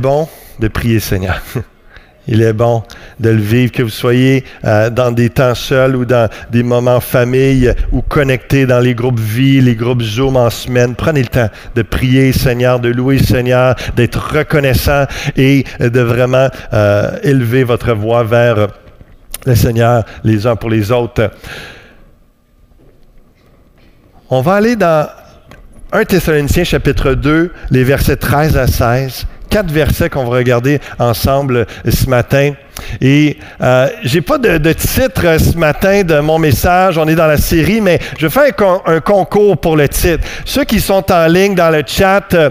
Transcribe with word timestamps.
bon 0.00 0.28
de 0.58 0.68
prier 0.68 1.00
Seigneur. 1.00 1.40
Il 2.28 2.42
est 2.42 2.52
bon 2.52 2.82
de 3.18 3.30
le 3.30 3.40
vivre, 3.40 3.72
que 3.72 3.82
vous 3.82 3.88
soyez 3.88 4.44
euh, 4.64 4.90
dans 4.90 5.10
des 5.10 5.30
temps 5.30 5.54
seuls 5.54 5.96
ou 5.96 6.04
dans 6.04 6.28
des 6.50 6.62
moments 6.62 7.00
famille 7.00 7.72
ou 7.92 8.02
connectés 8.02 8.66
dans 8.66 8.78
les 8.78 8.94
groupes 8.94 9.18
vie, 9.18 9.60
les 9.60 9.74
groupes 9.74 10.02
Zoom 10.02 10.36
en 10.36 10.50
semaine. 10.50 10.94
Prenez 10.94 11.22
le 11.22 11.28
temps 11.28 11.48
de 11.74 11.82
prier 11.82 12.32
Seigneur, 12.32 12.78
de 12.78 12.90
louer 12.90 13.18
Seigneur, 13.18 13.74
d'être 13.96 14.36
reconnaissant 14.36 15.06
et 15.36 15.64
de 15.80 16.00
vraiment 16.00 16.48
euh, 16.72 17.18
élever 17.22 17.64
votre 17.64 17.92
voix 17.94 18.22
vers 18.22 18.68
le 19.46 19.54
Seigneur 19.54 20.04
les 20.22 20.46
uns 20.46 20.56
pour 20.56 20.70
les 20.70 20.92
autres. 20.92 21.30
On 24.28 24.42
va 24.42 24.54
aller 24.54 24.76
dans 24.76 25.08
1 25.92 26.04
Thessaloniciens 26.04 26.64
chapitre 26.64 27.14
2, 27.14 27.52
les 27.70 27.82
versets 27.82 28.16
13 28.16 28.56
à 28.56 28.66
16 28.68 29.26
quatre 29.50 29.70
versets 29.70 30.08
qu'on 30.08 30.24
va 30.24 30.38
regarder 30.38 30.80
ensemble 30.98 31.66
ce 31.86 32.08
matin. 32.08 32.54
Et 33.00 33.38
euh, 33.60 33.88
j'ai 34.02 34.20
pas 34.20 34.38
de, 34.38 34.72
titre 34.72 35.38
ce 35.38 35.56
matin 35.56 36.02
de 36.02 36.20
mon 36.20 36.38
message. 36.38 36.98
On 36.98 37.06
est 37.08 37.14
dans 37.14 37.26
la 37.26 37.36
série, 37.36 37.80
mais 37.80 37.98
je 38.18 38.28
fais 38.28 38.52
un, 38.86 39.00
concours 39.00 39.58
pour 39.58 39.76
le 39.76 39.88
titre. 39.88 40.24
Ceux 40.44 40.64
qui 40.64 40.80
sont 40.80 41.10
en 41.12 41.26
ligne 41.26 41.54
dans 41.54 41.70
le 41.70 41.82
chat, 41.86 42.34
euh, 42.34 42.50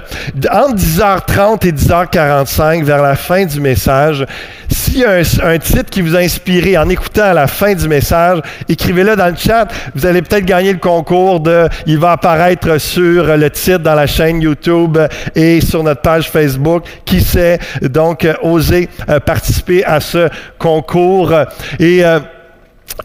entre 0.52 0.76
10h30 0.76 1.68
et 1.68 1.72
10h45, 1.72 2.84
vers 2.84 3.02
la 3.02 3.16
fin 3.16 3.46
du 3.46 3.60
message, 3.60 4.26
s'il 4.70 5.00
y 5.00 5.06
a 5.06 5.12
un, 5.44 5.58
titre 5.58 5.90
qui 5.90 6.02
vous 6.02 6.16
a 6.16 6.20
inspiré 6.20 6.78
en 6.78 6.90
écoutant 6.90 7.24
à 7.24 7.34
la 7.34 7.48
fin 7.48 7.74
du 7.74 7.88
message, 7.88 8.40
écrivez-le 8.68 9.16
dans 9.16 9.28
le 9.28 9.36
chat. 9.36 9.68
Vous 9.96 10.06
allez 10.06 10.22
peut-être 10.22 10.46
gagner 10.46 10.74
le 10.74 10.80
concours. 10.80 11.44
Il 11.86 12.00
va 12.00 12.14
apparaître 12.14 12.78
sur 12.80 13.38
le 13.38 13.50
titre 13.50 13.80
dans 13.80 13.96
la 13.96 14.08
chaîne 14.08 14.42
YouTube 14.42 14.98
et 15.36 15.62
sur 15.62 15.84
notre 15.84 16.02
page 16.02 16.30
Facebook. 16.30 16.84
Qui 17.06 17.22
sait? 17.22 17.60
Donc 17.82 18.26
euh, 18.26 19.20
participer 19.26 19.84
à 19.86 20.00
ce 20.00 20.19
concours. 20.58 21.34
Et 21.80 22.06
euh, 22.06 22.20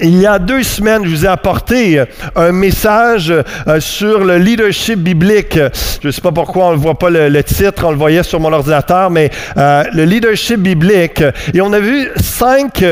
il 0.01 0.21
y 0.21 0.27
a 0.27 0.39
deux 0.39 0.63
semaines, 0.63 1.05
je 1.05 1.11
vous 1.11 1.25
ai 1.25 1.29
apporté 1.29 2.01
euh, 2.01 2.07
un 2.35 2.53
message 2.53 3.31
euh, 3.33 3.81
sur 3.81 4.25
le 4.25 4.39
leadership 4.39 4.99
biblique. 4.99 5.59
Je 6.03 6.09
ne 6.09 6.13
sais 6.13 6.21
pas 6.21 6.33
pourquoi 6.33 6.67
on 6.67 6.73
ne 6.73 6.77
voit 6.77 6.99
pas 6.99 7.11
le, 7.11 7.43
titre, 7.45 7.85
on 7.85 7.91
le 7.91 7.97
voyait 7.97 8.23
sur 8.23 8.41
mon 8.41 8.53
ordinateur, 8.53 9.11
mais 9.11 9.31
le 9.57 10.05
leadership 10.05 10.61
biblique. 10.61 11.23
Et 11.53 11.61
on 11.61 11.73
a 11.73 11.81
vu 11.81 12.11
cinq 12.17 12.85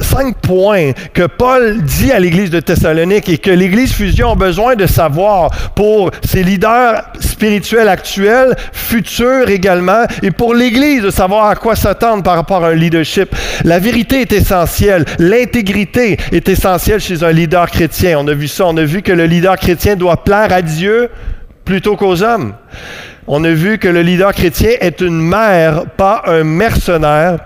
cinq 0.00 0.36
points 0.36 0.92
que 1.14 1.26
Paul 1.26 1.82
dit 1.82 2.12
à 2.12 2.18
l'Église 2.18 2.50
de 2.50 2.60
Thessalonique 2.60 3.28
et 3.28 3.38
que 3.38 3.50
l'Église 3.50 3.92
Fusion 3.92 4.32
a 4.32 4.34
besoin 4.34 4.74
de 4.74 4.86
savoir 4.86 5.50
pour 5.74 6.10
ses 6.24 6.42
leaders 6.42 7.02
spirituels 7.20 7.88
actuels, 7.88 8.56
futurs 8.72 9.48
également, 9.48 10.04
et 10.22 10.30
pour 10.30 10.54
l'Église 10.54 11.02
de 11.02 11.10
savoir 11.10 11.46
à 11.46 11.54
quoi 11.54 11.76
s'attendre 11.76 12.22
par 12.22 12.36
rapport 12.36 12.64
à 12.64 12.68
un 12.68 12.74
leadership. 12.74 13.34
La 13.64 13.78
vérité 13.78 14.22
est 14.22 14.32
essentielle, 14.32 15.04
l'intégrité 15.18 16.16
est 16.32 16.48
essentielle 16.48 17.00
chez 17.00 17.22
un 17.22 17.32
leader 17.32 17.70
chrétien. 17.70 18.18
On 18.18 18.28
a 18.28 18.34
vu 18.34 18.48
ça, 18.48 18.66
on 18.66 18.76
a 18.76 18.84
vu 18.84 19.02
que 19.02 19.12
le 19.12 19.26
leader 19.26 19.56
chrétien 19.56 19.96
doit 19.96 20.24
plaire 20.24 20.52
à 20.52 20.62
Dieu 20.62 21.10
plutôt 21.64 21.96
qu'aux 21.96 22.22
hommes. 22.22 22.54
On 23.26 23.42
a 23.42 23.50
vu 23.50 23.78
que 23.78 23.88
le 23.88 24.02
leader 24.02 24.32
chrétien 24.32 24.70
est 24.80 25.00
une 25.00 25.20
mère, 25.20 25.86
pas 25.96 26.22
un 26.26 26.44
mercenaire 26.44 27.38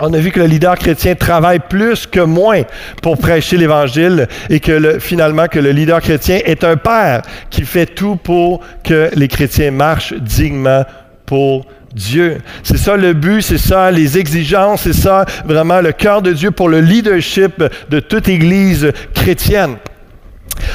on 0.00 0.12
a 0.12 0.18
vu 0.18 0.30
que 0.30 0.40
le 0.40 0.46
leader 0.46 0.76
chrétien 0.76 1.14
travaille 1.14 1.60
plus 1.60 2.06
que 2.06 2.20
moins 2.20 2.62
pour 3.02 3.16
prêcher 3.18 3.56
l'Évangile 3.56 4.26
et 4.50 4.60
que 4.60 4.98
finalement 4.98 5.46
que 5.46 5.58
le 5.58 5.70
leader 5.70 6.00
chrétien 6.00 6.40
est 6.44 6.64
un 6.64 6.76
père 6.76 7.22
qui 7.50 7.62
fait 7.64 7.86
tout 7.86 8.16
pour 8.16 8.60
que 8.82 9.10
les 9.14 9.28
chrétiens 9.28 9.70
marchent 9.70 10.12
dignement 10.14 10.84
pour 11.26 11.64
Dieu. 11.94 12.38
C'est 12.64 12.76
ça 12.76 12.96
le 12.96 13.12
but, 13.12 13.42
c'est 13.42 13.58
ça 13.58 13.90
les 13.90 14.18
exigences, 14.18 14.82
c'est 14.82 14.92
ça 14.92 15.24
vraiment 15.44 15.80
le 15.80 15.92
cœur 15.92 16.22
de 16.22 16.32
Dieu 16.32 16.50
pour 16.50 16.68
le 16.68 16.80
leadership 16.80 17.62
de 17.88 18.00
toute 18.00 18.28
Église 18.28 18.92
chrétienne. 19.14 19.76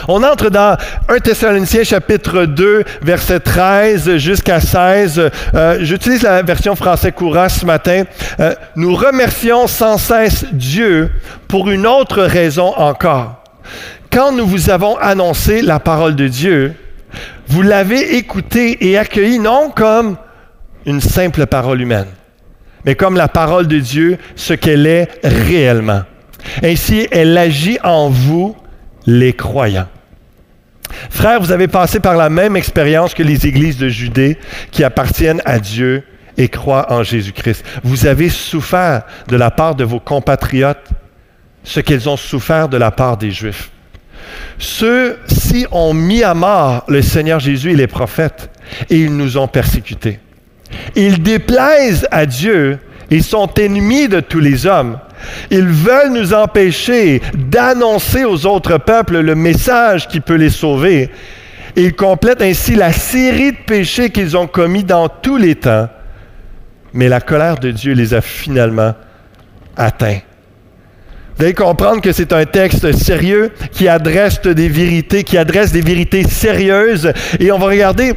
On 0.07 0.23
entre 0.23 0.49
dans 0.49 0.77
1 1.07 1.19
Thessaloniciens 1.19 1.83
chapitre 1.83 2.45
2, 2.45 2.83
verset 3.01 3.39
13 3.39 4.17
jusqu'à 4.17 4.59
16. 4.59 5.29
Euh, 5.53 5.77
j'utilise 5.81 6.23
la 6.23 6.41
version 6.41 6.75
français 6.75 7.11
courant 7.11 7.49
ce 7.49 7.65
matin. 7.65 8.03
Euh, 8.39 8.53
nous 8.75 8.95
remercions 8.95 9.67
sans 9.67 9.97
cesse 9.97 10.45
Dieu 10.51 11.11
pour 11.47 11.69
une 11.69 11.85
autre 11.85 12.23
raison 12.23 12.73
encore. 12.75 13.43
Quand 14.11 14.31
nous 14.31 14.47
vous 14.47 14.69
avons 14.69 14.97
annoncé 14.97 15.61
la 15.61 15.79
parole 15.79 16.15
de 16.15 16.27
Dieu, 16.27 16.73
vous 17.47 17.61
l'avez 17.61 18.15
écoutée 18.15 18.89
et 18.89 18.97
accueillie 18.97 19.39
non 19.39 19.69
comme 19.69 20.17
une 20.85 21.01
simple 21.01 21.45
parole 21.45 21.81
humaine, 21.81 22.07
mais 22.85 22.95
comme 22.95 23.15
la 23.15 23.27
parole 23.27 23.67
de 23.67 23.79
Dieu, 23.79 24.17
ce 24.35 24.53
qu'elle 24.53 24.87
est 24.87 25.09
réellement. 25.23 26.01
Ainsi, 26.63 27.07
elle 27.11 27.37
agit 27.37 27.77
en 27.83 28.09
vous 28.09 28.55
les 29.09 29.33
croyants. 29.33 29.87
Frères, 31.09 31.39
vous 31.39 31.51
avez 31.51 31.67
passé 31.67 31.99
par 31.99 32.15
la 32.15 32.29
même 32.29 32.55
expérience 32.55 33.13
que 33.13 33.23
les 33.23 33.47
églises 33.47 33.77
de 33.77 33.89
Judée 33.89 34.37
qui 34.71 34.83
appartiennent 34.83 35.41
à 35.45 35.59
Dieu 35.59 36.03
et 36.37 36.47
croient 36.47 36.91
en 36.91 37.03
Jésus-Christ. 37.03 37.65
Vous 37.83 38.05
avez 38.05 38.29
souffert 38.29 39.03
de 39.27 39.35
la 39.35 39.51
part 39.51 39.75
de 39.75 39.83
vos 39.83 39.99
compatriotes 39.99 40.87
ce 41.63 41.79
qu'ils 41.79 42.07
ont 42.07 42.17
souffert 42.17 42.69
de 42.69 42.77
la 42.77 42.91
part 42.91 43.17
des 43.17 43.31
Juifs. 43.31 43.71
Ceux-ci 44.57 45.65
ont 45.71 45.93
mis 45.93 46.23
à 46.23 46.33
mort 46.33 46.83
le 46.87 47.01
Seigneur 47.01 47.39
Jésus 47.39 47.71
et 47.71 47.75
les 47.75 47.87
prophètes 47.87 48.49
et 48.89 48.99
ils 48.99 49.15
nous 49.15 49.37
ont 49.37 49.47
persécutés. 49.47 50.19
Ils 50.95 51.21
déplaisent 51.21 52.07
à 52.11 52.25
Dieu 52.25 52.79
et 53.09 53.21
sont 53.21 53.51
ennemis 53.55 54.07
de 54.07 54.19
tous 54.19 54.39
les 54.39 54.67
hommes 54.67 54.99
ils 55.51 55.67
veulent 55.67 56.13
nous 56.13 56.33
empêcher 56.33 57.21
d'annoncer 57.35 58.25
aux 58.25 58.45
autres 58.45 58.77
peuples 58.77 59.19
le 59.19 59.35
message 59.35 60.07
qui 60.07 60.19
peut 60.19 60.35
les 60.35 60.49
sauver. 60.49 61.09
Ils 61.75 61.95
complètent 61.95 62.41
ainsi 62.41 62.75
la 62.75 62.91
série 62.91 63.51
de 63.51 63.57
péchés 63.65 64.09
qu'ils 64.09 64.35
ont 64.35 64.47
commis 64.47 64.83
dans 64.83 65.07
tous 65.07 65.37
les 65.37 65.55
temps. 65.55 65.89
Mais 66.93 67.07
la 67.07 67.21
colère 67.21 67.57
de 67.57 67.71
Dieu 67.71 67.93
les 67.93 68.13
a 68.13 68.21
finalement 68.21 68.95
atteints. 69.77 70.19
Vous 71.37 71.45
allez 71.45 71.53
comprendre 71.53 72.01
que 72.01 72.11
c'est 72.11 72.33
un 72.33 72.45
texte 72.45 72.91
sérieux 72.91 73.51
qui 73.71 73.87
adresse 73.87 74.41
des 74.41 74.67
vérités, 74.67 75.23
qui 75.23 75.37
adresse 75.37 75.71
des 75.71 75.81
vérités 75.81 76.23
sérieuses. 76.23 77.13
Et 77.39 77.51
on 77.53 77.57
va 77.57 77.67
regarder 77.67 78.13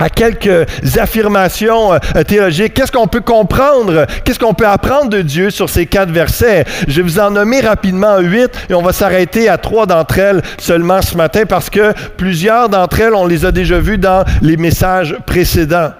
à 0.00 0.08
quelques 0.08 0.66
affirmations 0.98 1.92
euh, 1.92 1.98
théologiques. 2.26 2.74
Qu'est-ce 2.74 2.90
qu'on 2.90 3.06
peut 3.06 3.20
comprendre? 3.20 4.06
Qu'est-ce 4.24 4.38
qu'on 4.38 4.54
peut 4.54 4.66
apprendre 4.66 5.10
de 5.10 5.22
Dieu 5.22 5.50
sur 5.50 5.68
ces 5.68 5.86
quatre 5.86 6.10
versets? 6.10 6.64
Je 6.88 6.96
vais 6.96 7.02
vous 7.02 7.20
en 7.20 7.30
nommer 7.30 7.60
rapidement 7.60 8.18
huit 8.18 8.50
et 8.68 8.74
on 8.74 8.82
va 8.82 8.92
s'arrêter 8.92 9.48
à 9.48 9.58
trois 9.58 9.86
d'entre 9.86 10.18
elles 10.18 10.42
seulement 10.58 11.02
ce 11.02 11.16
matin 11.16 11.42
parce 11.48 11.70
que 11.70 11.92
plusieurs 12.16 12.68
d'entre 12.68 13.00
elles, 13.00 13.14
on 13.14 13.26
les 13.26 13.44
a 13.44 13.52
déjà 13.52 13.78
vues 13.78 13.98
dans 13.98 14.24
les 14.40 14.56
messages 14.56 15.16
précédents. 15.26 15.92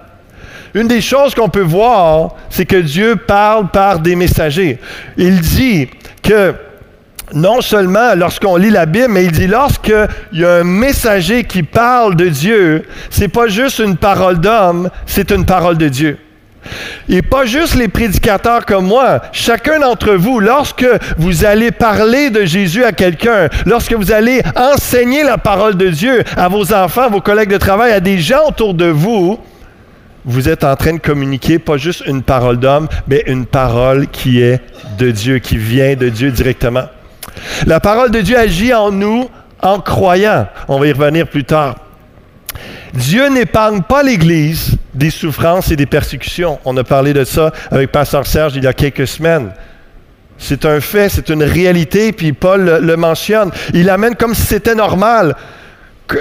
Une 0.72 0.88
des 0.88 1.00
choses 1.00 1.34
qu'on 1.34 1.49
peut 1.49 1.61
voir, 1.61 2.37
c'est 2.49 2.65
que 2.65 2.77
Dieu 2.77 3.17
parle 3.17 3.71
par 3.71 3.99
des 3.99 4.15
messagers. 4.15 4.78
Il 5.17 5.41
dit 5.41 5.88
que 6.22 6.55
non 7.34 7.60
seulement 7.60 8.14
lorsqu'on 8.14 8.56
lit 8.56 8.70
la 8.70 8.86
Bible, 8.86 9.08
mais 9.08 9.24
il 9.24 9.32
dit 9.32 9.46
lorsqu'il 9.46 10.08
y 10.32 10.44
a 10.44 10.56
un 10.56 10.64
messager 10.64 11.44
qui 11.44 11.62
parle 11.62 12.16
de 12.16 12.28
Dieu, 12.28 12.84
c'est 13.10 13.28
pas 13.28 13.48
juste 13.48 13.78
une 13.78 13.96
parole 13.96 14.38
d'homme, 14.38 14.91
c'est 15.06 15.30
une 15.30 15.44
parole 15.44 15.78
de 15.78 15.88
Dieu. 15.88 16.19
Et 17.08 17.22
pas 17.22 17.46
juste 17.46 17.74
les 17.74 17.88
prédicateurs 17.88 18.66
comme 18.66 18.86
moi. 18.86 19.22
Chacun 19.32 19.80
d'entre 19.80 20.12
vous, 20.12 20.40
lorsque 20.40 20.86
vous 21.16 21.44
allez 21.44 21.70
parler 21.70 22.31
de 22.31 22.44
Jésus 22.44 22.84
à 22.84 22.93
quelqu'un, 22.93 23.49
lorsque 23.66 23.94
vous 23.94 24.12
allez 24.12 24.43
enseigner 24.56 25.25
la 25.25 25.38
parole 25.38 25.76
de 25.76 25.88
Dieu 25.88 26.22
à 26.37 26.49
vos 26.49 26.72
enfants, 26.72 27.08
vos 27.10 27.20
collègues 27.20 27.50
de 27.50 27.56
travail, 27.56 27.93
à 27.93 28.00
des 28.00 28.19
gens 28.19 28.49
autour 28.49 28.75
de 28.75 28.87
vous, 28.87 29.38
vous 30.25 30.49
êtes 30.49 30.64
en 30.64 30.76
train 30.76 30.93
de 30.93 30.99
communiquer 30.99 31.58
pas 31.58 31.78
juste 31.78 32.02
une 32.06 32.22
parole 32.22 32.58
d'homme, 32.58 32.88
mais 33.08 33.25
une 33.26 33.46
parole 33.46 34.06
qui 34.08 34.43
est 34.43 34.60
de 34.99 35.10
Dieu, 35.10 35.38
qui 35.38 35.56
vient 35.56 35.94
de 35.96 36.10
Dieu 36.10 36.31
directement. 36.31 36.84
La 37.66 37.81
parole 37.81 38.10
de 38.10 38.20
Dieu 38.20 38.38
agit 38.38 38.75
en 38.75 38.90
nous 38.90 39.28
en 39.62 39.81
croyant. 39.81 40.48
On 40.69 40.78
va 40.78 40.87
y 40.87 40.92
revenir 40.92 41.26
plus 41.26 41.44
tard. 41.44 41.76
Dieu 42.92 43.28
n'épargne 43.28 43.82
pas 43.82 44.02
l'Église 44.02 44.76
des 44.94 45.10
souffrances 45.10 45.70
et 45.70 45.76
des 45.76 45.87
persécutions. 45.87 46.58
On 46.64 46.76
a 46.76 46.84
parlé 46.84 47.12
de 47.12 47.25
ça 47.25 47.52
avec 47.70 47.92
Pasteur 47.92 48.26
Serge 48.26 48.56
il 48.56 48.64
y 48.64 48.66
a 48.66 48.72
quelques 48.72 49.06
semaines. 49.06 49.52
C'est 50.38 50.64
un 50.64 50.81
fait, 50.81 51.08
c'est 51.08 51.28
une 51.28 51.44
réalité, 51.44 52.12
puis 52.12 52.32
Paul 52.32 52.78
le, 52.81 52.96
mentionne. 52.96 53.50
Il 53.75 53.84
l'amène 53.84 54.16
comme 54.16 54.34
si 54.34 54.43
c'était 54.43 54.75
normal. 54.75 55.36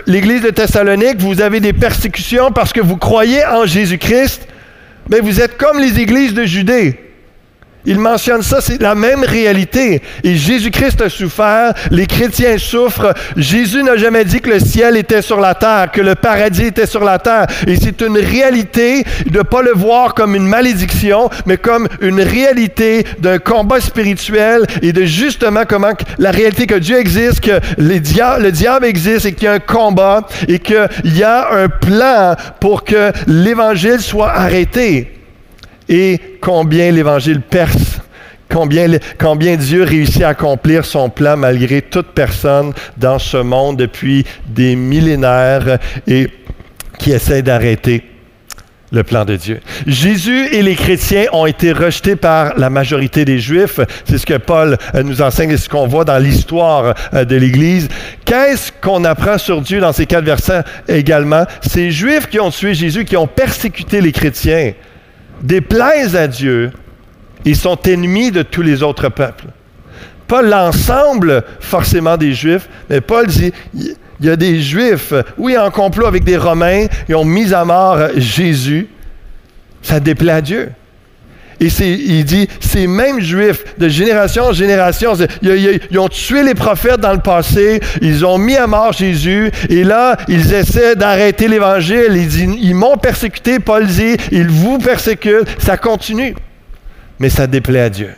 L'Église 0.05 0.43
de 0.43 0.49
Thessalonique, 0.49 1.19
vous 1.19 1.41
avez 1.41 1.59
des 1.59 1.73
persécutions 1.73 2.51
parce 2.51 2.73
que 2.73 2.81
vous 2.81 2.97
croyez 2.97 3.43
en 3.45 3.65
Jésus-Christ, 3.65 4.47
mais 5.09 5.21
vous 5.21 5.41
êtes 5.41 5.57
comme 5.57 5.79
les 5.79 5.99
églises 5.99 6.33
de 6.33 6.43
Judée. 6.43 7.08
Il 7.89 7.97
mentionne 7.97 8.43
ça, 8.43 8.61
c'est 8.61 8.79
la 8.79 8.93
même 8.93 9.23
réalité. 9.23 10.03
Et 10.23 10.35
Jésus-Christ 10.35 11.01
a 11.01 11.09
souffert, 11.09 11.73
les 11.89 12.05
chrétiens 12.05 12.59
souffrent. 12.59 13.15
Jésus 13.35 13.81
n'a 13.81 13.97
jamais 13.97 14.25
dit 14.25 14.41
que 14.41 14.51
le 14.51 14.59
ciel 14.59 14.95
était 14.95 15.23
sur 15.23 15.39
la 15.39 15.55
terre, 15.55 15.89
que 15.91 15.99
le 15.99 16.13
paradis 16.13 16.65
était 16.65 16.85
sur 16.85 17.03
la 17.03 17.17
terre. 17.17 17.47
Et 17.65 17.77
c'est 17.77 17.99
une 18.01 18.19
réalité 18.19 19.03
de 19.25 19.39
ne 19.39 19.41
pas 19.41 19.63
le 19.63 19.71
voir 19.71 20.13
comme 20.13 20.35
une 20.35 20.45
malédiction, 20.45 21.31
mais 21.47 21.57
comme 21.57 21.87
une 21.99 22.21
réalité 22.21 23.07
d'un 23.21 23.39
combat 23.39 23.81
spirituel 23.81 24.67
et 24.83 24.93
de 24.93 25.05
justement 25.05 25.63
comment 25.67 25.93
la 26.19 26.29
réalité 26.29 26.67
que 26.67 26.75
Dieu 26.75 26.99
existe, 26.99 27.39
que 27.39 27.59
le 27.79 28.51
diable 28.51 28.85
existe 28.85 29.25
et 29.25 29.33
qu'il 29.33 29.45
y 29.45 29.47
a 29.47 29.53
un 29.53 29.59
combat 29.59 30.27
et 30.47 30.59
qu'il 30.59 30.87
y 31.05 31.23
a 31.23 31.51
un 31.53 31.69
plan 31.69 32.35
pour 32.59 32.83
que 32.83 33.11
l'évangile 33.25 33.99
soit 33.99 34.29
arrêté 34.29 35.18
et 35.89 36.19
combien 36.39 36.91
l'Évangile 36.91 37.41
perce, 37.41 37.99
combien, 38.47 39.55
Dieu 39.57 39.83
réussit 39.83 40.21
à 40.21 40.29
accomplir 40.29 40.85
son 40.85 41.09
plan 41.09 41.35
malgré 41.35 41.81
toute 41.81 42.13
personne 42.13 42.73
dans 42.97 43.19
ce 43.19 43.37
monde 43.37 43.77
depuis 43.77 44.25
des 44.47 44.75
millénaires 44.75 45.79
et 46.07 46.29
qui 46.99 47.11
essaie 47.11 47.41
d'arrêter 47.41 48.03
le 48.91 49.03
plan 49.03 49.23
de 49.23 49.35
Dieu. 49.35 49.61
Jésus 49.85 50.47
et 50.51 50.63
les 50.63 50.75
chrétiens 50.75 51.25
ont 51.31 51.45
été 51.45 51.71
rejetés 51.71 52.15
par 52.15 52.57
la 52.57 52.71
majorité 52.71 53.23
des 53.23 53.37
Juifs. 53.37 53.79
C'est 54.05 54.17
ce 54.17 54.25
que 54.25 54.37
Paul 54.37 54.77
euh, 54.95 55.03
nous 55.03 55.21
enseigne 55.21 55.51
et 55.51 55.57
ce 55.57 55.69
qu'on 55.69 55.85
voit 55.85 56.05
dans 56.05 56.17
l'histoire 56.17 56.95
euh, 57.13 57.23
de 57.23 57.35
l'Église. 57.35 57.87
Qu'est-ce 58.25 58.71
qu'on 58.81 59.03
apprend 59.03 59.37
sur 59.37 59.61
Dieu 59.61 59.79
dans 59.79 59.93
ces 59.93 60.07
quatre 60.07 60.25
versets 60.25 60.63
également? 60.87 61.45
Ces 61.61 61.91
Juifs 61.91 62.27
qui 62.27 62.39
ont 62.39 62.49
tué 62.49 62.73
Jésus, 62.73 63.05
qui 63.05 63.15
ont 63.15 63.27
persécuté 63.27 64.01
les 64.01 64.11
chrétiens, 64.11 64.73
déplaisent 65.41 66.15
à 66.15 66.27
Dieu 66.27 66.71
et 67.45 67.53
sont 67.53 67.77
ennemis 67.85 68.31
de 68.31 68.41
tous 68.41 68.61
les 68.61 68.83
autres 68.83 69.09
peuples. 69.09 69.45
Pas 70.27 70.41
l'ensemble 70.41 71.43
forcément 71.59 72.17
des 72.17 72.33
Juifs, 72.33 72.69
mais 72.89 73.01
Paul 73.01 73.27
dit, 73.27 73.51
il 73.73 73.95
y 74.21 74.29
a 74.29 74.35
des 74.35 74.61
Juifs, 74.61 75.13
oui, 75.37 75.57
en 75.57 75.71
complot 75.71 76.05
avec 76.05 76.23
des 76.23 76.37
Romains, 76.37 76.85
ils 77.07 77.15
ont 77.15 77.25
mis 77.25 77.53
à 77.53 77.65
mort 77.65 77.97
Jésus. 78.15 78.87
Ça 79.81 79.99
déplaît 79.99 80.33
à 80.33 80.41
Dieu. 80.41 80.71
Et 81.59 81.67
il 81.67 82.23
dit, 82.23 82.47
ces 82.61 82.87
mêmes 82.87 83.19
Juifs, 83.19 83.63
de 83.77 83.89
génération 83.89 84.45
en 84.45 84.53
génération, 84.53 85.13
ils, 85.41 85.99
ont 85.99 86.07
tué 86.07 86.43
les 86.43 86.53
prophètes 86.53 87.01
dans 87.01 87.11
le 87.11 87.19
passé, 87.19 87.81
ils 88.01 88.25
ont 88.25 88.37
mis 88.37 88.55
à 88.55 88.65
mort 88.65 88.93
Jésus, 88.93 89.51
et 89.69 89.83
là, 89.83 90.15
ils 90.29 90.53
essaient 90.53 90.95
d'arrêter 90.95 91.47
l'Évangile. 91.47 92.15
Ils, 92.61 92.75
m'ont 92.75 92.97
persécuté, 92.97 93.59
Paul 93.59 93.85
dit, 93.85 94.15
ils 94.31 94.47
vous 94.47 94.77
persécutent. 94.77 95.47
Ça 95.59 95.77
continue. 95.77 96.35
Mais 97.19 97.29
ça 97.29 97.45
déplaît 97.45 97.81
à 97.81 97.89
Dieu. 97.89 98.11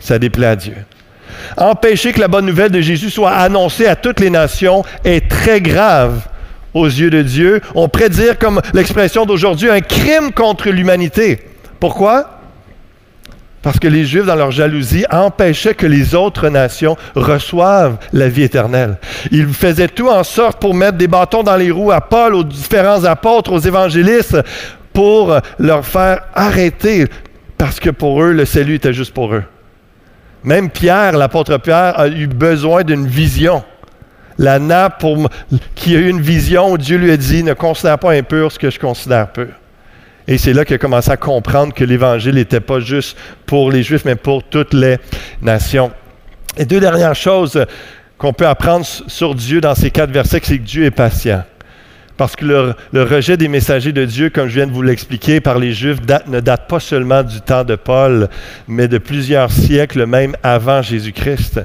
Ça 0.00 0.18
déplaît 0.18 0.48
à 0.48 0.56
Dieu. 0.56 0.74
Empêcher 1.56 2.12
que 2.12 2.20
la 2.20 2.28
bonne 2.28 2.46
nouvelle 2.46 2.70
de 2.70 2.80
Jésus 2.80 3.10
soit 3.10 3.32
annoncée 3.32 3.86
à 3.86 3.94
toutes 3.94 4.18
les 4.18 4.30
nations 4.30 4.84
est 5.04 5.28
très 5.28 5.60
grave 5.60 6.22
aux 6.74 6.86
yeux 6.86 7.10
de 7.10 7.22
Dieu. 7.22 7.60
On 7.74 7.88
pourrait 7.88 8.08
dire, 8.08 8.38
comme 8.38 8.60
l'expression 8.74 9.24
d'aujourd'hui, 9.24 9.70
un 9.70 9.80
crime 9.80 10.32
contre 10.32 10.70
l'humanité. 10.70 11.40
Pourquoi? 11.78 12.41
Parce 13.62 13.78
que 13.78 13.86
les 13.86 14.04
Juifs, 14.04 14.26
dans 14.26 14.34
leur 14.34 14.50
jalousie, 14.50 15.04
empêchaient 15.10 15.74
que 15.74 15.86
les 15.86 16.16
autres 16.16 16.48
nations 16.48 16.96
reçoivent 17.14 17.96
la 18.12 18.28
vie 18.28 18.42
éternelle. 18.42 18.98
Ils 19.30 19.46
faisaient 19.46 19.88
tout 19.88 20.08
en 20.08 20.24
sorte 20.24 20.60
pour 20.60 20.74
mettre 20.74 20.98
des 20.98 21.06
bâtons 21.06 21.44
dans 21.44 21.56
les 21.56 21.70
roues 21.70 21.92
à 21.92 22.00
Paul, 22.00 22.34
aux 22.34 22.42
différents 22.42 23.04
apôtres, 23.04 23.52
aux 23.52 23.60
évangélistes, 23.60 24.36
pour 24.92 25.38
leur 25.58 25.86
faire 25.86 26.24
arrêter, 26.34 27.06
parce 27.56 27.78
que 27.78 27.90
pour 27.90 28.22
eux, 28.22 28.32
le 28.32 28.44
salut 28.44 28.74
était 28.74 28.92
juste 28.92 29.14
pour 29.14 29.32
eux. 29.32 29.44
Même 30.42 30.68
Pierre, 30.68 31.16
l'apôtre 31.16 31.56
Pierre, 31.58 31.98
a 31.98 32.08
eu 32.08 32.26
besoin 32.26 32.82
d'une 32.82 33.06
vision. 33.06 33.62
La 34.38 34.58
nappe 34.58 35.04
qui 35.76 35.94
a 35.94 36.00
eu 36.00 36.08
une 36.08 36.20
vision 36.20 36.72
où 36.72 36.78
Dieu 36.78 36.98
lui 36.98 37.12
a 37.12 37.16
dit, 37.16 37.44
ne 37.44 37.52
considère 37.52 37.98
pas 37.98 38.12
impur 38.12 38.50
ce 38.50 38.58
que 38.58 38.70
je 38.70 38.80
considère 38.80 39.30
pur. 39.30 39.61
Et 40.32 40.38
c'est 40.38 40.54
là 40.54 40.64
qu'il 40.64 40.76
a 40.76 40.78
commencé 40.78 41.10
à 41.10 41.18
comprendre 41.18 41.74
que 41.74 41.84
l'Évangile 41.84 42.36
n'était 42.36 42.60
pas 42.60 42.80
juste 42.80 43.18
pour 43.44 43.70
les 43.70 43.82
Juifs, 43.82 44.06
mais 44.06 44.14
pour 44.14 44.42
toutes 44.42 44.72
les 44.72 44.96
nations. 45.42 45.92
Et 46.56 46.64
deux 46.64 46.80
dernières 46.80 47.14
choses 47.14 47.66
qu'on 48.16 48.32
peut 48.32 48.46
apprendre 48.46 48.86
sur 48.86 49.34
Dieu 49.34 49.60
dans 49.60 49.74
ces 49.74 49.90
quatre 49.90 50.10
versets, 50.10 50.40
c'est 50.42 50.56
que 50.56 50.62
Dieu 50.62 50.84
est 50.86 50.90
patient. 50.90 51.44
Parce 52.16 52.34
que 52.34 52.46
le, 52.46 53.02
rejet 53.02 53.36
des 53.36 53.48
messagers 53.48 53.92
de 53.92 54.06
Dieu, 54.06 54.30
comme 54.30 54.48
je 54.48 54.54
viens 54.54 54.66
de 54.66 54.72
vous 54.72 54.80
l'expliquer, 54.80 55.42
par 55.42 55.58
les 55.58 55.74
Juifs, 55.74 55.98
ne 56.26 56.40
date 56.40 56.66
pas 56.66 56.80
seulement 56.80 57.22
du 57.22 57.42
temps 57.42 57.64
de 57.64 57.76
Paul, 57.76 58.30
mais 58.66 58.88
de 58.88 58.96
plusieurs 58.96 59.52
siècles, 59.52 60.06
même 60.06 60.34
avant 60.42 60.80
Jésus-Christ. 60.80 61.60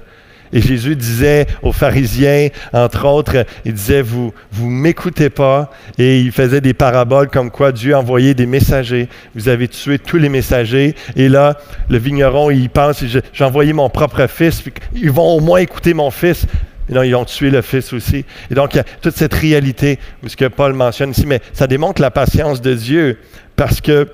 Et 0.54 0.62
Jésus 0.62 0.96
disait 0.96 1.48
aux 1.62 1.72
pharisiens, 1.72 2.50
entre 2.74 3.06
autres, 3.06 3.46
il 3.66 3.74
disait, 3.74 4.02
vous 4.02 4.34
vous 4.52 4.70
m'écoutez 4.70 5.30
pas. 5.30 5.72
Et 5.98 6.20
il 6.20 6.32
faisait 6.32 6.62
des 6.62 6.74
paraboles 6.74 7.30
comme 7.30 7.52
quoi 7.52 7.72
Dieu 7.72 7.96
envoyait 7.96 8.34
des 8.34 8.46
messagers. 8.46 9.10
Vous 9.36 9.50
avez 9.50 9.68
tué 9.68 10.00
tous 10.00 10.18
les 10.18 10.30
messagers. 10.30 10.96
Et 11.16 11.30
là, 11.30 11.58
le 11.90 11.98
vigneron, 11.98 12.50
il 12.52 12.70
pense, 12.70 13.04
j'ai 13.06 13.44
envoyé 13.44 13.74
mon 13.74 13.90
propre 13.90 14.28
fils. 14.28 14.64
Ils 14.94 15.12
vont 15.12 15.36
au 15.36 15.40
moins 15.40 15.60
écouter 15.60 15.94
mon 15.94 16.12
fils. 16.12 16.46
Non, 16.90 17.04
ils 17.04 17.16
ont 17.16 17.26
tué 17.26 17.50
le 17.50 17.62
fils 17.62 17.92
aussi. 17.92 18.24
Et 18.50 18.56
donc, 18.56 18.74
il 18.74 18.78
y 18.78 18.80
a 18.80 18.86
toute 19.02 19.16
cette 19.16 19.34
réalité, 19.34 20.00
ce 20.26 20.38
que 20.38 20.46
Paul 20.46 20.74
mentionne 20.74 21.12
ici, 21.12 21.26
mais 21.26 21.42
ça 21.52 21.68
démontre 21.68 22.02
la 22.02 22.12
patience 22.12 22.62
de 22.62 22.74
Dieu 22.74 23.18
parce 23.56 23.82
que 23.82 24.08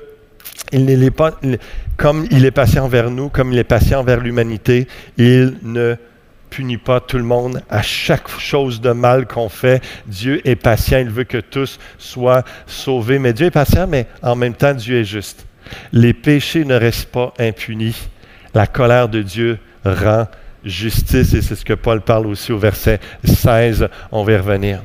il 0.71 0.85
n'est 0.85 1.11
pas, 1.11 1.39
comme 1.97 2.25
il 2.31 2.45
est 2.45 2.51
patient 2.51 2.87
vers 2.87 3.11
nous, 3.11 3.29
comme 3.29 3.51
il 3.51 3.59
est 3.59 3.63
patient 3.63 4.03
vers 4.03 4.19
l'humanité, 4.19 4.87
il 5.17 5.55
ne 5.61 5.95
punit 6.53 6.77
pas 6.77 6.99
tout 6.99 7.17
le 7.17 7.23
monde 7.23 7.63
à 7.67 7.81
chaque 7.81 8.29
chose 8.29 8.79
de 8.79 8.91
mal 8.91 9.25
qu'on 9.25 9.49
fait. 9.49 9.81
Dieu 10.05 10.39
est 10.47 10.55
patient, 10.55 10.99
il 10.99 11.09
veut 11.09 11.23
que 11.23 11.39
tous 11.39 11.79
soient 11.97 12.43
sauvés. 12.67 13.17
Mais 13.17 13.33
Dieu 13.33 13.47
est 13.47 13.51
patient, 13.51 13.87
mais 13.87 14.05
en 14.21 14.35
même 14.35 14.53
temps, 14.53 14.75
Dieu 14.75 14.99
est 14.99 15.05
juste. 15.05 15.47
Les 15.91 16.13
péchés 16.13 16.63
ne 16.63 16.75
restent 16.75 17.11
pas 17.11 17.33
impunis. 17.39 18.07
La 18.53 18.67
colère 18.67 19.09
de 19.09 19.23
Dieu 19.23 19.57
rend 19.83 20.27
justice, 20.63 21.33
et 21.33 21.41
c'est 21.41 21.55
ce 21.55 21.65
que 21.65 21.73
Paul 21.73 22.01
parle 22.01 22.27
aussi 22.27 22.51
au 22.51 22.59
verset 22.59 22.99
16. 23.23 23.89
On 24.11 24.23
va 24.23 24.31
y 24.33 24.37
revenir. 24.37 24.83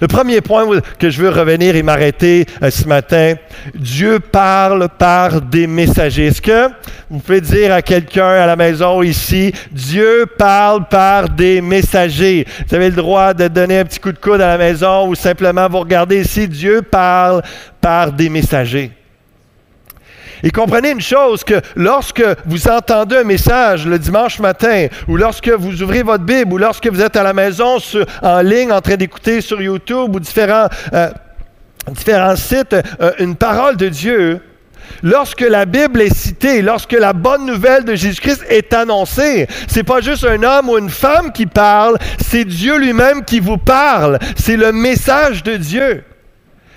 Le 0.00 0.06
premier 0.06 0.40
point 0.40 0.66
que 0.98 1.10
je 1.10 1.22
veux 1.22 1.28
revenir 1.28 1.76
et 1.76 1.82
m'arrêter 1.82 2.46
euh, 2.62 2.70
ce 2.70 2.86
matin, 2.86 3.34
Dieu 3.74 4.20
parle 4.20 4.88
par 4.98 5.40
des 5.40 5.66
messagers. 5.66 6.26
Est-ce 6.26 6.42
que 6.42 6.68
vous 7.10 7.18
pouvez 7.18 7.40
dire 7.40 7.72
à 7.72 7.82
quelqu'un 7.82 8.28
à 8.28 8.46
la 8.46 8.56
maison 8.56 9.02
ici, 9.02 9.52
Dieu 9.70 10.26
parle 10.38 10.88
par 10.88 11.28
des 11.28 11.60
messagers? 11.60 12.46
Vous 12.68 12.74
avez 12.74 12.90
le 12.90 12.96
droit 12.96 13.34
de 13.34 13.48
donner 13.48 13.78
un 13.80 13.84
petit 13.84 14.00
coup 14.00 14.12
de 14.12 14.18
coude 14.18 14.40
à 14.40 14.48
la 14.48 14.58
maison 14.58 15.08
ou 15.08 15.14
simplement 15.14 15.68
vous 15.68 15.80
regardez 15.80 16.20
ici, 16.20 16.48
Dieu 16.48 16.82
parle 16.82 17.42
par 17.80 18.12
des 18.12 18.28
messagers. 18.28 18.90
Et 20.42 20.50
comprenez 20.50 20.90
une 20.90 21.00
chose, 21.00 21.44
que 21.44 21.60
lorsque 21.76 22.24
vous 22.46 22.68
entendez 22.68 23.16
un 23.16 23.24
message 23.24 23.86
le 23.86 23.98
dimanche 23.98 24.40
matin, 24.40 24.88
ou 25.06 25.16
lorsque 25.16 25.48
vous 25.48 25.82
ouvrez 25.82 26.02
votre 26.02 26.24
Bible, 26.24 26.52
ou 26.52 26.58
lorsque 26.58 26.86
vous 26.88 27.00
êtes 27.00 27.16
à 27.16 27.22
la 27.22 27.32
maison 27.32 27.78
en 28.22 28.40
ligne 28.40 28.72
en 28.72 28.80
train 28.80 28.96
d'écouter 28.96 29.40
sur 29.40 29.62
YouTube 29.62 30.14
ou 30.14 30.20
différents, 30.20 30.68
euh, 30.92 31.10
sites, 32.36 32.74
euh, 33.00 33.12
une 33.18 33.36
parole 33.36 33.76
de 33.76 33.88
Dieu, 33.88 34.40
lorsque 35.02 35.42
la 35.42 35.64
Bible 35.64 36.00
est 36.00 36.14
citée, 36.14 36.62
lorsque 36.62 36.92
la 36.92 37.12
bonne 37.12 37.46
nouvelle 37.46 37.84
de 37.84 37.94
Jésus-Christ 37.94 38.44
est 38.48 38.72
annoncée, 38.74 39.46
c'est 39.68 39.84
pas 39.84 40.00
juste 40.00 40.24
un 40.24 40.42
homme 40.42 40.70
ou 40.70 40.78
une 40.78 40.90
femme 40.90 41.32
qui 41.32 41.46
parle, 41.46 41.98
c'est 42.20 42.44
Dieu 42.44 42.78
lui-même 42.78 43.24
qui 43.24 43.40
vous 43.40 43.58
parle. 43.58 44.18
C'est 44.36 44.56
le 44.56 44.72
message 44.72 45.42
de 45.42 45.56
Dieu. 45.56 46.04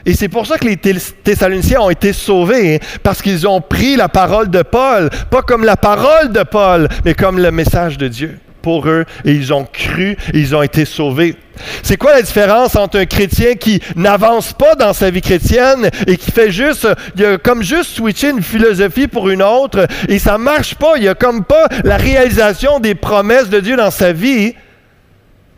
Et 0.06 0.14
c'est 0.14 0.30
pour 0.30 0.46
ça 0.46 0.58
que 0.58 0.66
les 0.66 0.78
Thessaloniciens 0.78 1.82
ont 1.82 1.90
été 1.90 2.14
sauvés, 2.14 2.76
hein, 2.76 3.00
parce 3.02 3.22
qu'ils 3.22 3.48
ont 3.48 3.62
pris 3.62 3.96
la 3.96 4.08
parole 4.08 4.50
de 4.50 4.62
Paul, 4.62 5.10
pas 5.32 5.42
comme 5.42 5.64
la 5.64 5.78
parole 5.78 6.32
de 6.32 6.44
Paul, 6.44 6.88
mais 7.04 7.16
comme 7.16 7.40
le 7.40 7.52
message 7.52 7.98
de 7.98 8.08
Dieu 8.08 8.38
pour 8.62 8.88
eux, 8.88 9.06
et 9.24 9.32
ils 9.32 9.54
ont 9.54 9.64
cru, 9.64 10.18
et 10.34 10.40
ils 10.40 10.56
ont 10.56 10.64
été 10.64 10.86
sauvés. 10.86 11.36
C'est 11.84 11.98
quoi 11.98 12.14
la 12.14 12.24
différence 12.24 12.76
entre 12.76 12.98
un 12.98 13.06
chrétien 13.06 13.54
qui 13.54 13.80
n'avance 13.96 14.54
pas 14.54 14.74
dans 14.74 14.92
sa 14.92 15.12
vie 15.12 15.22
chrétienne 15.22 15.90
et 16.08 16.18
qui 16.18 16.32
fait 16.32 16.52
juste, 16.52 16.88
il 17.16 17.26
a 17.26 17.38
comme 17.38 17.62
juste 17.62 17.92
switcher 17.92 18.32
une 18.32 18.42
philosophie 18.42 19.08
pour 19.08 19.30
une 19.30 19.44
autre, 19.44 19.88
et 20.08 20.18
ça 20.18 20.40
marche 20.40 20.74
pas, 20.76 20.94
il 20.98 21.08
a 21.08 21.14
comme 21.14 21.44
pas 21.44 21.68
la 21.84 21.98
réalisation 21.98 22.80
des 22.80 22.96
promesses 22.96 23.50
de 23.50 23.60
Dieu 23.60 23.76
dans 23.78 23.92
sa 23.92 24.12
vie, 24.12 24.56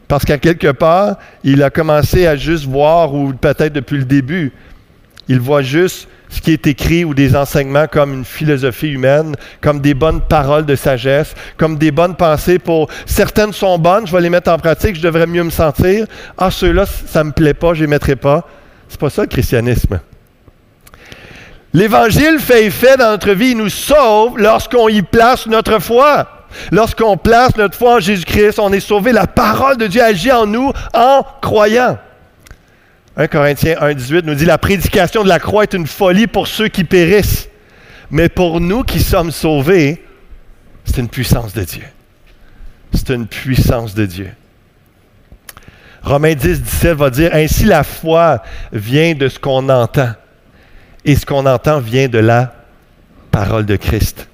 parce 0.08 0.24
qu'à 0.26 0.38
quelque 0.38 0.72
part, 0.72 1.18
il 1.44 1.62
a 1.64 1.70
commencé 1.70 2.28
à 2.28 2.36
juste 2.36 2.66
voir, 2.66 3.14
ou 3.14 3.34
peut-être 3.34 3.74
depuis 3.74 3.98
le 3.98 4.06
début, 4.06 4.54
il 5.28 5.40
voit 5.40 5.62
juste 5.62 6.08
ce 6.30 6.42
qui 6.42 6.52
est 6.52 6.68
écrit 6.68 7.06
ou 7.06 7.14
des 7.14 7.36
enseignements 7.36 7.88
comme 7.88 8.14
une 8.14 8.26
philosophie 8.26 8.90
humaine, 8.90 9.36
comme 9.62 9.80
des 9.80 9.94
bonnes 9.94 10.22
paroles 10.22 10.66
de 10.66 10.76
sagesse, 10.76 11.34
comme 11.58 11.78
des 11.78 11.92
bonnes 11.92 12.16
pensées 12.16 12.60
pour 12.60 12.90
certaines 13.06 13.54
sont 13.54 13.78
bonnes, 13.78 14.08
je 14.08 14.12
vais 14.12 14.22
les 14.22 14.30
mettre 14.30 14.52
en 14.52 14.58
pratique, 14.58 14.96
je 14.96 15.02
devrais 15.02 15.28
mieux 15.28 15.44
me 15.44 15.50
sentir. 15.50 16.06
Ah, 16.38 16.52
ceux-là, 16.52 16.86
ça 16.86 17.24
ne 17.24 17.30
me 17.30 17.34
plaît 17.34 17.54
pas, 17.54 17.74
je 17.74 17.80
ne 17.80 17.86
les 17.86 17.92
mettrai 17.92 18.16
pas. 18.16 18.48
C'est 18.90 19.00
pas 19.00 19.10
ça 19.10 19.22
le 19.24 19.28
christianisme. 19.28 20.00
L'Évangile 21.74 22.40
fait 22.40 22.66
effet 22.66 22.98
dans 22.98 23.12
notre 23.12 23.32
vie, 23.32 23.52
il 23.52 23.58
nous 23.58 23.70
sauve 23.70 24.38
lorsqu'on 24.38 24.88
y 24.88 25.02
place 25.02 25.48
notre 25.48 25.80
foi. 25.80 26.37
Lorsqu'on 26.72 27.18
place 27.18 27.56
notre 27.56 27.76
foi 27.76 27.96
en 27.96 28.00
Jésus-Christ, 28.00 28.60
on 28.60 28.72
est 28.74 28.80
sauvé. 28.80 29.12
La 29.12 29.28
parole 29.28 29.78
de 29.78 29.88
Dieu 29.88 30.02
agit 30.02 30.32
en 30.32 30.46
nous 30.46 30.72
en 30.94 31.26
croyant. 31.42 31.98
1 33.16 33.28
Corinthiens 33.28 33.76
1,18 33.76 34.24
nous 34.24 34.36
dit 34.36 34.46
La 34.46 34.58
prédication 34.58 35.24
de 35.24 35.30
la 35.30 35.40
croix 35.40 35.64
est 35.64 35.74
une 35.74 35.88
folie 35.88 36.28
pour 36.28 36.48
ceux 36.48 36.68
qui 36.68 36.84
périssent. 36.84 37.50
Mais 38.10 38.30
pour 38.30 38.62
nous 38.62 38.84
qui 38.84 39.02
sommes 39.02 39.32
sauvés, 39.32 40.04
c'est 40.86 40.98
une 40.98 41.10
puissance 41.10 41.54
de 41.54 41.64
Dieu. 41.64 41.84
C'est 42.94 43.10
une 43.10 43.28
puissance 43.28 43.94
de 43.94 44.06
Dieu. 44.06 44.30
Romains 46.04 46.36
10, 46.36 46.62
17 46.62 46.98
va 46.98 47.10
dire 47.10 47.32
Ainsi 47.34 47.66
la 47.66 47.84
foi 47.84 48.42
vient 48.72 49.14
de 49.14 49.28
ce 49.28 49.40
qu'on 49.40 49.68
entend. 49.68 50.12
Et 51.04 51.16
ce 51.16 51.26
qu'on 51.26 51.46
entend 51.46 51.80
vient 51.80 52.08
de 52.08 52.20
la 52.20 52.54
parole 53.32 53.66
de 53.66 53.76
Christ 53.76 54.28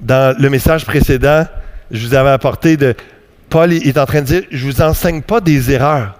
dans 0.00 0.36
le 0.38 0.50
message 0.50 0.84
précédent, 0.84 1.46
je 1.90 2.06
vous 2.06 2.14
avais 2.14 2.30
apporté 2.30 2.76
de 2.76 2.94
Paul 3.48 3.72
est 3.72 3.98
en 3.98 4.06
train 4.06 4.20
de 4.20 4.26
dire, 4.26 4.42
je 4.50 4.64
vous 4.64 4.80
enseigne 4.80 5.22
pas 5.22 5.40
des 5.40 5.72
erreurs. 5.72 6.19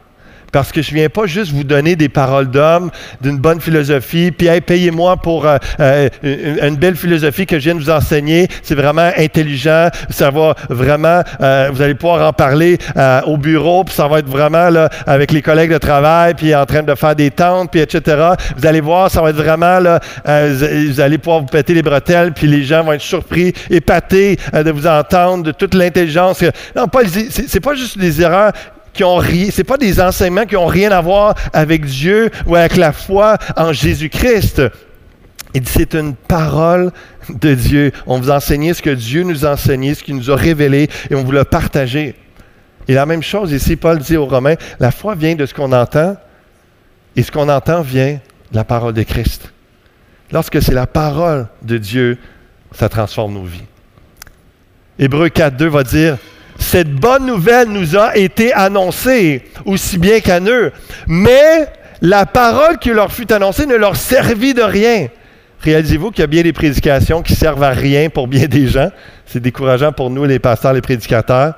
Parce 0.53 0.73
que 0.73 0.83
je 0.83 0.91
ne 0.91 0.97
viens 0.97 1.09
pas 1.09 1.27
juste 1.27 1.53
vous 1.53 1.65
donner 1.65 1.97
des 1.97 2.09
paroles 2.09 2.51
d'homme, 2.51 2.91
d'une 3.21 3.39
bonne 3.39 3.61
philosophie, 3.61 4.31
puis 4.31 4.49
payez-moi 4.61 5.17
pour 5.17 5.47
euh, 5.47 5.59
euh, 5.81 6.09
une, 6.23 6.77
belle 6.77 6.97
philosophie 6.97 7.47
que 7.47 7.59
je 7.59 7.65
viens 7.65 7.75
de 7.75 7.81
vous 7.81 7.91
enseigner. 7.91 8.49
C'est 8.63 8.75
vraiment 8.75 9.11
intelligent. 9.17 9.89
Ça 10.11 10.31
va 10.31 10.55
vraiment, 10.69 11.23
euh, 11.41 11.71
vous 11.73 11.83
allez 11.83 11.95
pouvoir 11.95 12.27
en 12.29 12.33
parler 12.33 12.79
au 13.27 13.37
bureau, 13.37 13.85
puis 13.85 13.95
ça 13.95 14.09
va 14.09 14.19
être 14.19 14.29
vraiment 14.29 14.69
avec 15.07 15.33
les 15.33 15.43
collègues 15.43 15.73
de 15.73 15.79
travail, 15.79 16.35
puis 16.35 16.55
en 16.55 16.67
train 16.67 16.83
de 16.83 16.95
faire 16.95 17.15
des 17.15 17.31
tentes, 17.31 17.71
puis 17.71 17.81
etc. 17.81 18.35
Vous 18.57 18.67
allez 18.67 18.81
voir, 18.81 19.11
ça 19.11 19.23
va 19.23 19.31
être 19.31 19.37
vraiment, 19.37 19.79
là, 19.79 20.01
vous 20.25 21.01
allez 21.01 21.19
pouvoir 21.19 21.41
vous 21.41 21.47
péter 21.47 21.75
les 21.75 21.83
bretelles, 21.83 22.33
puis 22.33 22.47
les 22.47 22.65
gens 22.65 22.85
vont 22.85 22.93
être 22.93 23.01
surpris, 23.01 23.53
épatés 23.71 24.39
de 24.53 24.71
vous 24.71 24.87
entendre, 24.87 25.45
de 25.45 25.53
toute 25.53 25.75
l'intelligence. 25.75 26.43
Non, 26.75 26.89
Paul, 26.89 27.07
c'est 27.09 27.61
pas 27.61 27.75
juste 27.75 27.99
des 27.99 28.21
erreurs 28.23 28.53
qui 29.01 29.05
ont 29.05 29.17
rien, 29.17 29.49
c'est 29.51 29.65
pas 29.65 29.79
des 29.79 29.99
enseignements 29.99 30.45
qui 30.45 30.59
ont 30.59 30.67
rien 30.67 30.93
à 30.93 31.01
voir 31.01 31.35
avec 31.55 31.87
Dieu 31.87 32.29
ou 32.45 32.55
avec 32.55 32.77
la 32.77 32.93
foi 32.93 33.39
en 33.57 33.73
Jésus-Christ. 33.73 34.61
Il 35.55 35.63
dit 35.63 35.73
c'est 35.75 35.95
une 35.95 36.15
parole 36.15 36.93
de 37.31 37.55
Dieu. 37.55 37.93
On 38.07 38.21
vous 38.21 38.31
a 38.31 38.37
enseigné 38.37 38.75
ce 38.75 38.83
que 38.83 38.91
Dieu 38.91 39.23
nous 39.23 39.47
a 39.47 39.53
enseigné, 39.53 39.95
ce 39.95 40.05
qu'il 40.05 40.17
nous 40.17 40.31
a 40.31 40.37
révélé, 40.37 40.91
et 41.09 41.15
on 41.15 41.25
vous 41.25 41.33
l'a 41.33 41.47
partagé. 41.47 42.15
Et 42.89 42.93
la 42.93 43.07
même 43.07 43.23
chose 43.23 43.53
ici, 43.53 43.75
Paul 43.75 44.01
dit 44.01 44.19
aux 44.19 44.27
Romains, 44.27 44.57
la 44.79 44.91
foi 44.91 45.15
vient 45.15 45.35
de 45.35 45.47
ce 45.47 45.55
qu'on 45.55 45.73
entend, 45.73 46.19
et 47.17 47.23
ce 47.23 47.33
qu'on 47.33 47.49
entend 47.49 47.81
vient 47.81 48.21
de 48.51 48.57
la 48.57 48.65
parole 48.65 48.93
de 48.93 49.03
Christ. 49.03 49.51
Lorsque 50.31 50.61
c'est 50.61 50.75
la 50.75 50.87
parole 50.87 51.47
de 51.63 51.79
Dieu, 51.79 52.19
ça 52.73 52.91
transforme 52.91 53.33
nos 53.33 53.45
vies. 53.45 53.65
Hébreu 54.99 55.29
4.2 55.29 55.69
va 55.69 55.85
dire, 55.85 56.19
cette 56.61 56.93
bonne 56.93 57.27
nouvelle 57.27 57.69
nous 57.69 57.97
a 57.97 58.17
été 58.17 58.53
annoncée, 58.53 59.43
aussi 59.65 59.99
bien 59.99 60.21
qu'à 60.21 60.41
eux. 60.41 60.73
Mais 61.09 61.67
la 62.01 62.27
parole 62.27 62.79
qui 62.79 62.91
leur 62.91 63.13
fut 63.13 63.33
annoncée 63.33 63.67
ne 63.67 63.75
leur 63.75 63.97
servit 63.97 64.55
de 64.55 64.63
rien. 64.63 65.09
Réalisez-vous 65.63 66.11
qu'il 66.11 66.21
y 66.21 66.25
a 66.25 66.29
bien 66.29 66.43
des 66.43 66.53
prédications 66.53 67.23
qui 67.23 67.35
servent 67.35 67.63
à 67.63 67.71
rien 67.71 68.09
pour 68.09 68.29
bien 68.29 68.47
des 68.47 68.67
gens? 68.69 68.91
C'est 69.27 69.41
décourageant 69.41 69.93
pour 69.93 70.11
nous, 70.11 70.25
les 70.25 70.39
pasteurs, 70.39 70.73
les 70.73 70.81
prédicateurs. 70.81 71.55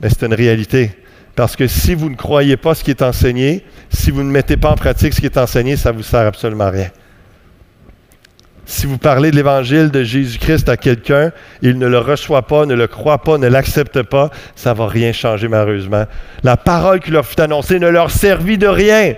Mais 0.00 0.08
c'est 0.08 0.26
une 0.26 0.34
réalité. 0.34 0.90
Parce 1.34 1.56
que 1.56 1.66
si 1.66 1.94
vous 1.94 2.10
ne 2.10 2.16
croyez 2.16 2.56
pas 2.56 2.74
ce 2.74 2.84
qui 2.84 2.90
est 2.90 3.02
enseigné, 3.02 3.64
si 3.90 4.10
vous 4.10 4.22
ne 4.22 4.30
mettez 4.30 4.56
pas 4.56 4.70
en 4.70 4.76
pratique 4.76 5.14
ce 5.14 5.20
qui 5.20 5.26
est 5.26 5.38
enseigné, 5.38 5.76
ça 5.76 5.92
ne 5.92 5.96
vous 5.96 6.02
sert 6.02 6.20
absolument 6.20 6.64
à 6.64 6.70
rien. 6.70 6.90
Si 8.84 8.90
vous 8.90 8.98
parlez 8.98 9.30
de 9.30 9.36
l'évangile 9.36 9.90
de 9.90 10.02
Jésus-Christ 10.04 10.68
à 10.68 10.76
quelqu'un, 10.76 11.32
il 11.62 11.78
ne 11.78 11.86
le 11.86 11.96
reçoit 11.96 12.42
pas, 12.42 12.66
ne 12.66 12.74
le 12.74 12.86
croit 12.86 13.16
pas, 13.16 13.38
ne 13.38 13.46
l'accepte 13.46 14.02
pas, 14.02 14.28
ça 14.56 14.74
ne 14.74 14.76
va 14.76 14.88
rien 14.88 15.10
changer 15.10 15.48
malheureusement. 15.48 16.04
La 16.42 16.58
parole 16.58 17.00
qui 17.00 17.10
leur 17.10 17.24
fut 17.24 17.40
annoncée 17.40 17.78
ne 17.78 17.88
leur 17.88 18.10
servit 18.10 18.58
de 18.58 18.66
rien 18.66 19.14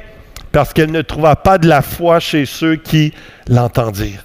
parce 0.53 0.73
qu'elle 0.73 0.93
ne 0.93 1.03
trouva 1.03 1.35
pas 1.35 1.59
de 1.59 1.67
la 1.67 1.83
foi 1.83 2.21
chez 2.21 2.47
ceux 2.47 2.77
qui 2.77 3.13
l'entendirent. 3.49 4.25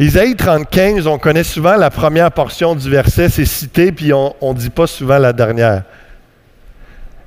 Isaïe 0.00 0.34
35, 0.34 1.06
on 1.06 1.18
connaît 1.18 1.44
souvent 1.44 1.76
la 1.76 1.90
première 1.90 2.32
portion 2.32 2.74
du 2.74 2.90
verset, 2.90 3.28
c'est 3.28 3.44
cité, 3.44 3.92
puis 3.92 4.12
on 4.12 4.34
ne 4.42 4.58
dit 4.58 4.70
pas 4.70 4.88
souvent 4.88 5.18
la 5.18 5.32
dernière. 5.32 5.84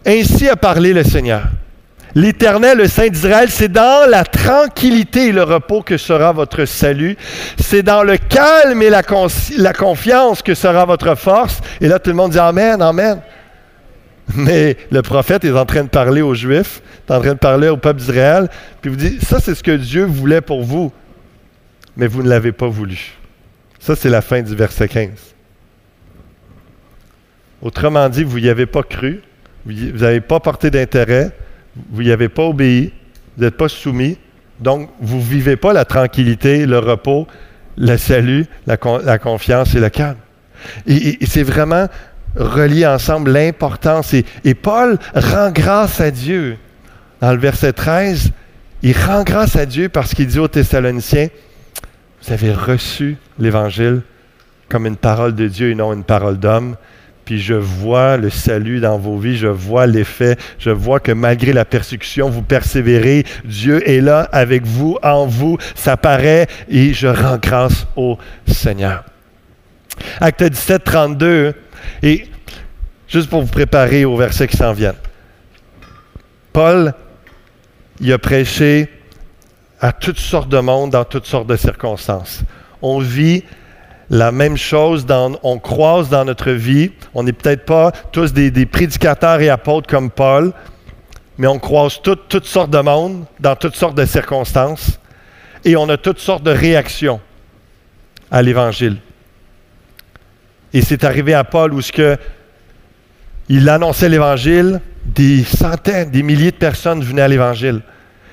Ainsi 0.06 0.50
a 0.50 0.58
parlé 0.58 0.92
le 0.92 1.06
Seigneur. 1.06 1.44
L'Éternel, 2.16 2.78
le 2.78 2.88
Saint 2.88 3.08
d'Israël, 3.08 3.50
c'est 3.50 3.72
dans 3.72 4.08
la 4.08 4.24
tranquillité 4.24 5.28
et 5.28 5.32
le 5.32 5.44
repos 5.44 5.82
que 5.82 5.98
sera 5.98 6.32
votre 6.32 6.66
salut. 6.66 7.18
C'est 7.60 7.82
dans 7.82 8.04
le 8.04 8.18
calme 8.18 8.82
et 8.84 8.90
la, 8.90 9.02
confiance 9.74 10.44
que 10.44 10.54
sera 10.54 10.86
votre 10.86 11.16
force. 11.16 11.60
Et 11.82 11.88
là, 11.88 11.98
tout 11.98 12.12
le 12.12 12.16
monde 12.16 12.32
dit 12.32 12.40
Amen, 12.40 12.82
Amen. 12.82 13.20
Mais 14.36 14.78
le 14.92 15.02
prophète 15.02 15.44
est 15.44 15.52
en 15.52 15.66
train 15.66 15.84
de 15.84 15.90
parler 15.90 16.22
aux 16.22 16.36
Juifs, 16.36 16.82
est 17.08 17.12
en 17.12 17.20
train 17.20 17.34
de 17.34 17.40
parler 17.40 17.68
au 17.68 17.78
peuple 17.78 18.00
d'Israël, 18.00 18.48
puis 18.82 18.90
vous 18.92 18.98
dit 18.98 19.20
Ça, 19.22 19.40
c'est 19.40 19.56
ce 19.56 19.64
que 19.64 19.76
Dieu 19.76 20.06
voulait 20.06 20.42
pour 20.42 20.64
vous, 20.64 20.94
mais 21.98 22.08
vous 22.08 22.22
ne 22.22 22.30
l'avez 22.30 22.52
pas 22.52 22.68
voulu. 22.68 23.14
Ça, 23.80 23.96
c'est 23.96 24.10
la 24.10 24.22
fin 24.22 24.42
du 24.42 24.56
verset 24.56 24.88
15. 24.88 25.10
Autrement 27.62 28.08
dit, 28.10 28.24
vous 28.24 28.40
n'y 28.40 28.50
avez 28.50 28.66
pas 28.66 28.84
cru, 28.84 29.22
vous 29.66 30.00
n'avez 30.00 30.22
pas 30.22 30.40
porté 30.40 30.70
d'intérêt, 30.70 31.32
vous 31.92 32.04
n'y 32.04 32.12
avez 32.12 32.30
pas 32.30 32.44
obéi, 32.44 32.92
vous 33.38 33.44
n'êtes 33.44 33.58
pas 33.58 33.70
soumis, 33.70 34.18
donc 34.60 34.90
vous 35.00 35.18
ne 35.18 35.24
vivez 35.24 35.56
pas 35.56 35.74
la 35.74 35.86
tranquillité, 35.86 36.66
le 36.66 36.80
repos, 36.80 37.28
le 37.78 37.98
salut, 37.98 38.46
la, 38.68 38.78
confiance 38.78 39.74
et 39.76 39.80
le 39.80 39.90
calme. 39.90 40.18
Et, 40.88 41.18
c'est 41.26 41.44
vraiment 41.44 41.88
relié 42.36 42.86
ensemble 42.86 43.32
l'importance. 43.32 44.14
Et, 44.14 44.54
Paul 44.54 44.98
rend 45.16 45.52
grâce 45.52 46.00
à 46.00 46.12
Dieu. 46.12 46.58
Dans 47.22 47.32
le 47.32 47.40
verset 47.40 47.74
13, 47.74 48.32
il 48.82 48.98
rend 48.98 49.24
grâce 49.24 49.56
à 49.56 49.66
Dieu 49.66 49.90
parce 49.90 50.14
qu'il 50.14 50.28
dit 50.28 50.40
aux 50.40 50.48
Thessaloniciens, 50.48 51.30
vous 52.22 52.34
avez 52.34 52.54
reçu 52.54 53.18
l'Évangile 53.40 54.02
comme 54.70 54.86
une 54.86 54.96
parole 54.96 55.36
de 55.36 55.48
Dieu 55.48 55.72
et 55.72 55.76
non 55.76 55.94
une 55.94 56.04
parole 56.04 56.38
d'homme 56.38 56.76
puis 57.26 57.40
je 57.40 57.54
vois 57.54 58.18
le 58.18 58.30
salut 58.30 58.80
dans 58.80 58.98
vos 58.98 59.18
vies, 59.18 59.38
je 59.38 59.48
vois 59.48 59.88
l'effet, 59.88 60.38
je 60.60 60.70
vois 60.70 61.00
que 61.00 61.12
malgré 61.12 61.54
la 61.54 61.66
persécution, 61.66 62.30
vous 62.30 62.42
persévérez, 62.42 63.26
Dieu 63.46 63.88
est 63.90 64.02
là 64.02 64.28
avec 64.32 64.66
vous, 64.66 64.98
en 65.04 65.26
vous, 65.26 65.58
ça 65.76 65.98
paraît, 65.98 66.48
et 66.70 66.94
je 66.94 67.08
rends 67.08 67.38
grâce 67.38 67.88
au 67.96 68.18
Seigneur. 68.48 69.04
Acte 70.20 70.44
17, 70.44 70.84
32, 70.84 71.54
et 72.02 72.28
juste 73.08 73.30
pour 73.30 73.42
vous 73.42 73.52
préparer 73.52 74.06
au 74.06 74.18
verset 74.18 74.48
qui 74.48 74.58
s'en 74.58 74.74
vient. 74.74 74.96
Paul, 76.52 76.94
il 78.00 78.12
a 78.12 78.18
prêché 78.18 78.90
à 79.80 79.92
toutes 79.92 80.20
sortes 80.20 80.50
de 80.50 80.60
monde, 80.60 80.92
dans 80.92 81.06
toutes 81.06 81.26
sortes 81.26 81.48
de 81.48 81.56
circonstances. 81.56 82.44
On 82.82 83.00
vit 83.00 83.44
la 84.10 84.32
même 84.32 84.58
chose, 84.58 85.06
on 85.44 85.60
croise 85.60 86.10
dans 86.10 86.26
notre 86.26 86.52
vie. 86.52 86.92
On 87.14 87.24
n'est 87.24 87.34
peut-être 87.34 87.66
pas 87.66 87.92
tous 88.12 88.34
des, 88.34 88.66
prédicateurs 88.66 89.42
et 89.42 89.50
apôtres 89.50 89.88
comme 89.88 90.10
Paul, 90.12 90.54
mais 91.38 91.48
on 91.48 91.60
croise 91.60 92.02
toutes 92.02 92.46
sortes 92.46 92.72
de 92.72 92.80
monde, 92.80 93.26
dans 93.40 93.56
toutes 93.56 93.76
sortes 93.76 93.96
de 93.96 94.06
circonstances, 94.06 95.00
et 95.66 95.76
on 95.76 95.88
a 95.90 95.98
toutes 95.98 96.20
sortes 96.20 96.44
de 96.44 96.52
réactions 96.52 97.22
à 98.30 98.42
l'Évangile. 98.42 98.98
Et 100.74 100.82
c'est 100.82 101.04
arrivé 101.04 101.34
à 101.34 101.44
Paul 101.44 101.74
où 101.74 101.82
ce 101.82 102.18
il 103.50 103.68
annonçait 103.70 104.10
l'Évangile, 104.10 104.80
des 105.06 105.44
centaines, 105.44 106.10
des 106.10 106.24
milliers 106.24 106.52
de 106.52 106.58
personnes 106.58 107.04
venaient 107.04 107.22
à 107.22 107.28
l'Évangile. 107.28 107.82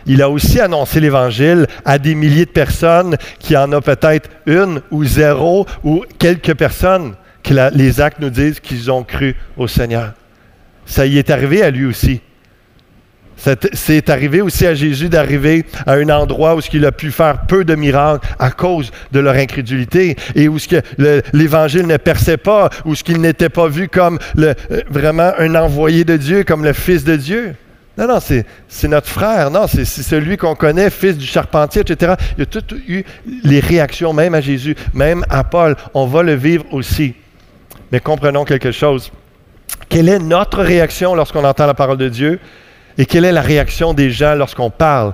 Il 0.07 0.23
a 0.23 0.30
aussi 0.30 0.61
annoncé 0.61 1.00
l'Évangile 1.00 1.66
à 1.85 1.99
des 1.99 2.14
milliers 2.14 2.47
de 2.47 2.50
personnes 2.50 3.16
qui 3.38 3.57
en 3.57 3.73
ont 3.73 3.80
peut-être 3.80 4.30
une 4.47 4.80
ou 4.90 5.04
zéro 5.04 5.66
ou 5.85 6.04
quelques 6.19 6.54
personnes 6.54 7.14
que 7.42 7.54
les 7.75 8.00
actes 8.00 8.21
nous 8.21 8.30
disent 8.30 8.61
qu'ils 8.61 8.90
ont 8.90 9.02
cru 9.02 9.37
au 9.57 9.66
Seigneur. 9.66 10.12
Ça 10.87 11.07
y 11.07 11.19
est 11.19 11.30
arrivé 11.30 11.62
à 11.62 11.71
lui 11.71 11.87
aussi. 11.87 12.21
C'est 13.73 14.11
arrivé 14.11 14.42
aussi 14.42 14.66
à 14.66 14.75
Jésus 14.75 15.09
d'arriver 15.09 15.64
à 15.87 15.95
un 15.95 16.09
endroit 16.11 16.57
où 16.57 16.61
il 16.73 16.85
a 16.85 16.92
pu 16.92 17.11
faire 17.11 17.47
peu 17.47 17.64
de 17.64 17.75
miracles 17.75 18.28
à 18.38 18.50
cause 18.50 18.90
de 19.12 19.21
leur 19.21 19.35
incrédulité 19.35 20.16
et 20.35 20.49
où 20.49 20.59
l'Évangile 21.33 21.87
ne 21.87 21.97
perçait 21.97 22.37
pas, 22.37 22.69
où 22.85 22.95
ce 22.95 23.11
n'était 23.12 23.49
pas 23.49 23.69
vu 23.69 23.88
comme 23.88 24.19
euh, 24.38 24.52
vraiment 24.90 25.33
un 25.38 25.54
envoyé 25.54 26.04
de 26.04 26.16
Dieu, 26.19 26.45
comme 26.45 26.64
le 26.64 26.75
Fils 26.75 27.02
de 27.04 27.16
Dieu. 27.16 27.54
Non, 28.00 28.07
non, 28.07 28.19
c'est 28.19 28.88
notre 28.88 29.09
frère. 29.09 29.50
Non, 29.50 29.66
c'est 29.66 29.85
celui 29.85 30.38
qu'on 30.38 30.54
connaît, 30.54 30.88
fils 30.88 31.19
du 31.19 31.26
charpentier, 31.26 31.83
etc. 31.83 32.14
Il 32.38 32.40
y 32.40 32.42
a 32.42 32.47
tout 32.47 32.64
eu 32.88 33.04
les 33.45 33.61
réactions, 33.61 34.14
même 34.14 34.35
à 34.35 34.40
Jésus, 34.40 34.75
même 34.95 35.23
à 35.28 35.45
Paul. 35.45 35.76
On 35.92 36.07
va 36.07 36.23
le 36.23 36.33
vivre 36.33 36.64
aussi. 36.73 37.14
Mais 37.92 38.00
comprenons 38.00 38.47
quelque 38.47 38.73
chose. 38.73 39.12
Quelle 39.90 40.09
est 40.09 40.19
notre 40.19 40.62
réaction 40.62 41.14
lorsqu'on 41.14 41.45
entend 41.45 41.66
la 41.66 41.75
parole 41.75 41.99
de 41.99 42.09
Dieu? 42.09 42.40
Et 42.97 43.04
quelle 43.04 43.26
est 43.26 43.33
la 43.33 43.42
réaction 43.42 43.92
des 43.92 44.11
gens 44.11 44.35
lorsqu'on 44.35 44.71
parle 44.71 45.12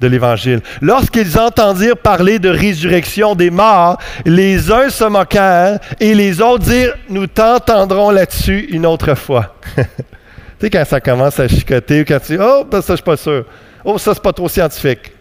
de 0.00 0.06
l'Évangile? 0.06 0.60
Lorsqu'ils 0.80 1.40
entendirent 1.40 1.96
parler 1.96 2.38
de 2.38 2.50
résurrection 2.50 3.34
des 3.34 3.50
morts, 3.50 3.98
les 4.24 4.70
uns 4.70 4.90
se 4.90 5.04
moquèrent 5.04 5.80
et 5.98 6.14
les 6.14 6.40
autres 6.40 6.64
dirent, 6.64 6.94
nous 7.08 7.26
t'entendrons 7.26 8.10
là-dessus 8.10 8.68
une 8.70 8.86
autre 8.86 9.16
fois. 9.16 9.56
tu 10.58 10.66
sais, 10.66 10.70
quand 10.70 10.84
ça 10.84 11.00
commence 11.00 11.38
à 11.38 11.46
chicoter, 11.46 12.04
quand 12.04 12.18
tu 12.18 12.36
dis, 12.36 12.42
oh, 12.42 12.64
ben 12.68 12.82
ça, 12.82 12.94
je 12.94 12.96
suis 12.96 13.04
pas 13.04 13.16
sûr. 13.16 13.44
Oh, 13.84 13.96
ça, 13.96 14.12
c'est 14.12 14.22
pas 14.22 14.32
trop 14.32 14.48
scientifique. 14.48 15.12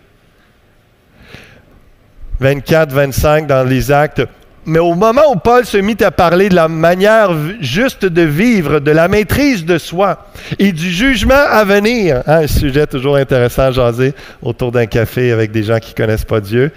24, 2.39 2.91
25 2.91 3.45
dans 3.45 3.63
les 3.63 3.91
actes. 3.91 4.23
Mais 4.65 4.79
au 4.79 4.95
moment 4.95 5.21
où 5.31 5.35
Paul 5.37 5.65
se 5.65 5.77
mit 5.77 5.95
à 6.01 6.11
parler 6.11 6.49
de 6.49 6.55
la 6.55 6.67
manière 6.67 7.29
juste 7.61 8.05
de 8.05 8.23
vivre, 8.23 8.79
de 8.79 8.91
la 8.91 9.07
maîtrise 9.07 9.63
de 9.63 9.77
soi 9.77 10.27
et 10.59 10.73
du 10.73 10.89
jugement 10.89 11.35
à 11.35 11.63
venir, 11.63 12.23
hein, 12.27 12.41
un 12.41 12.47
sujet 12.47 12.85
toujours 12.85 13.15
intéressant 13.15 13.63
à 13.63 13.71
jaser 13.71 14.13
autour 14.41 14.71
d'un 14.71 14.85
café 14.85 15.31
avec 15.31 15.51
des 15.51 15.63
gens 15.63 15.79
qui 15.79 15.91
ne 15.91 15.95
connaissent 15.95 16.25
pas 16.25 16.41
Dieu. 16.41 16.71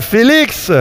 Félix, 0.00 0.72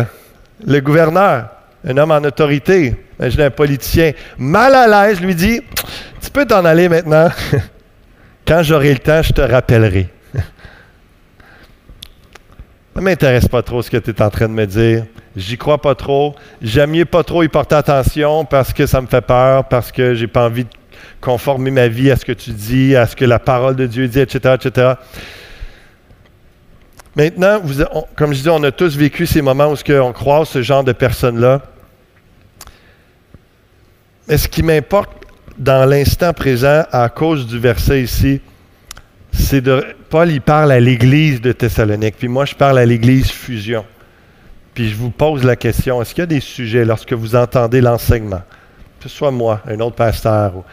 le 0.66 0.80
gouverneur, 0.80 1.50
un 1.88 1.98
homme 1.98 2.12
en 2.12 2.24
autorité, 2.24 2.96
imaginez 3.22 3.44
un 3.46 3.51
politicien, 3.51 4.12
mal 4.38 4.74
à 4.74 4.88
l'aise, 4.88 5.22
lui 5.22 5.36
dit 5.36 5.62
Tu 6.22 6.32
peux 6.32 6.46
t'en 6.46 6.66
aller 6.66 6.90
maintenant. 6.90 7.30
Quand 8.48 8.63
j'aurai 8.63 8.94
le 8.94 9.00
temps, 9.00 9.22
je 9.22 9.32
te 9.32 9.42
rappellerai. 9.42 10.10
Ça 10.34 10.42
ne 12.96 13.01
m'intéresse 13.01 13.48
pas 13.48 13.62
trop 13.62 13.82
ce 13.82 13.92
que 13.92 13.98
tu 13.98 14.10
es 14.10 14.22
en 14.22 14.30
train 14.30 14.48
de 14.48 14.54
me 14.54 14.66
dire. 14.66 15.06
J'y 15.36 15.58
crois 15.58 15.80
pas 15.80 15.96
trop. 15.96 16.36
J'aime 16.62 16.92
mieux 16.92 17.06
pas 17.06 17.24
trop 17.24 17.44
y 17.44 17.48
porter 17.48 17.75
attention 17.75 18.44
parce 18.44 18.74
que 18.74 18.86
ça 18.86 19.00
me 19.00 19.08
fait 19.08 19.22
peur, 19.22 19.66
parce 19.66 19.92
que 19.92 20.13
j'ai 20.13 20.28
pas 20.28 20.48
envie 20.48 20.66
de 20.66 20.70
conformer 21.22 21.72
ma 21.72 21.88
vie 21.88 22.12
à 22.12 22.18
ce 22.18 22.25
que 22.25 22.34
tu 22.34 22.50
dis, 22.50 22.96
à 22.96 23.08
ce 23.08 23.16
que 23.16 23.24
la 23.24 23.40
parole 23.40 23.75
de 23.75 23.86
Dieu 23.86 24.08
dit, 24.08 24.20
etc., 24.20 24.56
etc. 24.56 24.94
Maintenant, 27.16 27.62
comme 28.16 28.34
je 28.34 28.42
dis, 28.42 28.50
on 28.50 28.63
a 28.63 28.72
tous 28.72 28.98
vécu 28.98 29.25
ces 29.25 29.42
moments 29.42 29.72
où 29.72 29.75
on 29.92 30.12
croise 30.12 30.50
ce 30.50 30.62
genre 30.62 30.84
de 30.84 30.92
personnes-là. 30.92 31.62
Mais 34.31 34.38
ce 34.38 34.47
qui 34.47 34.63
m'importe 34.63 35.09
dans 35.57 35.83
l'instant 35.83 36.31
présent, 36.31 36.85
à 36.93 37.09
cause 37.09 37.45
du 37.47 37.59
verset 37.59 38.01
ici, 38.01 38.39
c'est 39.33 39.59
de. 39.59 39.83
Paul, 40.09 40.31
il 40.31 40.39
parle 40.39 40.71
à 40.71 40.79
l'église 40.79 41.41
de 41.41 41.51
Thessalonique, 41.51 42.15
puis 42.17 42.29
moi, 42.29 42.45
je 42.45 42.55
parle 42.55 42.79
à 42.79 42.85
l'église 42.85 43.29
Fusion. 43.29 43.83
Puis 44.73 44.89
je 44.89 44.95
vous 44.95 45.09
pose 45.09 45.43
la 45.43 45.57
question 45.57 46.01
est-ce 46.01 46.15
qu'il 46.15 46.21
y 46.21 46.23
a 46.23 46.27
des 46.27 46.39
sujets 46.39 46.85
lorsque 46.85 47.11
vous 47.11 47.35
entendez 47.35 47.81
l'enseignement, 47.81 48.41
que 49.01 49.09
ce 49.09 49.13
soit 49.13 49.31
moi, 49.31 49.59
un 49.67 49.81
autre 49.81 49.97
pasteur, 49.97 50.55
ou 50.55 50.63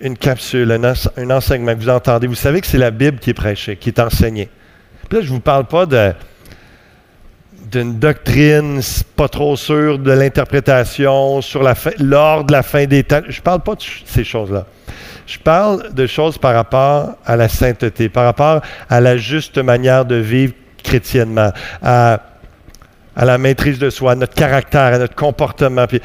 une 0.00 0.18
capsule, 0.18 0.72
un, 0.72 1.30
enseignement 1.30 1.74
que 1.76 1.80
vous 1.80 1.90
entendez, 1.90 2.26
vous 2.26 2.34
savez 2.34 2.60
que 2.60 2.66
c'est 2.66 2.76
la 2.76 2.90
Bible 2.90 3.20
qui 3.20 3.30
est 3.30 3.34
prêchée, 3.34 3.76
qui 3.76 3.90
est 3.90 4.00
enseignée. 4.00 4.48
Puis 5.08 5.18
là, 5.18 5.24
je 5.24 5.30
ne 5.30 5.34
vous 5.34 5.40
parle 5.40 5.66
pas 5.66 5.86
d'une 7.74 7.98
doctrine 7.98 8.80
pas 9.16 9.28
trop 9.28 9.56
sûre 9.56 9.98
de 9.98 10.12
l'interprétation 10.12 11.40
sur 11.40 11.62
l'ordre 11.98 12.46
de 12.46 12.52
la 12.52 12.62
fin 12.62 12.86
des 12.86 13.02
temps. 13.02 13.22
Je 13.28 13.38
ne 13.38 13.42
parle 13.42 13.60
pas 13.60 13.74
de 13.74 13.82
ces 14.06 14.22
choses-là. 14.22 14.66
Je 15.26 15.38
parle 15.38 15.92
de 15.92 16.06
choses 16.06 16.38
par 16.38 16.54
rapport 16.54 17.16
à 17.24 17.36
la 17.36 17.48
sainteté, 17.48 18.08
par 18.08 18.24
rapport 18.24 18.62
à 18.88 19.00
la 19.00 19.16
juste 19.16 19.58
manière 19.58 20.04
de 20.04 20.16
vivre 20.16 20.52
chrétiennement, 20.82 21.50
à, 21.82 22.20
la 23.16 23.38
maîtrise 23.38 23.78
de 23.78 23.90
soi, 23.90 24.12
à 24.12 24.14
notre 24.14 24.34
caractère, 24.34 24.94
à 24.94 24.98
notre 24.98 25.14
comportement. 25.14 25.86
Puis, 25.86 26.00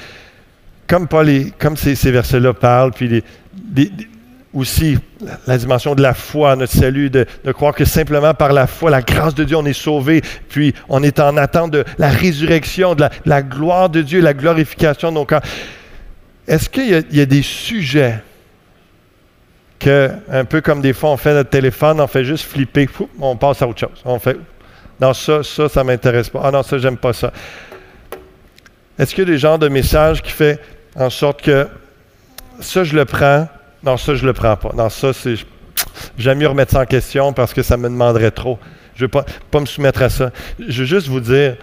comme, 0.88 1.08
Paul 1.08 1.30
comme 1.60 1.78
ces, 1.78 2.12
versets-là 2.12 2.54
parlent, 2.54 2.92
puis 2.92 3.24
aussi 4.54 4.98
la 5.46 5.58
dimension 5.58 5.94
de 5.96 6.02
la 6.02 6.14
foi, 6.14 6.56
notre 6.56 6.74
salut, 6.74 7.10
de, 7.10 7.26
croire 7.52 7.74
que 7.74 7.86
simplement 7.86 8.34
par 8.34 8.52
la 8.54 8.68
foi, 8.68 8.90
la 8.90 9.02
grâce 9.02 9.36
de 9.36 9.44
Dieu, 9.44 9.56
on 9.56 9.66
est 9.66 9.74
sauvé, 9.74 10.22
puis 10.50 10.74
on 10.88 11.04
est 11.04 11.20
en 11.20 11.38
attente 11.38 11.72
de 11.72 11.86
la 11.98 12.10
résurrection, 12.10 12.96
de 12.96 13.08
la, 13.26 13.42
gloire 13.42 13.90
de 13.90 14.02
Dieu, 14.02 14.22
la 14.22 14.34
glorification 14.34 15.10
de 15.10 15.16
nos 15.16 15.26
corps. 15.26 15.42
Est-ce 16.48 16.70
qu'il 16.70 17.06
y, 17.12 17.22
a 17.22 17.26
des 17.26 17.44
sujets 17.44 18.24
que, 19.78 20.10
un 20.32 20.46
peu 20.46 20.62
comme 20.62 20.82
des 20.82 20.94
fois 20.94 21.12
on 21.12 21.18
fait 21.18 21.34
notre 21.34 21.52
téléphone, 21.52 22.02
on 22.02 22.08
fait 22.08 22.26
juste 22.26 22.46
flipper, 22.46 22.90
on 23.20 23.36
passe 23.36 23.62
à 23.62 23.68
autre 23.68 23.80
chose. 23.80 24.02
On 24.04 24.18
fait, 24.18 24.38
non, 25.00 25.14
ça, 25.14 25.44
ça, 25.44 25.70
ça 25.70 25.84
m'intéresse 25.84 26.30
pas. 26.30 26.42
Ah 26.44 26.52
non, 26.52 26.64
ça, 26.64 26.80
j'aime 26.80 26.98
pas 26.98 27.14
ça. 27.14 27.32
Est-ce 28.98 29.14
qu'il 29.14 29.26
y 29.26 29.28
a 29.28 29.32
des 29.32 29.38
genres 29.38 29.60
de 29.60 29.70
messages 29.70 30.24
qui 30.24 30.32
fait 30.32 30.60
en 30.96 31.10
sorte 31.10 31.42
que 31.42 31.68
ça, 32.60 32.84
je 32.84 32.96
le 32.96 33.06
prends, 33.06 33.48
non, 33.84 33.98
ça, 33.98 34.16
je 34.16 34.26
le 34.26 34.34
prends 34.34 34.56
pas. 34.56 34.72
Non, 34.76 34.90
ça, 34.90 35.14
c'est. 35.14 35.36
J'aime 36.18 36.40
mieux 36.40 36.48
remettre 36.48 36.74
ça 36.74 36.82
en 36.82 36.86
question 36.86 37.34
parce 37.34 37.54
que 37.54 37.62
ça 37.62 37.78
me 37.78 37.90
demanderait 37.90 38.32
trop. 38.32 38.60
Je 38.96 39.04
ne 39.04 39.06
veux 39.06 39.12
pas, 39.12 39.26
pas 39.50 39.60
me 39.60 39.66
soumettre 39.66 40.02
à 40.02 40.10
ça. 40.10 40.32
Je 40.60 40.82
veux 40.82 40.88
juste 40.88 41.08
vous 41.08 41.22
dire, 41.22 41.56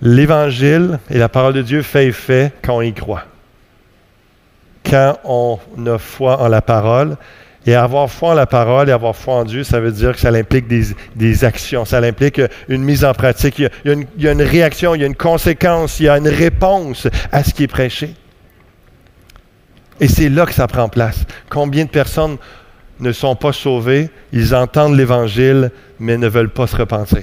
l'Évangile 0.00 1.00
et 1.10 1.18
la 1.18 1.28
parole 1.28 1.54
de 1.54 1.62
Dieu 1.62 1.82
fait 1.82 2.06
effet 2.06 2.52
quand 2.62 2.76
on 2.76 2.82
y 2.82 2.92
croit 2.92 3.24
quand 4.88 5.18
on 5.24 5.58
a 5.86 5.98
foi 5.98 6.40
en 6.40 6.48
la 6.48 6.62
parole. 6.62 7.16
Et 7.66 7.74
avoir 7.74 8.10
foi 8.10 8.30
en 8.30 8.34
la 8.34 8.46
parole 8.46 8.88
et 8.88 8.92
avoir 8.92 9.14
foi 9.14 9.34
en 9.34 9.44
Dieu, 9.44 9.62
ça 9.62 9.78
veut 9.78 9.92
dire 9.92 10.12
que 10.12 10.20
ça 10.20 10.30
implique 10.30 10.66
des, 10.68 11.44
actions, 11.44 11.84
ça 11.84 11.98
implique 11.98 12.40
une 12.68 12.82
mise 12.82 13.04
en 13.04 13.12
pratique. 13.12 13.58
Il 13.58 13.68
y, 13.84 13.90
a, 13.90 13.92
une, 13.92 14.06
il 14.16 14.24
y, 14.24 14.28
a, 14.28 14.32
une, 14.32 14.42
réaction, 14.42 14.94
il 14.94 15.02
y 15.02 15.04
a 15.04 15.06
une 15.06 15.16
conséquence, 15.16 16.00
il 16.00 16.04
y 16.04 16.08
a 16.08 16.16
une 16.16 16.28
réponse 16.28 17.08
à 17.30 17.44
ce 17.44 17.52
qui 17.52 17.64
est 17.64 17.68
prêché. 17.68 18.14
Et 20.00 20.08
c'est 20.08 20.28
là 20.28 20.46
que 20.46 20.52
ça 20.54 20.66
prend 20.66 20.88
place. 20.88 21.24
Combien 21.50 21.84
de 21.84 21.90
personnes 21.90 22.36
ne 23.00 23.12
sont 23.12 23.36
pas 23.36 23.52
sauvées, 23.52 24.10
ils 24.32 24.54
entendent 24.54 24.96
l'Évangile, 24.96 25.70
mais 25.98 26.16
ne 26.16 26.28
veulent 26.28 26.50
pas 26.50 26.66
se 26.66 26.76
repentir 26.76 27.22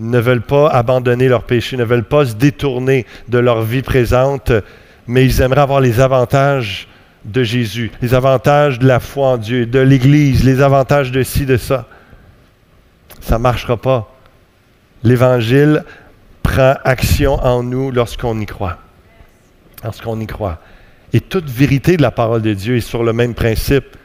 ne 0.00 0.20
veulent 0.20 0.42
pas 0.42 0.68
abandonner 0.68 1.26
leur 1.26 1.42
péché, 1.42 1.76
ne 1.76 1.82
veulent 1.82 2.04
pas 2.04 2.24
se 2.24 2.34
détourner 2.34 3.04
de 3.26 3.38
leur 3.38 3.62
vie 3.62 3.82
présente 3.82 4.52
mais 5.08 5.24
ils 5.24 5.40
aimeraient 5.40 5.62
avoir 5.62 5.80
les 5.80 5.98
avantages 5.98 6.86
de 7.24 7.42
Jésus, 7.42 7.90
les 8.00 8.14
avantages 8.14 8.78
de 8.78 8.86
la 8.86 9.00
foi 9.00 9.28
en 9.28 9.36
Dieu, 9.38 9.66
de 9.66 9.80
l'Église, 9.80 10.44
les 10.44 10.60
avantages 10.60 11.10
de 11.10 11.22
ci, 11.22 11.46
de 11.46 11.56
ça. 11.56 11.86
Ça 13.20 13.38
ne 13.38 13.42
marchera 13.42 13.76
pas. 13.76 14.14
L'Évangile 15.02 15.84
prend 16.42 16.74
action 16.84 17.34
en 17.42 17.62
nous 17.62 17.90
lorsqu'on 17.90 18.38
y 18.38 18.46
croit. 18.46 18.78
Lorsqu'on 19.82 20.20
y 20.20 20.26
croit. 20.26 20.60
Et 21.12 21.20
toute 21.20 21.48
vérité 21.48 21.96
de 21.96 22.02
la 22.02 22.10
parole 22.10 22.42
de 22.42 22.52
Dieu 22.52 22.76
est 22.76 22.80
sur 22.80 23.02
le 23.02 23.12
même 23.12 23.34
principe. 23.34 23.96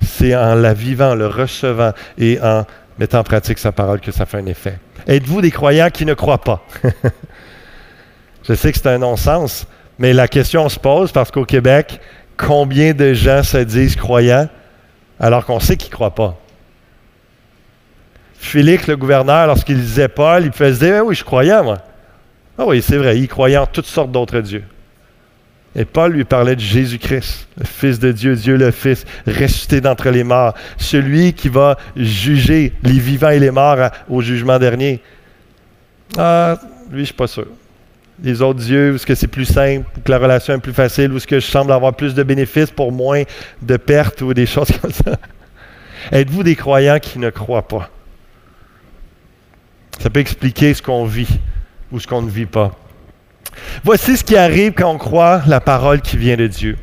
C'est 0.00 0.34
en 0.34 0.54
la 0.54 0.74
vivant, 0.74 1.10
en 1.10 1.14
le 1.14 1.28
recevant 1.28 1.92
et 2.18 2.40
en 2.42 2.64
mettant 2.98 3.20
en 3.20 3.24
pratique 3.24 3.58
sa 3.58 3.72
parole 3.72 4.00
que 4.00 4.10
ça 4.10 4.26
fait 4.26 4.38
un 4.38 4.46
effet. 4.46 4.78
Êtes-vous 5.06 5.40
des 5.40 5.50
croyants 5.50 5.90
qui 5.90 6.04
ne 6.04 6.14
croient 6.14 6.42
pas? 6.42 6.64
Je 8.48 8.54
sais 8.54 8.72
que 8.72 8.78
c'est 8.78 8.88
un 8.88 8.98
non-sens, 8.98 9.66
mais 9.98 10.12
la 10.12 10.26
question 10.26 10.68
se 10.68 10.78
pose 10.78 11.12
parce 11.12 11.30
qu'au 11.30 11.44
Québec, 11.44 12.00
combien 12.36 12.92
de 12.92 13.14
gens 13.14 13.42
se 13.42 13.58
disent 13.58 13.94
croyants 13.94 14.48
alors 15.20 15.44
qu'on 15.44 15.60
sait 15.60 15.76
qu'ils 15.76 15.90
ne 15.90 15.94
croient 15.94 16.14
pas? 16.14 16.38
Félix, 18.34 18.88
le 18.88 18.96
gouverneur, 18.96 19.46
lorsqu'il 19.46 19.80
disait 19.80 20.08
Paul, 20.08 20.42
il 20.44 20.72
dire 20.72 20.96
ah 20.98 21.04
Oui, 21.04 21.14
je 21.14 21.22
croyais, 21.22 21.62
moi. 21.62 21.78
Ah 22.58 22.64
oui, 22.66 22.82
c'est 22.82 22.96
vrai, 22.96 23.16
il 23.18 23.28
croyait 23.28 23.56
en 23.56 23.66
toutes 23.66 23.86
sortes 23.86 24.10
d'autres 24.10 24.40
dieux. 24.40 24.64
Et 25.74 25.84
Paul 25.84 26.12
lui 26.12 26.24
parlait 26.24 26.54
de 26.54 26.60
Jésus-Christ, 26.60 27.48
le 27.56 27.64
Fils 27.64 27.98
de 27.98 28.12
Dieu, 28.12 28.36
Dieu 28.36 28.56
le 28.56 28.70
Fils, 28.70 29.04
ressuscité 29.26 29.80
d'entre 29.80 30.10
les 30.10 30.22
morts, 30.22 30.54
celui 30.76 31.32
qui 31.32 31.48
va 31.48 31.78
juger 31.96 32.74
les 32.82 32.98
vivants 32.98 33.30
et 33.30 33.38
les 33.38 33.50
morts 33.50 33.90
au 34.10 34.20
jugement 34.20 34.58
dernier. 34.58 35.00
Ah, 36.18 36.58
lui, 36.90 36.96
je 36.96 37.00
ne 37.00 37.04
suis 37.06 37.14
pas 37.14 37.26
sûr 37.26 37.46
les 38.22 38.40
autres 38.40 38.60
dieux, 38.60 38.94
est-ce 38.94 39.06
que 39.06 39.14
c'est 39.14 39.26
plus 39.26 39.44
simple, 39.44 39.86
que 40.04 40.10
la 40.10 40.18
relation 40.18 40.54
est 40.54 40.58
plus 40.58 40.72
facile, 40.72 41.12
ou 41.12 41.16
est-ce 41.16 41.26
que 41.26 41.40
je 41.40 41.46
semble 41.46 41.72
avoir 41.72 41.94
plus 41.94 42.14
de 42.14 42.22
bénéfices 42.22 42.70
pour 42.70 42.92
moins 42.92 43.22
de 43.60 43.76
pertes 43.76 44.20
ou 44.22 44.32
des 44.32 44.46
choses 44.54 44.70
comme 44.80 44.92
ça. 44.92 45.18
Êtes-vous 46.10 46.42
des 46.42 46.56
croyants 46.56 46.98
qui 47.00 47.18
ne 47.18 47.30
croient 47.30 47.66
pas? 47.66 47.90
Ça 49.98 50.10
peut 50.10 50.20
expliquer 50.20 50.74
ce 50.74 50.82
qu'on 50.82 51.04
vit 51.04 51.38
ou 51.90 52.00
ce 52.00 52.06
qu'on 52.06 52.22
ne 52.22 52.30
vit 52.30 52.46
pas. 52.46 52.72
Voici 53.84 54.16
ce 54.16 54.24
qui 54.24 54.36
arrive 54.36 54.72
quand 54.72 54.90
on 54.90 54.98
croit 54.98 55.42
la 55.46 55.60
parole 55.60 56.00
qui 56.00 56.16
vient 56.16 56.36
de 56.36 56.46
Dieu. 56.46 56.76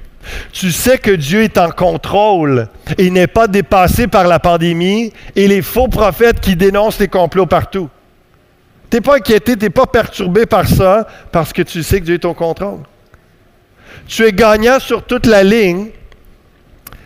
Tu 0.52 0.72
sais 0.72 0.98
que 0.98 1.12
Dieu 1.12 1.44
est 1.44 1.58
en 1.58 1.72
contrôle 1.72 2.68
et 2.98 3.10
n'est 3.10 3.28
pas 3.28 3.48
dépassé 3.48 4.08
par 4.08 4.28
la 4.28 4.40
pandémie 4.40 5.14
et 5.36 5.48
les 5.48 5.62
faux 5.62 5.88
prophètes 5.88 6.40
qui 6.40 6.56
dénoncent 6.56 7.00
les 7.00 7.08
complots 7.08 7.46
partout. 7.46 7.90
Tu 8.90 8.98
n'es 8.98 9.02
pas 9.02 9.18
inquiété, 9.18 9.56
tu 9.56 9.64
n'es 9.64 9.70
pas 9.70 9.86
perturbé 9.86 10.46
par 10.46 10.68
ça 10.68 11.08
parce 11.32 11.54
que 11.54 11.62
tu 11.62 11.84
sais 11.84 12.00
que 12.00 12.06
Dieu 12.06 12.16
est 12.16 12.26
au 12.26 12.34
contrôle. 12.34 12.80
Tu 14.08 14.26
es 14.26 14.32
gagnant 14.32 14.80
sur 14.80 15.04
toute 15.04 15.26
la 15.26 15.44
ligne, 15.44 15.90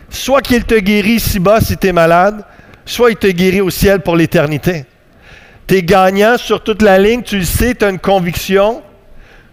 soit 0.08 0.40
qu'il 0.40 0.64
te 0.64 0.74
guérit 0.74 1.14
ici-bas 1.14 1.60
si 1.60 1.76
tu 1.76 1.88
es 1.88 1.92
malade, 1.92 2.44
soit 2.86 3.10
il 3.10 3.16
te 3.16 3.26
guérit 3.26 3.60
au 3.60 3.70
ciel 3.70 4.00
pour 4.00 4.16
l'éternité. 4.16 4.86
Tu 5.66 5.76
es 5.76 5.82
gagnant 5.82 6.36
sur 6.38 6.62
toute 6.62 6.82
la 6.82 6.98
ligne, 6.98 7.22
tu 7.22 7.38
le 7.38 7.44
sais, 7.44 7.74
tu 7.74 7.84
as 7.84 7.90
une 7.90 7.98
conviction, 7.98 8.82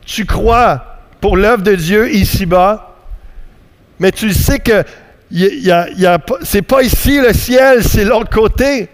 tu 0.05 0.25
crois 0.25 0.99
pour 1.19 1.37
l'œuvre 1.37 1.63
de 1.63 1.75
Dieu 1.75 2.13
ici-bas, 2.13 2.95
mais 3.99 4.11
tu 4.11 4.33
sais 4.33 4.59
que 4.59 4.83
c'est 6.43 6.61
pas 6.61 6.81
ici 6.81 7.19
le 7.19 7.33
ciel, 7.33 7.83
c'est 7.83 8.03
l'autre 8.03 8.29
côté. 8.29 8.89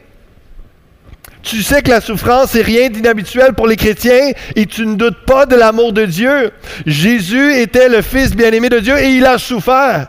Tu 1.41 1.63
sais 1.63 1.81
que 1.81 1.89
la 1.89 2.01
souffrance 2.01 2.55
est 2.55 2.61
rien 2.61 2.89
d'inhabituel 2.89 3.53
pour 3.53 3.67
les 3.67 3.77
chrétiens 3.77 4.31
et 4.55 4.65
tu 4.65 4.85
ne 4.85 4.95
doutes 4.95 5.25
pas 5.25 5.45
de 5.45 5.55
l'amour 5.55 5.93
de 5.93 6.05
Dieu. 6.05 6.51
Jésus 6.85 7.55
était 7.55 7.87
le 7.87 8.01
Fils 8.01 8.35
bien-aimé 8.35 8.67
de 8.67 8.79
Dieu 8.79 8.97
et 8.97 9.11
il 9.11 9.25
a 9.25 9.37
souffert. 9.37 10.07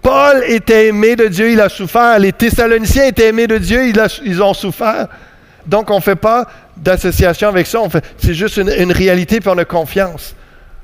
Paul 0.00 0.42
était 0.46 0.86
aimé 0.86 1.16
de 1.16 1.26
Dieu, 1.26 1.50
il 1.50 1.60
a 1.60 1.68
souffert. 1.68 2.18
Les 2.18 2.32
Thessaloniciens 2.32 3.06
étaient 3.06 3.26
aimés 3.26 3.46
de 3.48 3.58
Dieu, 3.58 3.92
ils, 4.24 4.42
ont 4.42 4.54
souffert. 4.54 5.08
Donc 5.66 5.90
on 5.90 5.96
ne 5.96 6.00
fait 6.00 6.16
pas 6.16 6.46
d'association 6.76 7.48
avec 7.48 7.66
ça, 7.66 7.80
c'est 8.18 8.34
juste 8.34 8.56
une, 8.56 8.92
réalité 8.92 9.40
puis 9.40 9.50
on 9.52 9.58
a 9.58 9.64
confiance 9.64 10.34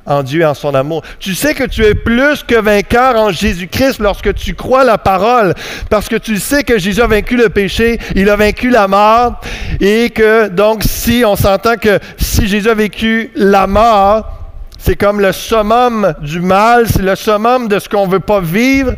en 0.04 0.22
Dieu 0.22 0.40
et 0.40 0.44
en 0.44 0.54
son 0.54 0.74
amour. 0.74 1.02
Tu 1.20 1.34
sais 1.34 1.54
que 1.54 1.64
tu 1.64 1.84
es 1.84 1.94
plus 1.94 2.42
que 2.42 2.56
vainqueur 2.56 3.16
en 3.16 3.30
Jésus-Christ 3.30 4.00
lorsque 4.00 4.34
tu 4.34 4.54
crois 4.54 4.84
la 4.84 4.98
parole, 4.98 5.54
parce 5.90 6.08
que 6.08 6.16
tu 6.16 6.38
sais 6.38 6.64
que 6.64 6.78
Jésus 6.78 7.00
a 7.00 7.06
vaincu 7.06 7.36
le 7.36 7.50
péché, 7.50 7.98
il 8.16 8.28
a 8.28 8.36
vaincu 8.36 8.68
la 8.70 8.88
mort, 8.88 9.40
et 9.80 10.10
que 10.10 10.48
donc 10.48 10.82
si 10.82 11.22
on 11.24 11.36
s'entend 11.36 11.76
que 11.76 12.00
si 12.16 12.48
Jésus 12.48 12.68
a 12.68 12.74
vécu 12.74 13.30
la 13.36 13.66
mort, 13.66 14.38
c'est 14.78 14.96
comme 14.96 15.20
le 15.20 15.30
summum 15.30 16.14
du 16.20 16.40
mal, 16.40 16.88
c'est 16.88 17.02
le 17.02 17.14
summum 17.14 17.68
de 17.68 17.78
ce 17.78 17.88
qu'on 17.88 18.06
ne 18.06 18.12
veut 18.12 18.20
pas 18.20 18.40
vivre, 18.40 18.94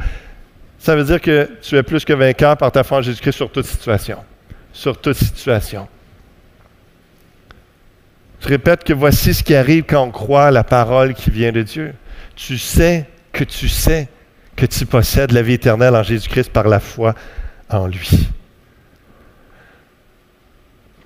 ça 0.78 0.96
veut 0.96 1.04
dire 1.04 1.20
que 1.20 1.48
tu 1.62 1.76
es 1.76 1.83
plus 1.83 2.04
que 2.04 2.12
vainqueur 2.12 2.57
par 2.57 2.70
ta 2.70 2.85
foi 2.85 2.98
en 2.98 3.02
Jésus-Christ 3.02 3.37
sur 3.37 3.50
toute 3.50 3.66
situation. 3.66 4.18
Sur 4.72 4.98
toute 4.98 5.16
situation. 5.16 5.88
Je 8.44 8.50
répète 8.50 8.85
que 8.85 8.92
voici 8.92 9.33
ce 9.33 9.42
qui 9.42 9.54
arrive 9.54 9.85
quand 9.88 10.02
on 10.02 10.11
croit 10.11 10.50
la 10.50 10.64
parole 10.64 11.14
qui 11.14 11.30
vient 11.30 11.50
de 11.50 11.62
Dieu. 11.62 11.94
Tu 12.37 12.59
sais 12.59 13.07
que 13.33 13.42
tu 13.42 13.70
sais 13.70 14.07
que 14.54 14.66
tu 14.66 14.85
possèdes 14.85 15.33
la 15.33 15.40
vie 15.40 15.54
éternelle 15.54 15.96
en 15.96 16.02
Jésus-Christ 16.02 16.52
par 16.52 16.68
la 16.68 16.78
foi 16.78 17.14
en 17.70 17.87
lui. 17.87 18.28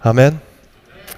Amen. 0.02 0.36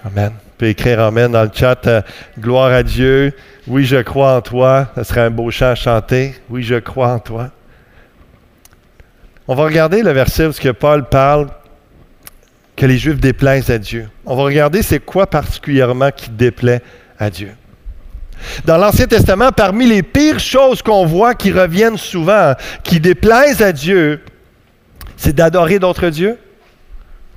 Amen. 0.04 0.33
Tu 0.33 0.50
peux 0.59 0.66
écrire 0.66 1.00
Amen 1.00 1.33
dans 1.33 1.44
le 1.44 1.50
chat. 1.54 1.87
Euh, 1.87 2.02
gloire 2.38 2.70
à 2.70 2.83
Dieu. 2.83 3.33
Oui, 3.66 3.87
je 3.87 3.96
crois 3.96 4.37
en 4.37 4.42
toi. 4.42 4.88
Ce 4.96 5.04
serait 5.04 5.22
un 5.22 5.30
beau 5.30 5.50
chant 5.50 5.70
à 5.70 5.74
chanter. 5.74 6.35
Oui, 6.50 6.62
je 6.62 6.74
crois 6.74 7.14
en 7.14 7.18
toi. 7.18 7.48
On 9.48 9.54
va 9.54 9.64
regarder 9.64 10.02
le 10.02 10.12
verset 10.12 10.46
où 10.46 10.72
Paul 10.74 11.09
parle 11.09 11.48
que 12.81 12.87
les 12.87 12.97
Juifs 12.97 13.21
déplaisent 13.21 13.69
à 13.69 13.77
Dieu. 13.77 14.09
On 14.25 14.35
va 14.35 14.45
regarder 14.45 14.81
c'est 14.81 15.01
quoi 15.01 15.27
particulièrement 15.27 16.11
qui 16.11 16.31
déplaît 16.31 16.81
à 17.19 17.29
Dieu. 17.29 17.51
Dans 18.64 18.79
l'Ancien 18.79 19.07
Testament, 19.07 19.53
parmi 19.53 19.85
les 19.85 20.03
pires 20.03 20.40
choses 20.40 20.81
qu'on 20.81 21.05
voit 21.05 21.35
qui 21.35 21.53
reviennent 21.53 21.99
souvent, 21.99 22.55
qui 22.83 22.99
déplaisent 22.99 23.61
à 23.61 23.73
Dieu, 23.73 24.25
c'est 25.19 25.35
d'adorer 25.35 25.79
d'autres 25.79 26.09
dieux. 26.09 26.38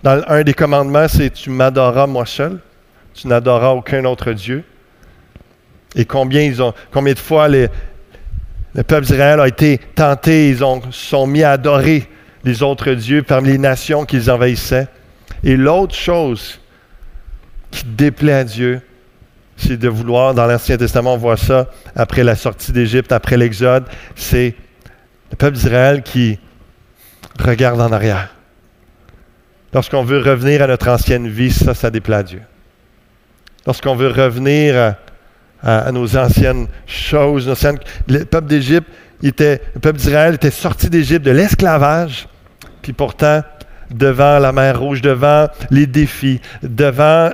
Dans 0.01 0.23
un 0.29 0.43
des 0.43 0.53
commandements, 0.53 1.09
c'est 1.09 1.29
tu 1.31 1.49
m'adoreras 1.49 2.07
moi 2.07 2.25
seul, 2.25 2.59
tu 3.13 3.27
n'adoreras 3.27 3.71
aucun 3.71 4.05
autre 4.05 4.31
Dieu. 4.31 4.63
Et 5.93 6.05
combien 6.05 6.49
de 6.49 7.19
fois 7.19 7.49
le 7.49 7.67
peuple 8.87 9.01
d'Israël 9.07 9.41
a 9.41 9.49
été 9.49 9.77
tenté, 9.93 10.47
ils 10.47 10.63
ont, 10.63 10.81
sont 10.91 11.27
mis 11.27 11.43
à 11.43 11.51
adorer 11.51 12.07
les 12.45 12.63
autres 12.63 12.93
dieux 12.93 13.23
parmi 13.23 13.49
les 13.49 13.57
nations 13.57 14.05
qu'ils 14.05 14.31
envahissaient. 14.31 14.87
Et 15.43 15.57
l'autre 15.57 15.95
chose 15.95 16.59
qui 17.71 17.83
déplaît 17.85 18.33
à 18.33 18.43
Dieu, 18.43 18.81
c'est 19.57 19.77
de 19.77 19.89
vouloir, 19.89 20.33
dans 20.33 20.45
l'Ancien 20.45 20.77
Testament, 20.77 21.15
on 21.15 21.17
voit 21.17 21.37
ça 21.37 21.69
après 21.95 22.23
la 22.23 22.35
sortie 22.35 22.71
d'Égypte, 22.71 23.11
après 23.11 23.37
l'Exode, 23.37 23.85
c'est 24.15 24.55
le 25.31 25.37
peuple 25.37 25.55
d'Israël 25.55 26.01
qui 26.03 26.39
regarde 27.39 27.81
en 27.81 27.91
arrière. 27.91 28.29
Lorsqu'on 29.73 30.03
veut 30.03 30.19
revenir 30.19 30.61
à 30.61 30.67
notre 30.67 30.87
ancienne 30.89 31.27
vie, 31.27 31.51
ça, 31.51 31.73
ça 31.73 31.89
déplaît 31.89 32.17
à 32.17 32.23
Dieu. 32.23 32.41
Lorsqu'on 33.65 33.95
veut 33.95 34.09
revenir 34.09 34.95
à, 35.61 35.91
nos 35.91 36.17
anciennes 36.17 36.67
choses, 36.85 37.47
le 38.07 38.23
peuple 38.25 38.47
d'Égypte, 38.47 38.87
le 39.21 39.79
peuple 39.79 39.97
d'Israël 39.97 40.35
était 40.35 40.51
sorti 40.51 40.89
d'Égypte, 40.89 41.25
de 41.25 41.31
l'esclavage, 41.31 42.27
puis 42.81 42.93
pourtant, 42.93 43.41
devant 43.91 44.39
la 44.39 44.51
mer 44.51 44.79
Rouge, 44.79 45.01
devant 45.01 45.47
les 45.69 45.87
défis, 45.87 46.41
devant 46.61 47.31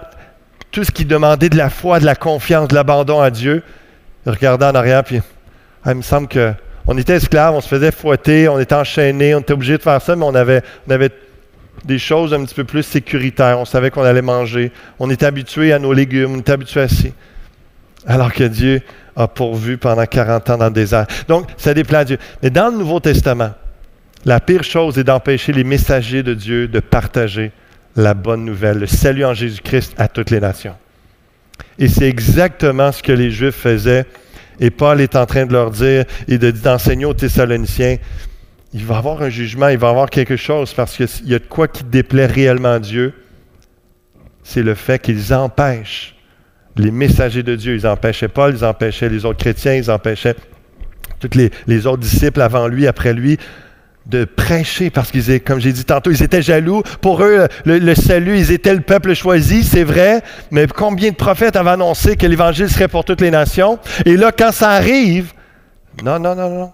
tout 0.72 0.84
ce 0.84 0.92
qui 0.92 1.06
demandait 1.06 1.50
de 1.50 1.58
la 1.58 1.70
foi, 1.70 2.00
de 2.00 2.06
la 2.06 2.16
confiance, 2.16 2.68
de 2.68 2.76
l'abandon 2.76 3.22
à 3.22 3.32
Dieu. 3.32 3.64
Regardez 4.26 4.66
en 4.66 4.76
arrière, 4.76 5.04
puis 5.04 5.22
ah, 5.84 5.92
il 5.92 5.98
me 5.98 6.02
semble 6.02 6.28
qu'on 6.28 6.98
était 6.98 7.16
esclaves, 7.16 7.56
on 7.56 7.62
se 7.62 7.68
faisait 7.68 7.92
fouetter, 7.92 8.50
on 8.50 8.60
était 8.60 8.76
enchaînés, 8.76 9.34
on 9.34 9.40
était 9.40 9.54
obligé 9.54 9.78
de 9.78 9.82
faire 9.82 10.02
ça, 10.02 10.16
mais 10.16 10.26
on 10.26 10.36
avait, 10.36 10.62
on 10.88 10.92
avait 10.92 11.12
des 11.86 12.00
choses 12.00 12.34
un 12.34 12.44
petit 12.44 12.56
peu 12.56 12.64
plus 12.64 12.84
sécuritaires. 12.84 13.60
On 13.60 13.66
savait 13.66 13.92
qu'on 13.92 14.04
allait 14.04 14.22
manger. 14.22 14.72
On 15.00 15.10
était 15.10 15.26
habitué 15.26 15.74
à 15.74 15.80
nos 15.80 15.94
légumes, 15.94 16.36
on 16.36 16.40
était 16.40 16.52
habitué 16.52 16.82
à 16.82 16.88
ça. 16.88 17.08
Alors 18.06 18.34
que 18.34 18.44
Dieu 18.44 18.82
a 19.16 19.28
pourvu 19.28 19.78
pendant 19.78 20.06
40 20.06 20.50
ans 20.50 20.58
dans 20.58 20.66
le 20.66 20.72
désert. 20.72 21.06
Donc, 21.28 21.48
ça 21.58 21.74
déplaît 21.74 21.98
à 21.98 22.06
Dieu. 22.06 22.18
Mais 22.42 22.50
dans 22.50 22.70
le 22.70 22.78
Nouveau 22.78 23.00
Testament, 23.00 23.52
la 24.26 24.40
pire 24.40 24.64
chose 24.64 24.98
est 24.98 25.04
d'empêcher 25.04 25.54
les 25.54 25.64
messagers 25.64 26.24
de 26.24 26.34
Dieu 26.34 26.68
de 26.68 26.80
partager 26.80 27.52
la 27.96 28.14
bonne 28.14 28.46
nouvelle, 28.46 28.80
le 28.80 28.88
salut 28.88 29.26
en 29.26 29.34
Jésus-Christ 29.34 29.94
à 29.98 30.08
toutes 30.08 30.30
les 30.30 30.40
nations. 30.40 30.76
Et 31.78 31.88
c'est 31.88 32.08
exactement 32.08 32.92
ce 32.92 33.02
que 33.02 33.12
les 33.12 33.32
Juifs 33.32 33.56
faisaient. 33.56 34.06
Et 34.60 34.70
Paul 34.70 35.00
est 35.02 35.16
en 35.16 35.26
train 35.26 35.46
de 35.46 35.54
leur 35.54 35.72
dire 35.72 36.06
et 36.28 36.38
d'enseigner 36.38 37.06
aux 37.06 37.14
Thessaloniciens, 37.14 37.98
il 38.74 38.86
va 38.86 38.96
y 38.96 38.98
avoir 38.98 39.22
un 39.22 39.30
jugement, 39.30 39.70
il 39.70 39.78
va 39.78 39.88
y 39.88 39.90
avoir 39.90 40.10
quelque 40.10 40.36
chose 40.36 40.74
parce 40.74 40.96
qu'il 40.96 41.08
y 41.26 41.34
a 41.34 41.40
de 41.40 41.46
quoi 41.46 41.68
qui 41.68 41.84
déplaît 41.84 42.26
réellement 42.26 42.74
à 42.74 42.80
Dieu. 42.80 43.14
C'est 44.44 44.62
le 44.62 44.76
fait 44.76 45.00
qu'ils 45.00 45.34
empêchent 45.34 46.16
les 46.76 46.92
messagers 46.92 47.44
de 47.44 47.56
Dieu. 47.56 47.76
Ils 47.76 47.88
empêchaient 47.88 48.28
Paul, 48.28 48.54
ils 48.56 48.66
empêchaient 48.66 49.10
les 49.10 49.26
autres 49.26 49.40
chrétiens, 49.40 49.76
ils 49.76 49.90
empêchaient 49.90 50.36
tous 51.20 51.36
les, 51.36 51.52
les 51.68 51.88
autres 51.88 52.02
disciples 52.02 52.42
avant 52.42 52.68
lui, 52.68 52.88
après 52.88 53.14
lui, 53.14 53.38
de 54.10 54.26
prêcher 54.26 54.90
parce 54.90 55.12
qu'ils, 55.12 55.42
comme 55.42 55.60
j'ai 55.60 55.72
dit 55.72 55.86
tantôt, 55.86 56.10
ils 56.12 56.24
étaient 56.24 56.42
jaloux. 56.42 56.82
Pour 57.02 57.24
eux, 57.24 57.48
le, 57.66 57.96
salut, 57.96 58.38
ils 58.38 58.52
étaient 58.52 58.74
le 58.74 58.82
peuple 58.82 59.14
choisi, 59.14 59.64
c'est 59.64 59.84
vrai, 59.84 60.22
mais 60.52 60.68
combien 60.68 61.12
de 61.12 61.16
prophètes 61.16 61.56
avaient 61.56 61.70
annoncé 61.70 62.16
que 62.18 62.26
l'Évangile 62.26 62.70
serait 62.70 62.88
pour 62.88 63.06
toutes 63.06 63.22
les 63.22 63.32
nations? 63.32 63.80
Et 64.06 64.18
là, 64.18 64.32
quand 64.32 64.52
ça 64.52 64.72
arrive, 64.72 65.34
non, 66.04 66.20
non, 66.20 66.36
non, 66.36 66.50
non. 66.50 66.72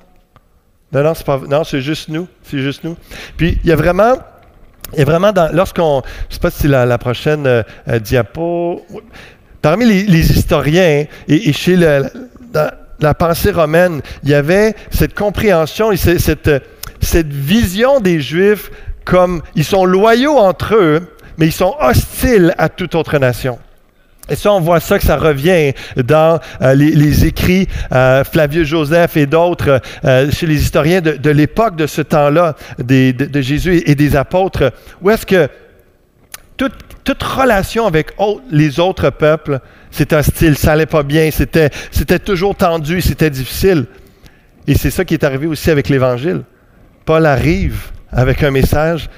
Non, 0.93 1.03
non, 1.03 1.13
c'est 1.13 1.25
pas, 1.25 1.41
non, 1.49 1.63
c'est 1.63 1.81
juste 1.81 2.07
nous. 2.09 2.27
C'est 2.43 2.59
juste 2.59 2.83
nous. 2.83 2.95
Puis, 3.35 3.59
il 3.63 3.69
y 3.69 3.73
a 3.73 3.75
vraiment, 3.75 4.13
il 4.93 5.01
y 5.01 5.03
vraiment 5.03 5.33
lorsqu'on, 5.51 6.03
je 6.29 6.35
sais 6.35 6.39
pas 6.39 6.51
si 6.51 6.61
c'est 6.61 6.67
la, 6.69 6.97
prochaine 6.97 7.45
euh, 7.47 7.63
diapo, 7.99 8.85
parmi 9.61 9.85
les, 9.85 10.31
historiens 10.31 11.05
et, 11.27 11.53
chez 11.53 11.75
le, 11.75 12.05
la 12.99 13.13
pensée 13.13 13.51
romaine, 13.51 14.01
il 14.23 14.29
y 14.29 14.33
avait 14.33 14.75
cette 14.91 15.13
compréhension 15.13 15.91
et 15.91 15.97
cette, 15.97 16.49
vision 17.27 17.99
des 17.99 18.19
Juifs 18.19 18.71
comme 19.03 19.41
ils 19.55 19.63
sont 19.63 19.85
loyaux 19.85 20.37
entre 20.37 20.75
eux, 20.75 21.01
mais 21.37 21.47
ils 21.47 21.51
sont 21.51 21.75
hostiles 21.79 22.55
à 22.57 22.69
toute 22.69 22.95
autre 22.95 23.17
nation. 23.19 23.59
Et 24.27 24.35
ça, 24.35 24.51
on 24.51 24.59
voit 24.59 24.79
ça 24.79 24.97
que 24.97 25.05
ça 25.05 25.17
revient 25.17 25.73
dans 25.97 26.39
euh, 26.61 26.73
les, 26.73 27.25
écrits 27.25 27.67
euh, 27.91 28.23
Flavius 28.23 28.67
Joseph 28.67 29.17
et 29.17 29.27
d'autres 29.27 29.79
euh, 30.03 30.31
chez 30.31 30.47
les 30.47 30.59
historiens 30.63 31.01
de, 31.01 31.29
l'époque 31.29 31.75
de 31.75 31.85
ce 31.85 32.01
temps-là 32.01 32.55
de, 32.79 33.41
Jésus 33.41 33.83
et 33.85 33.93
des 33.93 34.15
apôtres, 34.15 34.71
où 35.01 35.11
est-ce 35.11 35.27
que 35.27 35.47
toute 36.57 37.21
relation 37.21 37.85
avec 37.85 38.13
les 38.49 38.79
autres 38.79 39.11
peuples, 39.11 39.59
c'était 39.95 40.17
hostile, 40.17 40.57
ça 40.57 40.71
n'allait 40.71 40.85
pas 40.85 41.03
bien, 41.03 41.31
c'était, 41.31 41.69
c'était 41.91 42.19
toujours 42.19 42.55
tendu, 42.55 43.01
c'était 43.01 43.29
difficile. 43.29 43.85
Et 44.67 44.75
c'est 44.75 44.91
ça 44.91 45.05
qui 45.05 45.13
est 45.13 45.23
arrivé 45.23 45.47
aussi 45.47 45.71
avec 45.71 45.89
l'Évangile. 45.89 46.43
Paul 47.05 47.25
arrive 47.25 47.91
avec 48.11 48.43
un 48.43 48.51
message 48.51 49.09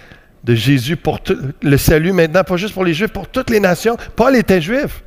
de 0.43 0.53
Jésus 0.53 0.95
pour 0.95 1.19
le 1.61 1.77
salut 1.77 2.11
maintenant, 2.11 2.43
pas 2.43 2.57
juste 2.57 2.73
pour 2.73 2.85
les 2.85 2.93
Juifs, 2.93 3.11
pour 3.11 3.27
toutes 3.27 3.49
les 3.49 3.59
nations. 3.59 3.97
Paul 4.15 4.35
était 4.35 4.61
juif. 4.61 5.03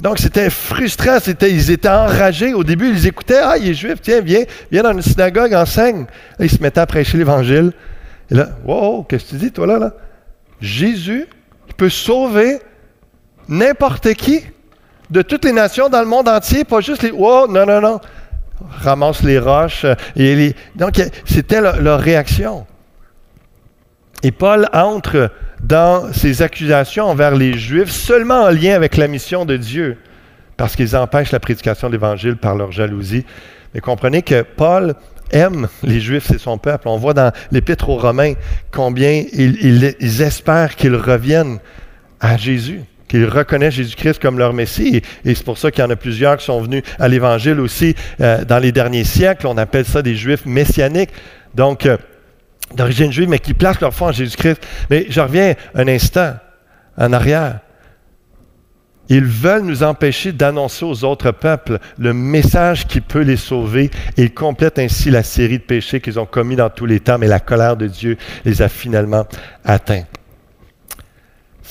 Donc 0.00 0.18
c'était 0.18 0.50
frustrant, 0.50 1.18
c'était, 1.20 1.50
ils 1.50 1.70
étaient 1.70 1.88
enragés. 1.88 2.54
Au 2.54 2.62
début, 2.62 2.90
ils 2.90 3.06
écoutaient, 3.06 3.40
ah, 3.42 3.58
il 3.58 3.70
est 3.70 3.74
juif, 3.74 3.96
tiens, 4.00 4.20
viens, 4.20 4.44
viens 4.70 4.82
dans 4.82 4.92
une 4.92 5.02
synagogue, 5.02 5.52
enseigne. 5.54 6.06
Là, 6.38 6.44
ils 6.44 6.50
se 6.50 6.62
mettaient 6.62 6.80
à 6.80 6.86
prêcher 6.86 7.18
l'Évangile. 7.18 7.72
Et 8.30 8.34
là, 8.34 8.50
wow, 8.64 9.02
qu'est-ce 9.02 9.24
que 9.24 9.30
tu 9.30 9.36
dis, 9.36 9.50
toi, 9.50 9.66
là, 9.66 9.78
là? 9.78 9.94
Jésus 10.60 11.26
peut 11.76 11.88
sauver 11.88 12.58
n'importe 13.48 14.14
qui 14.14 14.42
de 15.10 15.22
toutes 15.22 15.44
les 15.44 15.52
nations 15.52 15.88
dans 15.88 16.00
le 16.00 16.06
monde 16.06 16.28
entier, 16.28 16.64
pas 16.64 16.80
juste 16.80 17.02
les, 17.02 17.10
wow, 17.10 17.46
non, 17.46 17.66
non, 17.66 17.80
non 17.80 18.00
ramasse 18.60 19.22
les 19.22 19.38
roches. 19.38 19.84
Euh, 19.84 20.50
Donc, 20.74 21.00
c'était 21.24 21.60
leur, 21.60 22.00
réaction. 22.00 22.66
Et 24.22 24.32
Paul 24.32 24.68
entre 24.72 25.30
dans 25.62 26.12
ses 26.12 26.42
accusations 26.42 27.04
envers 27.04 27.34
les 27.34 27.54
Juifs 27.54 27.90
seulement 27.90 28.44
en 28.44 28.50
lien 28.50 28.74
avec 28.74 28.96
la 28.96 29.08
mission 29.08 29.44
de 29.44 29.56
Dieu, 29.56 29.98
parce 30.56 30.74
qu'ils 30.74 30.96
empêchent 30.96 31.32
la 31.32 31.40
prédication 31.40 31.88
de 31.88 31.92
l'Évangile 31.92 32.36
par 32.36 32.56
leur 32.56 32.72
jalousie. 32.72 33.24
Mais 33.74 33.80
comprenez 33.80 34.22
que 34.22 34.42
Paul 34.42 34.94
aime 35.30 35.68
les 35.82 36.00
Juifs, 36.00 36.26
c'est 36.26 36.38
son 36.38 36.58
peuple. 36.58 36.88
On 36.88 36.96
voit 36.96 37.14
dans 37.14 37.32
l'Épître 37.52 37.88
aux 37.88 37.98
Romains 37.98 38.34
combien 38.72 39.24
ils, 39.32 40.22
espèrent 40.22 40.74
qu'ils 40.74 40.96
reviennent 40.96 41.58
à 42.18 42.36
Jésus, 42.36 42.82
qu'ils 43.08 43.26
reconnaissent 43.26 43.74
Jésus-Christ 43.74 44.20
comme 44.20 44.38
leur 44.38 44.52
Messie. 44.52 45.02
Et, 45.24 45.34
c'est 45.34 45.44
pour 45.44 45.58
ça 45.58 45.70
qu'il 45.70 45.82
y 45.82 45.86
en 45.86 45.90
a 45.90 45.96
plusieurs 45.96 46.36
qui 46.36 46.44
sont 46.44 46.60
venus 46.60 46.82
à 46.98 47.08
l'Évangile 47.08 47.60
aussi 47.60 47.94
euh, 48.20 48.44
dans 48.44 48.58
les 48.58 48.72
derniers 48.72 49.04
siècles. 49.04 49.46
On 49.46 49.56
appelle 49.56 49.84
ça 49.84 50.02
des 50.02 50.14
Juifs 50.14 50.44
messianiques. 50.46 51.10
Donc, 51.54 51.86
euh, 51.86 51.96
d'origine 52.74 53.10
juive, 53.10 53.28
mais 53.28 53.38
qui 53.38 53.54
placent 53.54 53.80
leur 53.80 53.94
foi 53.94 54.08
en 54.08 54.12
Jésus-Christ. 54.12 54.60
Mais 54.90 55.06
je 55.08 55.20
reviens 55.20 55.54
un 55.74 55.88
instant 55.88 56.34
en 56.96 57.12
arrière. 57.12 57.60
Ils 59.10 59.24
veulent 59.24 59.62
nous 59.62 59.82
empêcher 59.82 60.32
d'annoncer 60.32 60.84
aux 60.84 61.02
autres 61.04 61.30
peuples 61.30 61.78
le 61.98 62.12
message 62.12 62.86
qui 62.86 63.00
peut 63.00 63.22
les 63.22 63.38
sauver 63.38 63.90
et 64.18 64.24
ils 64.24 64.34
complètent 64.34 64.78
ainsi 64.78 65.10
la 65.10 65.22
série 65.22 65.58
de 65.58 65.62
péchés 65.62 66.00
qu'ils 66.00 66.18
ont 66.18 66.26
commis 66.26 66.56
dans 66.56 66.68
tous 66.68 66.84
les 66.84 67.00
temps, 67.00 67.16
mais 67.16 67.26
la 67.26 67.40
colère 67.40 67.78
de 67.78 67.86
Dieu 67.86 68.18
les 68.44 68.60
a 68.60 68.68
finalement 68.68 69.26
atteints. 69.64 70.04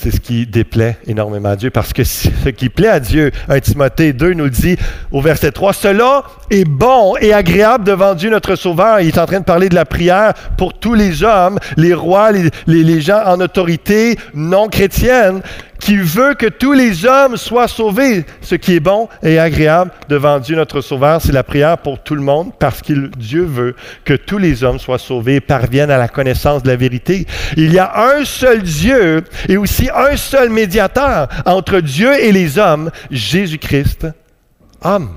C'est 0.00 0.12
ce 0.12 0.20
qui 0.20 0.46
déplaît 0.46 0.96
énormément 1.08 1.48
à 1.48 1.56
Dieu, 1.56 1.70
parce 1.70 1.92
que 1.92 2.04
ce 2.04 2.50
qui 2.50 2.68
plaît 2.68 2.86
à 2.86 3.00
Dieu, 3.00 3.32
1 3.48 3.58
Timothée 3.58 4.12
2 4.12 4.32
nous 4.32 4.48
dit 4.48 4.76
au 5.10 5.20
verset 5.20 5.50
3, 5.50 5.72
cela 5.72 6.22
est 6.50 6.64
bon 6.64 7.16
et 7.20 7.32
agréable 7.32 7.82
devant 7.82 8.14
Dieu 8.14 8.30
notre 8.30 8.54
Sauveur. 8.54 9.00
Il 9.00 9.08
est 9.08 9.18
en 9.18 9.26
train 9.26 9.40
de 9.40 9.44
parler 9.44 9.68
de 9.68 9.74
la 9.74 9.84
prière 9.84 10.34
pour 10.56 10.78
tous 10.78 10.94
les 10.94 11.24
hommes, 11.24 11.58
les 11.76 11.94
rois, 11.94 12.30
les, 12.30 12.48
les 12.68 13.00
gens 13.00 13.22
en 13.26 13.40
autorité 13.40 14.16
non 14.34 14.68
chrétienne, 14.68 15.42
qui 15.80 15.96
veut 15.96 16.34
que 16.34 16.46
tous 16.46 16.72
les 16.72 17.06
hommes 17.06 17.36
soient 17.36 17.68
sauvés. 17.68 18.24
Ce 18.40 18.54
qui 18.54 18.74
est 18.74 18.80
bon 18.80 19.08
et 19.22 19.38
agréable 19.38 19.90
devant 20.08 20.38
Dieu 20.38 20.56
notre 20.56 20.80
Sauveur, 20.80 21.20
c'est 21.20 21.32
la 21.32 21.42
prière 21.42 21.78
pour 21.78 22.02
tout 22.02 22.14
le 22.14 22.22
monde 22.22 22.52
parce 22.58 22.82
que 22.82 23.08
Dieu 23.16 23.44
veut 23.44 23.74
que 24.04 24.14
tous 24.14 24.38
les 24.38 24.64
hommes 24.64 24.78
soient 24.78 24.98
sauvés 24.98 25.36
et 25.36 25.40
parviennent 25.40 25.90
à 25.90 25.98
la 25.98 26.08
connaissance 26.08 26.62
de 26.62 26.68
la 26.68 26.76
vérité. 26.76 27.26
Il 27.56 27.72
y 27.72 27.78
a 27.78 28.10
un 28.16 28.24
seul 28.24 28.62
Dieu 28.62 29.24
et 29.48 29.56
aussi 29.56 29.88
un 29.94 30.16
seul 30.16 30.50
médiateur 30.50 31.28
entre 31.46 31.80
Dieu 31.80 32.12
et 32.22 32.32
les 32.32 32.58
hommes, 32.58 32.90
Jésus-Christ, 33.10 34.06
homme. 34.82 35.16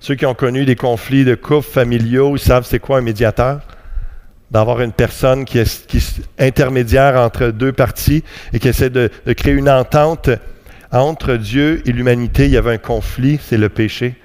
Ceux 0.00 0.14
qui 0.14 0.26
ont 0.26 0.34
connu 0.34 0.64
des 0.64 0.76
conflits 0.76 1.24
de 1.24 1.34
couple 1.34 1.68
familiaux 1.68 2.36
savent 2.36 2.64
c'est 2.64 2.78
quoi 2.78 2.98
un 2.98 3.02
médiateur? 3.02 3.60
D'avoir 4.50 4.80
une 4.80 4.92
personne 4.92 5.44
qui 5.44 5.58
est, 5.58 6.20
intermédiaire 6.38 7.16
entre 7.16 7.48
deux 7.48 7.72
parties 7.72 8.24
et 8.52 8.58
qui 8.58 8.68
essaie 8.68 8.90
de, 8.90 9.10
créer 9.36 9.54
une 9.54 9.68
entente 9.68 10.30
entre 10.90 11.34
Dieu 11.34 11.82
et 11.86 11.92
l'humanité. 11.92 12.46
Il 12.46 12.52
y 12.52 12.56
avait 12.56 12.74
un 12.74 12.78
conflit, 12.78 13.38
c'est 13.42 13.58
le 13.58 13.68
péché 13.68 14.16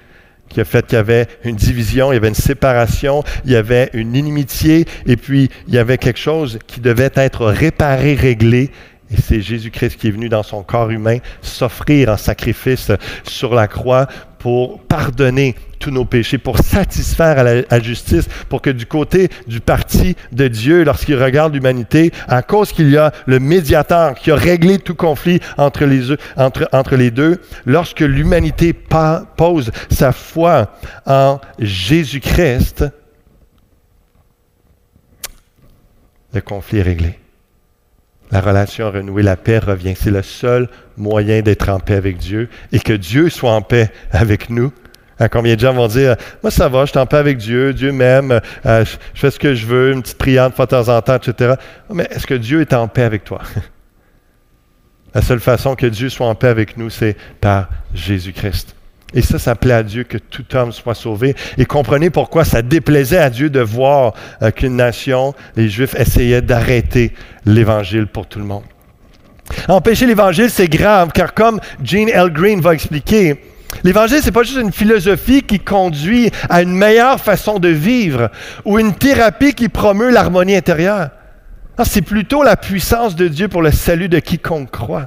qui 0.48 0.60
a 0.60 0.64
fait 0.64 0.86
qu'il 0.86 0.96
y 0.96 1.00
avait 1.00 1.26
une 1.42 1.56
division, 1.56 2.12
il 2.12 2.14
y 2.14 2.18
avait 2.18 2.28
une 2.28 2.34
séparation, 2.34 3.24
il 3.44 3.50
y 3.50 3.56
avait 3.56 3.90
une 3.92 4.14
inimitié, 4.14 4.86
et 5.04 5.16
puis 5.16 5.50
il 5.66 5.74
y 5.74 5.78
avait 5.78 5.98
quelque 5.98 6.20
chose 6.20 6.58
qui 6.66 6.80
devait 6.80 7.10
être 7.14 7.46
réparé, 7.46 8.14
réglé. 8.14 8.70
Et 9.10 9.20
c'est 9.20 9.40
Jésus-Christ 9.40 9.96
qui 9.96 10.08
est 10.08 10.10
venu 10.12 10.28
dans 10.28 10.42
son 10.42 10.62
corps 10.62 10.90
humain 10.90 11.18
s'offrir 11.42 12.10
en 12.10 12.16
sacrifice 12.16 12.92
sur 13.24 13.54
la 13.54 13.66
croix 13.66 14.06
pour 14.44 14.78
pardonner 14.78 15.54
tous 15.78 15.90
nos 15.90 16.04
péchés, 16.04 16.36
pour 16.36 16.58
satisfaire 16.58 17.38
à 17.38 17.44
la 17.44 17.80
justice, 17.80 18.28
pour 18.50 18.60
que 18.60 18.68
du 18.68 18.84
côté 18.84 19.30
du 19.46 19.60
parti 19.60 20.16
de 20.32 20.48
Dieu, 20.48 20.84
lorsqu'il 20.84 21.16
regarde 21.16 21.54
l'humanité, 21.54 22.12
à 22.28 22.42
cause 22.42 22.70
qu'il 22.70 22.90
y 22.90 22.98
a 22.98 23.10
le 23.24 23.40
médiateur 23.40 24.14
qui 24.14 24.30
a 24.30 24.36
réglé 24.36 24.78
tout 24.78 24.94
conflit 24.94 25.40
entre 25.56 25.86
les, 25.86 26.14
entre, 26.36 26.68
entre 26.72 26.94
les 26.94 27.10
deux, 27.10 27.40
lorsque 27.64 28.00
l'humanité 28.00 28.74
pose 28.74 29.72
sa 29.90 30.12
foi 30.12 30.74
en 31.06 31.40
Jésus-Christ, 31.58 32.84
le 36.34 36.42
conflit 36.42 36.80
est 36.80 36.82
réglé. 36.82 37.23
La 38.30 38.40
relation 38.40 38.90
renouée, 38.90 39.22
la 39.22 39.36
paix 39.36 39.58
revient. 39.58 39.94
C'est 39.96 40.10
le 40.10 40.22
seul 40.22 40.68
moyen 40.96 41.42
d'être 41.42 41.68
en 41.68 41.78
paix 41.78 41.94
avec 41.94 42.16
Dieu 42.16 42.48
et 42.72 42.80
que 42.80 42.92
Dieu 42.92 43.28
soit 43.28 43.52
en 43.52 43.62
paix 43.62 43.90
avec 44.10 44.50
nous. 44.50 44.72
Hein, 45.20 45.28
combien 45.28 45.54
de 45.54 45.60
gens 45.60 45.72
vont 45.72 45.86
dire 45.86 46.16
Moi, 46.42 46.50
ça 46.50 46.68
va, 46.68 46.84
je 46.84 46.90
suis 46.90 46.98
en 46.98 47.06
paix 47.06 47.18
avec 47.18 47.38
Dieu, 47.38 47.72
Dieu 47.72 47.92
m'aime, 47.92 48.40
euh, 48.66 48.84
je, 48.84 48.96
fais 49.14 49.30
ce 49.30 49.38
que 49.38 49.54
je 49.54 49.66
veux, 49.66 49.92
une 49.92 50.02
petite 50.02 50.18
prière 50.18 50.50
de 50.50 50.64
temps 50.64 50.88
en 50.88 51.00
temps, 51.02 51.16
etc. 51.16 51.54
Mais 51.90 52.08
est-ce 52.10 52.26
que 52.26 52.34
Dieu 52.34 52.60
est 52.60 52.72
en 52.72 52.88
paix 52.88 53.02
avec 53.04 53.24
toi? 53.24 53.40
La 55.14 55.22
seule 55.22 55.40
façon 55.40 55.76
que 55.76 55.86
Dieu 55.86 56.08
soit 56.08 56.26
en 56.26 56.34
paix 56.34 56.48
avec 56.48 56.76
nous, 56.76 56.90
c'est 56.90 57.16
par 57.40 57.68
Jésus-Christ. 57.94 58.74
Et 59.14 59.22
ça, 59.22 59.38
ça 59.38 59.54
plaît 59.54 59.74
à 59.74 59.82
Dieu 59.82 60.04
que 60.04 60.18
tout 60.18 60.44
homme 60.56 60.72
soit 60.72 60.94
sauvé. 60.94 61.34
Et 61.56 61.64
comprenez 61.64 62.10
pourquoi 62.10 62.44
ça 62.44 62.62
déplaisait 62.62 63.18
à 63.18 63.30
Dieu 63.30 63.48
de 63.48 63.60
voir 63.60 64.14
euh, 64.42 64.50
qu'une 64.50 64.76
nation, 64.76 65.34
les 65.56 65.68
Juifs, 65.68 65.94
essayaient 65.94 66.42
d'arrêter 66.42 67.12
l'Évangile 67.46 68.06
pour 68.06 68.26
tout 68.26 68.40
le 68.40 68.44
monde. 68.44 68.64
Empêcher 69.68 70.06
l'Évangile, 70.06 70.50
c'est 70.50 70.68
grave, 70.68 71.10
car 71.12 71.34
comme 71.34 71.60
Gene 71.82 72.08
L. 72.08 72.30
Green 72.30 72.60
va 72.60 72.74
expliquer, 72.74 73.40
L'Évangile, 73.82 74.20
ce 74.20 74.26
n'est 74.26 74.32
pas 74.32 74.44
juste 74.44 74.60
une 74.60 74.72
philosophie 74.72 75.42
qui 75.42 75.58
conduit 75.58 76.30
à 76.48 76.62
une 76.62 76.72
meilleure 76.72 77.20
façon 77.20 77.58
de 77.58 77.68
vivre 77.68 78.30
ou 78.64 78.78
une 78.78 78.94
thérapie 78.94 79.52
qui 79.52 79.68
promeut 79.68 80.10
l'harmonie 80.10 80.54
intérieure. 80.54 81.10
C'est 81.84 82.02
plutôt 82.02 82.44
la 82.44 82.56
puissance 82.56 83.16
de 83.16 83.26
Dieu 83.26 83.48
pour 83.48 83.62
le 83.62 83.72
salut 83.72 84.08
de 84.08 84.20
quiconque 84.20 84.70
croit. 84.70 85.06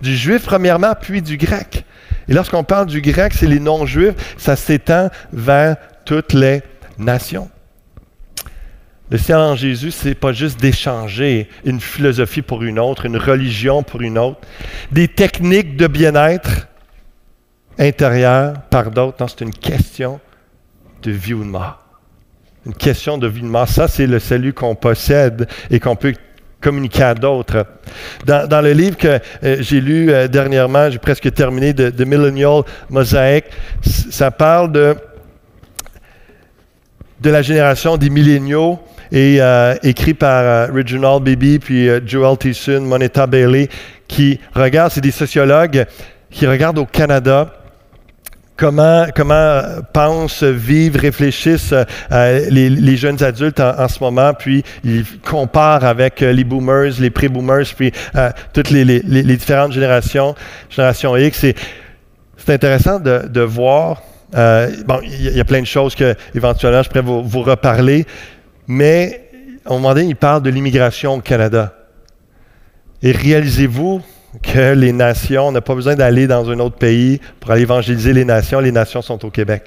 Du 0.00 0.16
juif, 0.16 0.42
premièrement, 0.44 0.94
puis 0.98 1.20
du 1.20 1.36
grec. 1.36 1.84
Et 2.28 2.34
lorsqu'on 2.34 2.64
parle 2.64 2.86
du 2.86 3.00
grec, 3.00 3.32
c'est 3.34 3.46
les 3.46 3.60
non-juifs, 3.60 4.34
ça 4.36 4.56
s'étend 4.56 5.10
vers 5.32 5.76
toutes 6.04 6.32
les 6.32 6.62
nations. 6.98 7.50
Le 9.08 9.18
ciel 9.18 9.38
en 9.38 9.54
Jésus, 9.54 9.92
ce 9.92 10.08
n'est 10.08 10.14
pas 10.14 10.32
juste 10.32 10.60
d'échanger 10.60 11.48
une 11.64 11.80
philosophie 11.80 12.42
pour 12.42 12.64
une 12.64 12.80
autre, 12.80 13.06
une 13.06 13.16
religion 13.16 13.84
pour 13.84 14.00
une 14.00 14.18
autre, 14.18 14.40
des 14.90 15.06
techniques 15.06 15.76
de 15.76 15.86
bien-être 15.86 16.66
intérieur 17.78 18.54
par 18.62 18.90
d'autres. 18.90 19.18
Non, 19.20 19.28
c'est 19.28 19.42
une 19.42 19.54
question 19.54 20.18
de 21.02 21.12
vie 21.12 21.34
ou 21.34 21.44
de 21.44 21.48
mort. 21.48 21.84
Une 22.64 22.74
question 22.74 23.16
de 23.16 23.28
vie 23.28 23.42
ou 23.42 23.44
de 23.44 23.50
mort. 23.50 23.68
Ça, 23.68 23.86
c'est 23.86 24.08
le 24.08 24.18
salut 24.18 24.52
qu'on 24.52 24.74
possède 24.74 25.48
et 25.70 25.78
qu'on 25.78 25.94
peut 25.94 26.14
communiquer 26.66 27.04
à 27.04 27.14
d'autres. 27.14 27.64
Dans, 28.24 28.60
le 28.60 28.72
livre 28.72 28.96
que 28.96 29.20
euh, 29.44 29.56
j'ai 29.60 29.80
lu 29.80 30.10
euh, 30.10 30.26
dernièrement, 30.26 30.90
j'ai 30.90 30.98
presque 30.98 31.32
terminé, 31.32 31.72
de, 31.72 32.04
Millennial 32.04 32.62
Mosaic, 32.90 33.44
ça 33.82 34.32
parle 34.32 34.72
de, 34.72 34.96
de 37.20 37.30
la 37.30 37.42
génération 37.42 37.96
des 37.96 38.10
milléniaux 38.10 38.80
et 39.12 39.36
euh, 39.40 39.76
écrit 39.84 40.14
par 40.14 40.68
Reginald 40.74 41.22
Beebe 41.22 41.60
puis 41.60 41.88
Joel 42.04 42.36
Thiessen, 42.36 42.84
Moneta 42.84 43.28
Bailey, 43.28 43.68
qui 44.08 44.40
regardent, 44.52 44.90
c'est 44.90 45.00
des 45.00 45.12
sociologues 45.12 45.86
qui 46.32 46.48
regardent 46.48 46.78
au 46.78 46.86
Canada 46.86 47.55
comment, 48.56 49.06
pensent, 49.92 50.42
vivent, 50.42 50.96
réfléchissent 50.96 51.74
euh, 52.12 52.46
les, 52.50 52.96
jeunes 52.96 53.22
adultes 53.22 53.60
en, 53.60 53.88
ce 53.88 54.02
moment, 54.02 54.32
puis 54.34 54.64
ils 54.84 55.04
comparent 55.20 55.84
avec 55.84 56.22
euh, 56.22 56.32
les 56.32 56.44
boomers, 56.44 56.92
les 56.98 57.10
pré-boomers, 57.10 57.66
puis 57.76 57.92
euh, 58.14 58.30
toutes 58.52 58.70
les, 58.70 58.84
différentes 59.36 59.72
générations, 59.72 60.34
génération 60.70 61.16
X. 61.16 61.46
C'est 62.38 62.52
intéressant 62.52 62.98
de, 63.00 63.40
voir. 63.40 64.02
bon, 64.32 65.00
il 65.02 65.36
y, 65.36 65.40
a 65.40 65.44
plein 65.44 65.60
de 65.60 65.66
choses 65.66 65.94
que 65.94 66.14
éventuellement 66.34 66.82
je 66.82 66.88
pourrais 66.88 67.02
vous, 67.02 67.22
vous 67.22 67.42
reparler, 67.42 68.06
mais 68.66 69.22
à 69.64 69.70
un 69.70 69.74
moment 69.74 69.94
donné, 69.94 70.06
il 70.06 70.16
parle 70.16 70.42
de 70.42 70.50
l'immigration 70.50 71.14
au 71.14 71.20
Canada. 71.20 71.74
Et 73.02 73.12
réalisez-vous 73.12 74.00
que 74.42 74.74
les 74.74 74.92
nations, 74.92 75.48
on 75.48 75.52
n'a 75.52 75.60
pas 75.60 75.74
besoin 75.74 75.94
d'aller 75.94 76.26
dans 76.26 76.50
un 76.50 76.58
autre 76.60 76.76
pays 76.76 77.20
pour 77.40 77.50
aller 77.50 77.62
évangéliser 77.62 78.12
les 78.12 78.24
nations. 78.24 78.60
Les 78.60 78.72
nations 78.72 79.02
sont 79.02 79.24
au 79.24 79.30
Québec. 79.30 79.64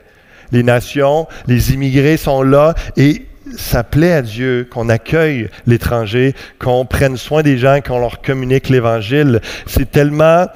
Les 0.52 0.64
nations, 0.64 1.28
les 1.48 1.74
immigrés 1.74 2.18
sont 2.18 2.42
là 2.42 2.74
et 2.98 3.26
ça 3.58 3.84
plaît 3.84 4.14
à 4.14 4.22
Dieu 4.22 4.68
qu'on 4.70 4.90
accueille 4.90 5.50
l'étranger, 5.66 6.36
qu'on 6.60 6.86
prenne 6.86 7.18
soin 7.18 7.42
des 7.42 7.58
gens, 7.58 7.80
qu'on 7.82 8.00
leur 8.00 8.22
communique 8.22 8.70
l'Évangile. 8.70 9.42
C'est 9.66 9.90
tellement... 9.92 10.48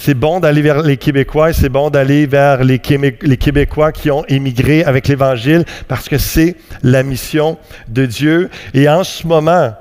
C'est 0.00 0.14
bon 0.14 0.38
d'aller 0.38 0.62
vers 0.62 0.82
les 0.82 0.96
Québécois, 0.96 1.52
c'est 1.52 1.68
bon 1.68 1.90
d'aller 1.90 2.26
vers 2.26 2.62
les 2.62 2.78
Québécois 2.78 3.90
qui 3.90 4.12
ont 4.12 4.24
émigré 4.28 4.84
avec 4.84 5.08
l'Évangile 5.08 5.64
parce 5.88 6.08
que 6.08 6.18
c'est 6.18 6.54
la 6.84 7.02
mission 7.02 7.58
de 7.88 8.06
Dieu. 8.06 8.48
Et 8.74 8.88
en 8.88 9.02
ce 9.02 9.26
moment, 9.26 9.72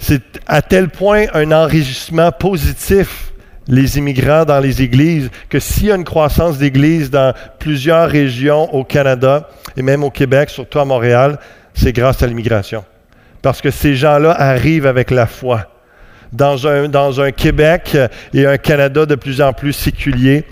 c'est 0.00 0.40
à 0.46 0.62
tel 0.62 0.88
point 0.88 1.26
un 1.34 1.52
enrichissement 1.52 2.32
positif, 2.32 3.32
les 3.68 3.98
immigrants 3.98 4.46
dans 4.46 4.58
les 4.58 4.82
églises, 4.82 5.30
que 5.48 5.60
s'il 5.60 5.86
y 5.86 5.92
a 5.92 5.94
une 5.94 6.04
croissance 6.04 6.58
d'églises 6.58 7.10
dans 7.10 7.34
plusieurs 7.58 8.08
régions 8.08 8.74
au 8.74 8.82
Canada 8.82 9.48
et 9.76 9.82
même 9.82 10.02
au 10.02 10.10
Québec, 10.10 10.48
surtout 10.48 10.80
à 10.80 10.86
Montréal, 10.86 11.38
c'est 11.74 11.92
grâce 11.92 12.22
à 12.22 12.26
l'immigration. 12.26 12.82
Parce 13.42 13.60
que 13.60 13.70
ces 13.70 13.94
gens-là 13.94 14.32
arrivent 14.32 14.86
avec 14.86 15.10
la 15.10 15.26
foi. 15.26 15.66
Dans 16.32 16.66
un, 16.66 16.88
dans 16.88 17.20
un 17.20 17.30
Québec 17.30 17.96
et 18.32 18.46
un 18.46 18.56
Canada 18.56 19.04
de 19.04 19.16
plus 19.16 19.42
en 19.42 19.52
plus 19.52 19.72
séculier, 19.72 20.44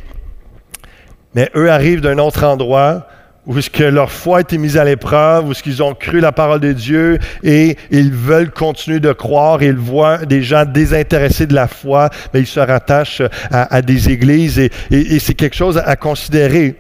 mais 1.35 1.51
eux 1.57 1.71
arrivent 1.71 2.01
d'un 2.01 2.19
autre 2.19 2.45
endroit 2.45 3.09
où 3.49 3.59
est-ce 3.59 3.71
que 3.71 3.83
leur 3.83 4.13
foi 4.13 4.39
a 4.39 4.41
été 4.43 4.59
mise 4.59 4.77
à 4.77 4.85
l'épreuve, 4.85 5.47
où 5.49 5.53
est-ce 5.53 5.63
qu'ils 5.63 5.83
ont 5.83 5.95
cru 5.95 6.21
la 6.21 6.33
parole 6.33 6.61
de 6.61 6.73
Dieu 6.73 7.19
et 7.43 7.79
ils 7.91 8.13
veulent 8.13 8.51
continuer 8.51 9.01
de 9.01 9.11
croire 9.13 9.63
et 9.63 9.69
ils 9.69 9.77
voient 9.77 10.19
des 10.19 10.43
gens 10.43 10.67
désintéressés 10.67 11.47
de 11.47 11.55
la 11.55 11.67
foi, 11.67 12.11
mais 12.33 12.41
ils 12.41 12.47
se 12.47 12.61
rattachent 12.61 13.23
à, 13.51 13.81
des 13.81 14.11
églises 14.11 14.59
et, 14.59 14.71
c'est 15.19 15.33
quelque 15.33 15.57
chose 15.57 15.81
à 15.83 15.97
considérer. 15.97 16.75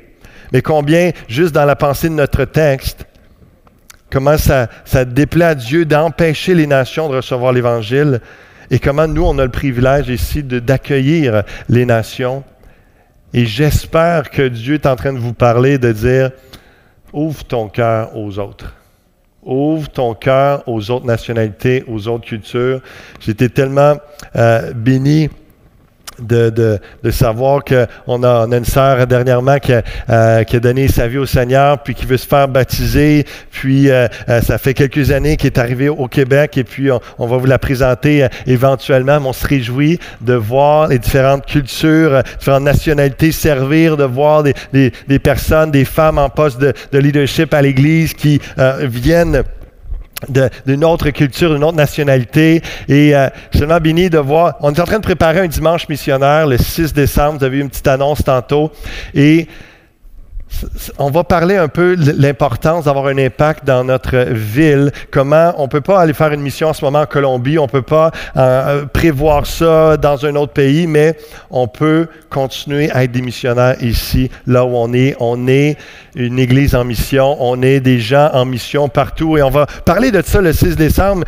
Mais 0.52 0.60
combien, 0.60 1.12
juste 1.26 1.54
dans 1.54 1.64
la 1.64 1.74
pensée 1.74 2.10
de 2.10 2.14
notre 2.14 2.44
texte, 2.44 3.06
comment 4.10 4.36
ça, 4.36 4.68
ça 4.84 5.06
déplaît 5.06 5.46
à 5.46 5.54
Dieu 5.54 5.86
d'empêcher 5.86 6.54
les 6.54 6.66
nations 6.66 7.08
de 7.08 7.16
recevoir 7.16 7.54
l'Évangile 7.54 8.20
et 8.70 8.78
comment 8.78 9.08
nous, 9.08 9.24
on 9.24 9.38
a 9.38 9.44
le 9.44 9.50
privilège 9.50 10.10
ici 10.10 10.42
d'accueillir 10.42 11.44
les 11.70 11.86
nations. 11.86 12.44
Et 13.32 13.46
j'espère 13.46 14.30
que 14.30 14.46
Dieu 14.48 14.74
est 14.74 14.86
en 14.86 14.96
train 14.96 15.14
de 15.14 15.18
vous 15.18 15.34
parler, 15.34 15.78
de 15.78 15.92
dire, 15.92 16.30
ouvre 17.12 17.44
ton 17.44 17.68
cœur 17.68 18.16
aux 18.16 18.38
autres. 18.38 18.74
Ouvre 19.42 19.88
ton 19.88 20.14
cœur 20.14 20.62
aux 20.66 20.90
autres 20.90 21.06
nationalités, 21.06 21.84
aux 21.86 22.08
autres 22.08 22.26
cultures. 22.26 22.80
J'étais 23.20 23.48
tellement 23.48 23.96
euh, 24.36 24.72
béni 24.72 25.30
de, 26.20 26.50
de, 26.50 26.78
de, 27.02 27.10
savoir 27.10 27.62
qu'on 27.64 28.22
a, 28.22 28.46
on 28.46 28.52
a 28.52 28.56
une 28.56 28.64
sœur 28.64 29.06
dernièrement 29.06 29.58
qui 29.58 29.72
a, 29.72 29.82
euh, 30.10 30.44
qui 30.44 30.56
a, 30.56 30.60
donné 30.60 30.88
sa 30.88 31.06
vie 31.06 31.18
au 31.18 31.26
Seigneur, 31.26 31.82
puis 31.82 31.94
qui 31.94 32.06
veut 32.06 32.16
se 32.16 32.26
faire 32.26 32.48
baptiser. 32.48 33.24
Puis 33.50 33.90
euh, 33.90 34.08
euh, 34.28 34.40
ça 34.40 34.58
fait 34.58 34.74
quelques 34.74 35.10
années 35.10 35.36
qu'elle 35.36 35.52
est 35.52 35.58
arrivée 35.58 35.88
au 35.88 36.08
Québec, 36.08 36.56
et 36.56 36.64
puis 36.64 36.90
on, 37.18 37.26
va 37.26 37.36
vous 37.36 37.46
la 37.46 37.58
présenter 37.58 38.26
éventuellement. 38.46 39.20
Mais 39.20 39.28
on 39.28 39.32
se 39.32 39.46
réjouit 39.46 39.98
de 40.20 40.34
voir 40.34 40.88
les 40.88 40.98
différentes 40.98 41.46
cultures, 41.46 42.22
différentes 42.38 42.64
nationalités 42.64 43.32
servir, 43.32 43.96
de 43.96 44.04
voir 44.04 44.42
des, 44.42 44.54
des, 44.72 44.92
des 45.06 45.18
personnes, 45.18 45.70
des 45.70 45.84
femmes 45.84 46.18
en 46.18 46.28
poste 46.28 46.58
de, 46.58 46.72
de 46.92 46.98
leadership 46.98 47.52
à 47.54 47.62
l'Église 47.62 48.14
qui 48.14 48.40
viennent 48.82 49.42
d'une 50.28 50.84
autre 50.84 51.10
culture, 51.10 51.52
d'une 51.54 51.64
autre 51.64 51.76
nationalité. 51.76 52.62
Et 52.88 53.14
euh, 53.14 53.28
je 53.52 53.58
suis 53.58 53.80
béni 53.80 54.10
de 54.10 54.18
voir. 54.18 54.54
On 54.60 54.72
est 54.72 54.80
en 54.80 54.84
train 54.84 54.98
de 54.98 55.02
préparer 55.02 55.40
un 55.40 55.46
dimanche 55.46 55.88
missionnaire 55.88 56.46
le 56.46 56.58
6 56.58 56.92
décembre. 56.92 57.38
Vous 57.38 57.44
avez 57.44 57.58
eu 57.58 57.60
une 57.60 57.70
petite 57.70 57.88
annonce 57.88 58.24
tantôt. 58.24 58.72
Et 59.14 59.46
on 60.98 61.10
va 61.10 61.24
parler 61.24 61.56
un 61.56 61.68
peu 61.68 61.96
de 61.96 62.14
l'importance 62.18 62.84
d'avoir 62.84 63.06
un 63.06 63.18
impact 63.18 63.64
dans 63.64 63.84
notre 63.84 64.16
ville. 64.32 64.90
Comment 65.10 65.54
on 65.58 65.64
ne 65.64 65.68
peut 65.68 65.80
pas 65.80 66.00
aller 66.00 66.12
faire 66.12 66.32
une 66.32 66.40
mission 66.40 66.68
en 66.68 66.72
ce 66.72 66.84
moment 66.84 67.00
en 67.00 67.06
Colombie, 67.06 67.58
on 67.58 67.64
ne 67.64 67.68
peut 67.68 67.82
pas 67.82 68.10
euh, 68.36 68.86
prévoir 68.86 69.46
ça 69.46 69.96
dans 69.96 70.24
un 70.26 70.34
autre 70.36 70.52
pays, 70.52 70.86
mais 70.86 71.16
on 71.50 71.68
peut 71.68 72.08
continuer 72.30 72.90
à 72.90 73.04
être 73.04 73.12
des 73.12 73.22
missionnaires 73.22 73.82
ici, 73.82 74.30
là 74.46 74.64
où 74.64 74.70
on 74.74 74.92
est. 74.92 75.16
On 75.20 75.46
est 75.48 75.76
une 76.14 76.38
église 76.38 76.74
en 76.74 76.84
mission, 76.84 77.36
on 77.40 77.62
est 77.62 77.80
des 77.80 78.00
gens 78.00 78.30
en 78.32 78.44
mission 78.44 78.88
partout 78.88 79.36
et 79.36 79.42
on 79.42 79.50
va 79.50 79.66
parler 79.84 80.10
de 80.10 80.22
ça 80.22 80.40
le 80.40 80.52
6 80.52 80.76
décembre. 80.76 81.24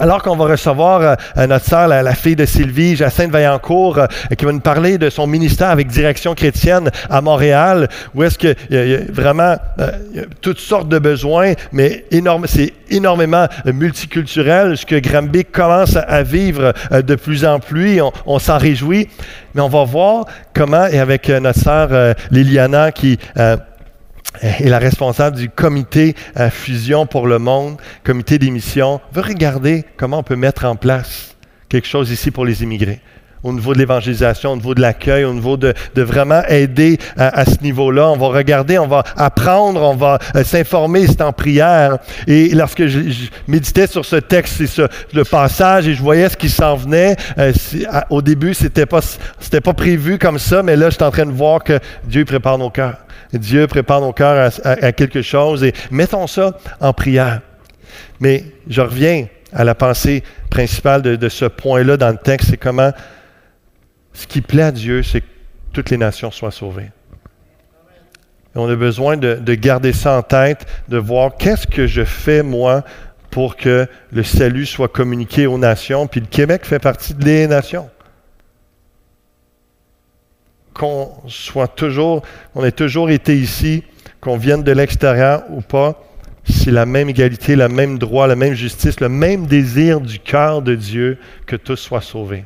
Alors 0.00 0.22
qu'on 0.22 0.34
va 0.34 0.46
recevoir 0.46 1.16
euh, 1.36 1.46
notre 1.46 1.66
sœur, 1.66 1.86
la, 1.86 2.14
fille 2.14 2.34
de 2.34 2.46
Sylvie, 2.46 2.96
Jacinthe 2.96 3.30
Vaillancourt, 3.30 3.98
euh, 3.98 4.06
qui 4.36 4.46
va 4.46 4.52
nous 4.52 4.60
parler 4.60 4.96
de 4.98 5.10
son 5.10 5.26
ministère 5.26 5.68
avec 5.68 5.88
Direction 5.88 6.34
chrétienne 6.34 6.90
à 7.08 7.20
Montréal, 7.20 7.88
où 8.14 8.22
est-ce 8.22 8.38
qu'il 8.38 8.56
y, 8.70 8.94
a 8.94 8.98
vraiment 9.12 9.56
euh, 9.78 9.90
toutes 10.40 10.58
sortes 10.58 10.88
de 10.88 10.98
besoins, 10.98 11.52
mais 11.70 12.06
énorme, 12.10 12.46
c'est 12.46 12.72
énormément 12.88 13.46
multiculturel, 13.66 14.76
ce 14.76 14.86
que 14.86 14.96
Granby 14.96 15.44
commence 15.44 15.96
à 15.96 16.22
vivre 16.22 16.72
de 16.90 17.14
plus 17.14 17.44
en 17.44 17.60
plus, 17.60 18.00
on, 18.00 18.10
on 18.24 18.38
s'en 18.38 18.56
réjouit, 18.56 19.08
mais 19.54 19.60
on 19.60 19.68
va 19.68 19.84
voir 19.84 20.24
comment, 20.54 20.86
et 20.86 20.98
avec 20.98 21.28
notre 21.28 21.60
sœur 21.60 22.14
Liliana 22.30 22.90
qui 22.90 23.18
est 24.42 24.68
la 24.68 24.78
responsable 24.78 25.36
du 25.36 25.48
comité 25.48 26.14
euh, 26.38 26.50
Fusion 26.50 27.06
pour 27.06 27.26
le 27.26 27.38
monde, 27.38 27.76
comité 28.04 28.38
d'émission, 28.38 29.00
veut 29.12 29.22
regarder 29.22 29.84
comment 29.96 30.18
on 30.18 30.22
peut 30.22 30.36
mettre 30.36 30.64
en 30.64 30.76
place 30.76 31.36
quelque 31.68 31.86
chose 31.86 32.10
ici 32.10 32.30
pour 32.30 32.44
les 32.44 32.62
immigrés 32.62 33.00
au 33.42 33.52
niveau 33.52 33.72
de 33.72 33.78
l'évangélisation, 33.78 34.52
au 34.52 34.56
niveau 34.56 34.74
de 34.74 34.80
l'accueil, 34.80 35.24
au 35.24 35.32
niveau 35.32 35.56
de, 35.56 35.74
vraiment 35.96 36.42
aider 36.48 36.98
à, 37.16 37.44
ce 37.44 37.62
niveau-là. 37.62 38.10
On 38.10 38.16
va 38.16 38.28
regarder, 38.28 38.78
on 38.78 38.86
va 38.86 39.02
apprendre, 39.16 39.80
on 39.80 39.96
va 39.96 40.18
euh, 40.36 40.44
s'informer, 40.44 41.06
c'est 41.06 41.22
en 41.22 41.32
prière. 41.32 41.98
Et 42.26 42.50
lorsque 42.50 42.86
je, 42.86 43.00
méditais 43.48 43.86
sur 43.86 44.04
ce 44.04 44.16
texte, 44.16 44.60
et 44.60 44.66
le 45.14 45.24
passage, 45.24 45.88
et 45.88 45.94
je 45.94 46.02
voyais 46.02 46.28
ce 46.28 46.36
qui 46.36 46.48
s'en 46.50 46.76
venait, 46.76 47.16
euh, 47.38 47.52
au 48.10 48.22
début, 48.22 48.54
c'était 48.54 48.86
pas, 48.86 49.00
pas 49.64 49.72
prévu 49.74 50.18
comme 50.18 50.38
ça, 50.38 50.62
mais 50.62 50.76
là, 50.76 50.90
je 50.90 50.96
suis 50.96 51.04
en 51.04 51.10
train 51.10 51.26
de 51.26 51.32
voir 51.32 51.64
que 51.64 51.78
Dieu 52.04 52.24
prépare 52.24 52.58
nos 52.58 52.70
cœurs. 52.70 52.98
Dieu 53.32 53.66
prépare 53.66 54.00
nos 54.00 54.12
cœurs 54.12 54.52
à, 54.64 54.92
quelque 54.92 55.22
chose 55.22 55.62
et 55.64 55.72
mettons 55.90 56.26
ça 56.26 56.58
en 56.80 56.92
prière. 56.92 57.40
Mais 58.20 58.44
je 58.68 58.80
reviens 58.80 59.26
à 59.52 59.64
la 59.64 59.74
pensée 59.74 60.22
principale 60.50 61.02
de, 61.02 61.28
ce 61.28 61.44
point-là 61.44 61.96
dans 61.96 62.10
le 62.10 62.16
texte, 62.16 62.50
c'est 62.50 62.56
comment 62.56 62.92
ce 64.12 64.26
qui 64.26 64.40
plaît 64.40 64.64
à 64.64 64.72
Dieu, 64.72 65.02
c'est 65.02 65.20
que 65.20 65.26
toutes 65.72 65.90
les 65.90 65.96
nations 65.96 66.30
soient 66.30 66.50
sauvées. 66.50 66.90
on 68.54 68.68
a 68.68 68.74
besoin 68.74 69.16
de, 69.16 69.34
de, 69.34 69.54
garder 69.54 69.92
ça 69.92 70.18
en 70.18 70.22
tête, 70.22 70.66
de 70.88 70.98
voir 70.98 71.36
qu'est-ce 71.36 71.66
que 71.66 71.86
je 71.86 72.04
fais 72.04 72.42
moi 72.42 72.84
pour 73.30 73.56
que 73.56 73.86
le 74.12 74.22
salut 74.24 74.66
soit 74.66 74.88
communiqué 74.88 75.46
aux 75.46 75.58
nations. 75.58 76.08
Puis 76.08 76.20
le 76.20 76.26
Québec 76.26 76.64
fait 76.64 76.80
partie 76.80 77.14
des 77.14 77.46
nations 77.46 77.88
qu'on 80.74 81.10
soit 81.26 81.68
toujours, 81.68 82.22
on 82.54 82.64
ait 82.64 82.72
toujours 82.72 83.10
été 83.10 83.36
ici, 83.36 83.82
qu'on 84.20 84.36
vienne 84.36 84.62
de 84.62 84.72
l'extérieur 84.72 85.42
ou 85.50 85.60
pas, 85.60 86.02
c'est 86.44 86.70
la 86.70 86.86
même 86.86 87.08
égalité, 87.08 87.56
le 87.56 87.68
même 87.68 87.98
droit, 87.98 88.26
la 88.26 88.36
même 88.36 88.54
justice, 88.54 89.00
le 89.00 89.08
même 89.08 89.46
désir 89.46 90.00
du 90.00 90.18
cœur 90.18 90.62
de 90.62 90.74
Dieu 90.74 91.18
que 91.46 91.56
tous 91.56 91.76
soient 91.76 92.00
sauvés. 92.00 92.44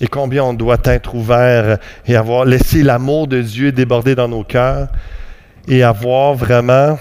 Et 0.00 0.06
combien 0.06 0.44
on 0.44 0.54
doit 0.54 0.78
être 0.84 1.14
ouvert 1.14 1.78
et 2.06 2.16
avoir 2.16 2.44
laissé 2.44 2.82
l'amour 2.82 3.26
de 3.26 3.42
Dieu 3.42 3.70
déborder 3.70 4.14
dans 4.14 4.28
nos 4.28 4.44
cœurs 4.44 4.88
et 5.68 5.82
avoir 5.82 6.34
vraiment, 6.34 6.98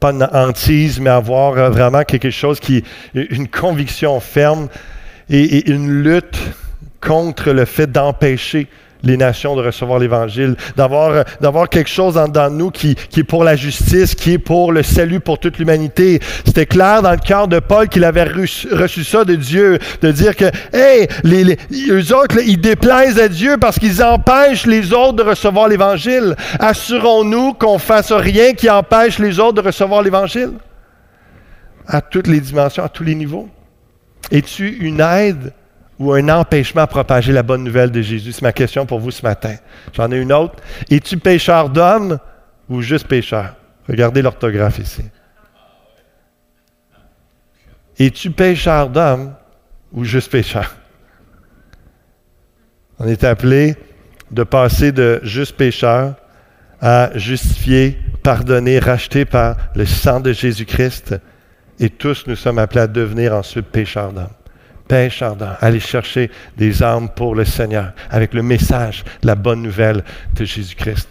pas 0.00 0.10
une 0.10 0.28
hantise, 0.32 0.98
mais 0.98 1.10
avoir 1.10 1.70
vraiment 1.70 2.02
quelque 2.02 2.30
chose 2.30 2.58
qui, 2.58 2.82
une 3.14 3.46
conviction 3.46 4.18
ferme 4.18 4.68
et 5.28 5.70
une 5.70 6.02
lutte 6.02 6.40
contre 7.00 7.50
le 7.50 7.64
fait 7.64 7.90
d'empêcher 7.90 8.68
les 9.02 9.16
nations 9.16 9.56
de 9.56 9.62
recevoir 9.62 9.98
l'Évangile, 9.98 10.56
d'avoir, 10.76 11.24
d'avoir 11.40 11.68
quelque 11.68 11.88
chose 11.88 12.14
de 12.14 12.48
nous 12.50 12.70
qui, 12.70 12.94
qui, 12.94 13.20
est 13.20 13.24
pour 13.24 13.44
la 13.44 13.56
justice, 13.56 14.14
qui 14.14 14.34
est 14.34 14.38
pour 14.38 14.72
le 14.72 14.82
salut 14.82 15.20
pour 15.20 15.38
toute 15.38 15.58
l'humanité. 15.58 16.20
C'était 16.44 16.66
clair 16.66 17.02
dans 17.02 17.12
le 17.12 17.18
cœur 17.18 17.48
de 17.48 17.58
Paul 17.60 17.88
qu'il 17.88 18.04
avait 18.04 18.24
reçu, 18.24 19.04
ça 19.04 19.24
de 19.24 19.34
Dieu, 19.34 19.78
de 20.02 20.10
dire 20.10 20.36
que, 20.36 20.46
hey, 20.72 21.08
les, 21.24 21.44
les, 21.44 21.58
eux 21.90 22.14
autres, 22.14 22.36
ils 22.44 22.60
déplaisent 22.60 23.18
à 23.18 23.28
Dieu 23.28 23.56
parce 23.58 23.78
qu'ils 23.78 24.02
empêchent 24.02 24.66
les 24.66 24.92
autres 24.92 25.14
de 25.14 25.22
recevoir 25.22 25.68
l'Évangile. 25.68 26.36
Assurons-nous 26.58 27.54
qu'on 27.54 27.78
fasse 27.78 28.12
rien 28.12 28.52
qui 28.52 28.68
empêche 28.68 29.18
les 29.18 29.38
autres 29.38 29.62
de 29.62 29.66
recevoir 29.66 30.02
l'Évangile? 30.02 30.52
À 31.86 32.00
toutes 32.00 32.28
les 32.28 32.40
dimensions, 32.40 32.84
à 32.84 32.88
tous 32.88 33.02
les 33.02 33.14
niveaux. 33.14 33.48
Es-tu 34.30 34.68
une 34.80 35.00
aide 35.00 35.52
ou 36.00 36.14
un 36.14 36.30
empêchement 36.30 36.80
à 36.80 36.86
propager 36.86 37.30
la 37.30 37.42
bonne 37.42 37.62
nouvelle 37.62 37.90
de 37.90 38.00
Jésus? 38.00 38.32
C'est 38.32 38.42
ma 38.42 38.54
question 38.54 38.86
pour 38.86 38.98
vous 38.98 39.10
ce 39.10 39.22
matin. 39.22 39.56
J'en 39.92 40.10
ai 40.10 40.16
une 40.16 40.32
autre. 40.32 40.56
Es-tu 40.90 41.18
pécheur 41.18 41.68
d'homme 41.68 42.18
ou 42.70 42.80
juste 42.80 43.06
pécheur? 43.06 43.54
Regardez 43.86 44.22
l'orthographe 44.22 44.78
ici. 44.78 45.04
Es-tu 47.98 48.30
pécheur 48.30 48.88
d'homme 48.88 49.34
ou 49.92 50.04
juste 50.04 50.32
pécheur? 50.32 50.74
On 52.98 53.06
est 53.06 53.22
appelé 53.22 53.76
de 54.30 54.42
passer 54.42 54.92
de 54.92 55.20
juste 55.22 55.56
pécheur 55.56 56.14
à 56.80 57.10
justifié, 57.14 57.98
pardonné, 58.22 58.78
racheté 58.78 59.26
par 59.26 59.56
le 59.74 59.84
sang 59.84 60.20
de 60.20 60.32
Jésus-Christ. 60.32 61.16
Et 61.78 61.90
tous 61.90 62.26
nous 62.26 62.36
sommes 62.36 62.58
appelés 62.58 62.80
à 62.80 62.86
devenir 62.86 63.34
ensuite 63.34 63.66
pécheurs 63.66 64.14
d'homme 64.14 64.28
pêche 64.90 65.22
ardent, 65.22 65.52
aller 65.60 65.78
chercher 65.78 66.32
des 66.56 66.82
âmes 66.82 67.08
pour 67.10 67.36
le 67.36 67.44
Seigneur 67.44 67.92
avec 68.10 68.34
le 68.34 68.42
message, 68.42 69.04
la 69.22 69.36
bonne 69.36 69.62
nouvelle 69.62 70.02
de 70.34 70.44
Jésus-Christ. 70.44 71.08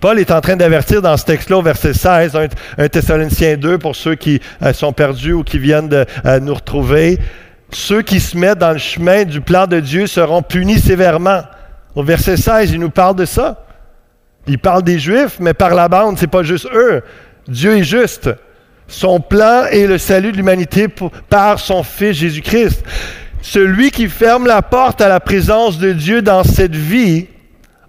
Paul 0.00 0.18
est 0.18 0.32
en 0.32 0.40
train 0.40 0.56
d'avertir 0.56 1.00
dans 1.00 1.16
ce 1.16 1.24
texte-là, 1.24 1.58
au 1.58 1.62
verset 1.62 1.94
16, 1.94 2.36
1, 2.76 2.88
Thessaloniciens 2.88 3.56
2, 3.56 3.78
pour 3.78 3.94
ceux 3.94 4.16
qui 4.16 4.40
euh, 4.62 4.72
sont 4.72 4.92
perdus 4.92 5.32
ou 5.32 5.44
qui 5.44 5.60
viennent 5.60 5.88
de 5.88 6.04
euh, 6.24 6.40
nous 6.40 6.54
retrouver. 6.54 7.20
Ceux 7.70 8.02
qui 8.02 8.18
se 8.18 8.36
mettent 8.36 8.58
dans 8.58 8.72
le 8.72 8.78
chemin 8.78 9.22
du 9.22 9.40
plan 9.40 9.68
de 9.68 9.78
Dieu 9.78 10.08
seront 10.08 10.42
punis 10.42 10.80
sévèrement. 10.80 11.42
Au 11.94 12.02
verset 12.02 12.36
16, 12.36 12.72
il 12.72 12.80
nous 12.80 12.90
parle 12.90 13.14
de 13.14 13.26
ça. 13.26 13.64
Il 14.48 14.58
parle 14.58 14.82
des 14.82 14.98
Juifs, 14.98 15.38
mais 15.38 15.54
par 15.54 15.72
la 15.72 15.88
bande, 15.88 16.18
c'est 16.18 16.26
pas 16.26 16.42
juste 16.42 16.66
eux. 16.74 17.02
Dieu 17.46 17.76
est 17.76 17.84
juste. 17.84 18.28
Son 18.88 19.20
plan 19.20 19.64
est 19.66 19.86
le 19.86 19.98
salut 19.98 20.32
de 20.32 20.36
l'humanité 20.36 20.86
par 21.28 21.58
son 21.58 21.82
Fils 21.82 22.16
Jésus-Christ. 22.18 22.84
Celui 23.42 23.90
qui 23.90 24.08
ferme 24.08 24.46
la 24.46 24.62
porte 24.62 25.00
à 25.00 25.08
la 25.08 25.20
présence 25.20 25.78
de 25.78 25.92
Dieu 25.92 26.22
dans 26.22 26.44
cette 26.44 26.74
vie 26.74 27.26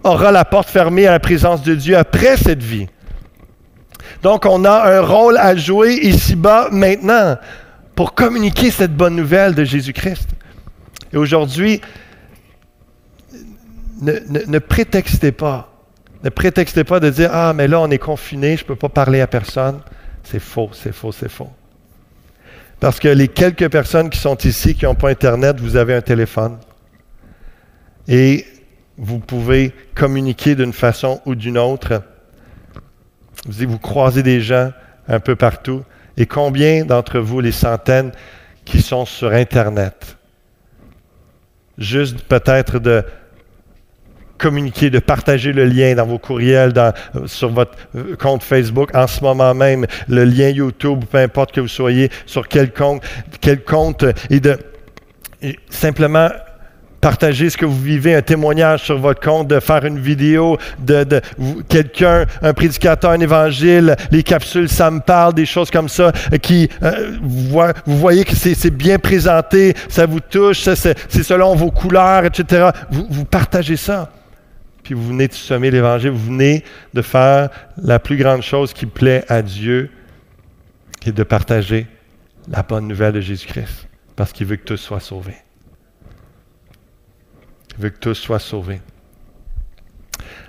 aura 0.04 0.32
la 0.32 0.44
porte 0.44 0.68
fermée 0.68 1.06
à 1.06 1.12
la 1.12 1.20
présence 1.20 1.62
de 1.62 1.74
Dieu 1.74 1.96
après 1.96 2.36
cette 2.36 2.62
vie. 2.62 2.86
Donc, 4.22 4.46
on 4.46 4.64
a 4.64 4.96
un 4.96 5.00
rôle 5.00 5.36
à 5.36 5.54
jouer 5.56 5.94
ici-bas 5.94 6.68
maintenant 6.72 7.36
pour 7.94 8.14
communiquer 8.14 8.70
cette 8.70 8.94
bonne 8.94 9.16
nouvelle 9.16 9.54
de 9.54 9.64
Jésus-Christ. 9.64 10.28
Et 11.12 11.16
aujourd'hui, 11.16 11.80
ne, 14.00 14.58
prétextez 14.58 15.32
pas. 15.32 15.72
Ne 16.24 16.30
prétextez 16.30 16.84
pas 16.84 17.00
de 17.00 17.10
dire 17.10 17.30
Ah, 17.32 17.52
mais 17.54 17.68
là, 17.68 17.80
on 17.80 17.90
est 17.90 17.98
confiné, 17.98 18.56
je 18.56 18.62
ne 18.62 18.68
peux 18.68 18.76
pas 18.76 18.88
parler 18.88 19.20
à 19.20 19.26
personne. 19.26 19.80
C'est 20.30 20.40
faux, 20.40 20.68
c'est 20.74 20.92
faux, 20.92 21.10
c'est 21.10 21.30
faux. 21.30 21.50
Parce 22.80 23.00
que 23.00 23.08
les 23.08 23.28
quelques 23.28 23.70
personnes 23.70 24.10
qui 24.10 24.18
sont 24.18 24.36
ici, 24.36 24.74
qui 24.74 24.84
n'ont 24.84 24.94
pas 24.94 25.08
Internet, 25.08 25.58
vous 25.58 25.76
avez 25.76 25.94
un 25.94 26.02
téléphone. 26.02 26.58
Et 28.06 28.44
vous 28.98 29.20
pouvez 29.20 29.72
communiquer 29.94 30.54
d'une 30.54 30.74
façon 30.74 31.22
ou 31.24 31.34
d'une 31.34 31.56
autre. 31.56 32.02
Vous, 33.46 33.68
vous 33.68 33.78
croisez 33.78 34.22
des 34.22 34.42
gens 34.42 34.70
un 35.08 35.18
peu 35.18 35.34
partout. 35.34 35.82
Et 36.18 36.26
combien 36.26 36.84
d'entre 36.84 37.20
vous, 37.20 37.40
les 37.40 37.52
centaines, 37.52 38.12
qui 38.66 38.82
sont 38.82 39.06
sur 39.06 39.32
Internet? 39.32 40.18
Juste 41.78 42.20
peut-être 42.24 42.78
de 42.78 43.02
communiquer, 44.38 44.90
de 44.90 44.98
partager 44.98 45.52
le 45.52 45.64
lien 45.64 45.94
dans 45.94 46.06
vos 46.06 46.18
courriels, 46.18 46.72
dans, 46.72 46.92
sur 47.26 47.50
votre 47.50 47.72
euh, 47.96 48.16
compte 48.16 48.42
Facebook, 48.42 48.94
en 48.94 49.06
ce 49.06 49.22
moment 49.22 49.54
même, 49.54 49.86
le 50.08 50.24
lien 50.24 50.48
YouTube, 50.48 51.04
peu 51.10 51.18
importe 51.18 51.52
que 51.52 51.60
vous 51.60 51.68
soyez, 51.68 52.10
sur 52.26 52.48
quel 52.48 52.72
compte, 52.72 53.02
quel 53.40 53.62
compte, 53.62 54.04
et 54.30 54.40
de 54.40 54.58
simplement 55.70 56.30
partager 57.00 57.48
ce 57.48 57.56
que 57.56 57.64
vous 57.64 57.80
vivez, 57.80 58.14
un 58.14 58.22
témoignage 58.22 58.82
sur 58.82 58.98
votre 58.98 59.20
compte, 59.20 59.48
de 59.48 59.60
faire 59.60 59.84
une 59.84 59.98
vidéo 59.98 60.58
de, 60.80 61.06
quelqu'un, 61.68 62.26
un 62.42 62.52
prédicateur, 62.52 63.12
un 63.12 63.20
évangile, 63.20 63.94
les 64.10 64.22
capsules, 64.22 64.68
ça 64.68 64.90
me 64.90 65.00
parle, 65.00 65.34
des 65.34 65.46
choses 65.46 65.70
comme 65.70 65.88
ça, 65.88 66.12
qui, 66.42 66.68
euh, 66.82 67.12
vous, 67.22 67.62
voyez 67.86 68.24
que 68.24 68.34
c'est 68.34 68.70
bien 68.70 68.98
présenté, 68.98 69.74
ça 69.88 70.06
vous 70.06 70.20
touche, 70.20 70.60
c'est 70.60 71.22
selon 71.22 71.54
vos 71.54 71.70
couleurs, 71.70 72.24
etc. 72.24 72.70
Vous 72.90 73.24
partagez 73.24 73.76
ça 73.76 74.10
puis 74.88 74.94
vous 74.94 75.08
venez 75.08 75.28
de 75.28 75.34
semer 75.34 75.70
l'Évangile, 75.70 76.12
vous 76.12 76.28
venez 76.28 76.64
de 76.94 77.02
faire 77.02 77.50
la 77.76 77.98
plus 77.98 78.16
grande 78.16 78.40
chose 78.40 78.72
qui 78.72 78.86
plaît 78.86 79.22
à 79.28 79.42
Dieu, 79.42 79.90
qui 80.98 81.10
est 81.10 81.12
de 81.12 81.24
partager 81.24 81.86
la 82.50 82.62
bonne 82.62 82.88
nouvelle 82.88 83.12
de 83.12 83.20
Jésus-Christ, 83.20 83.86
parce 84.16 84.32
qu'il 84.32 84.46
veut 84.46 84.56
que 84.56 84.64
tous 84.64 84.78
soient 84.78 85.00
sauvés. 85.00 85.36
Il 87.76 87.82
veut 87.82 87.90
que 87.90 87.98
tous 87.98 88.14
soient 88.14 88.38
sauvés. 88.38 88.80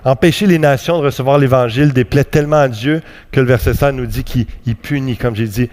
Empêcher 0.05 0.45
les 0.45 0.57
nations 0.57 0.99
de 0.99 1.03
recevoir 1.03 1.37
l'Évangile 1.37 1.91
déplaît 1.91 2.23
tellement 2.23 2.61
à 2.61 2.69
Dieu 2.69 3.01
que 3.33 3.41
le 3.41 3.45
verset 3.45 3.73
5 3.73 3.91
nous 3.91 4.05
dit 4.05 4.23
qu'il 4.23 4.47
punit, 4.77 5.17
comme 5.17 5.35
j'ai 5.35 5.49
dit, 5.49 5.69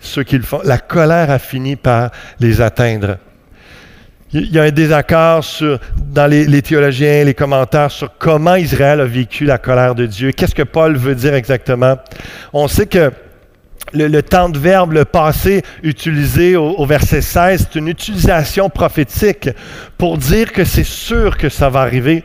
ceux 0.00 0.24
qui 0.24 0.36
le 0.36 0.42
font. 0.42 0.60
La 0.64 0.78
colère 0.78 1.30
a 1.30 1.38
fini 1.38 1.76
par 1.76 2.10
les 2.40 2.62
atteindre. 2.62 3.18
Il 4.32 4.52
y 4.52 4.60
a 4.60 4.62
un 4.62 4.70
désaccord 4.70 5.44
dans 5.96 6.26
les, 6.30 6.62
théologiens, 6.62 7.24
les 7.24 7.34
commentaires 7.34 7.90
sur 7.90 8.16
comment 8.16 8.54
Israël 8.54 9.00
a 9.00 9.04
vécu 9.04 9.44
la 9.44 9.58
colère 9.58 9.96
de 9.96 10.06
Dieu. 10.06 10.30
Qu'est-ce 10.30 10.54
que 10.54 10.62
Paul 10.62 10.96
veut 10.96 11.16
dire 11.16 11.34
exactement? 11.34 11.96
On 12.52 12.68
sait 12.68 12.86
que 12.86 13.10
le, 13.92 14.20
temps 14.22 14.48
de 14.48 14.56
verbe, 14.56 14.92
le 14.92 15.04
passé 15.04 15.62
utilisé 15.82 16.54
au, 16.54 16.86
verset 16.86 17.22
16, 17.22 17.66
c'est 17.72 17.78
une 17.80 17.88
utilisation 17.88 18.70
prophétique 18.70 19.50
pour 19.98 20.16
dire 20.16 20.52
que 20.52 20.64
c'est 20.64 20.84
sûr 20.84 21.36
que 21.36 21.48
ça 21.48 21.68
va 21.68 21.80
arriver. 21.80 22.22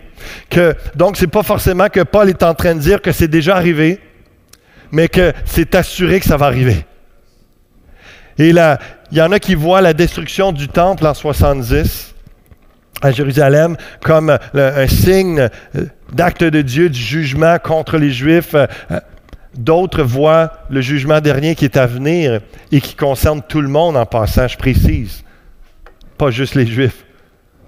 Que, 0.51 0.76
donc, 0.95 1.18
c'est 1.18 1.26
pas 1.26 1.41
forcément 1.41 1.89
que 1.89 2.01
Paul 2.01 2.30
est 2.30 2.43
en 2.43 2.53
train 2.53 2.76
de 2.76 2.82
dire 2.82 3.01
que 3.01 3.12
c'est 3.12 3.28
déjà 3.28 3.56
arrivé, 3.56 3.99
mais 4.91 5.08
que 5.08 5.34
c'est 5.43 5.74
assuré 5.74 6.20
que 6.20 6.28
ça 6.28 6.38
va 6.38 6.45
arriver. 6.45 6.86
Et 8.38 8.52
là, 8.52 8.80
il 9.12 9.18
y 9.18 9.22
en 9.22 9.32
a 9.32 9.40
qui 9.40 9.56
voient 9.56 9.82
la 9.82 9.94
destruction 9.94 10.52
du 10.52 10.68
temple 10.68 11.06
en 11.08 11.14
70 11.14 12.16
à 13.02 13.12
Jérusalem 13.12 13.78
comme 14.02 14.38
un 14.54 14.88
signe 14.88 15.50
euh, 15.76 15.86
d'acte 16.14 16.44
de 16.44 16.62
Dieu, 16.62 16.90
du 16.90 17.00
jugement 17.00 17.58
contre 17.60 17.98
les 17.98 18.12
Juifs. 18.12 18.56
Euh, 18.56 18.68
d'autres 19.56 20.04
voient 20.04 20.52
le 20.70 20.82
jugement 20.82 21.22
dernier 21.22 21.56
qui 21.56 21.66
est 21.66 21.78
à 21.78 21.86
venir 21.86 22.42
et 22.72 22.82
qui 22.82 22.96
concerne 22.96 23.42
tout 23.42 23.62
le 23.62 23.68
monde 23.68 23.98
en 23.98 24.06
passant, 24.06 24.48
je 24.48 24.58
précise, 24.58 25.24
pas 26.18 26.32
juste 26.32 26.56
les 26.56 26.66
Juifs. 26.66 27.06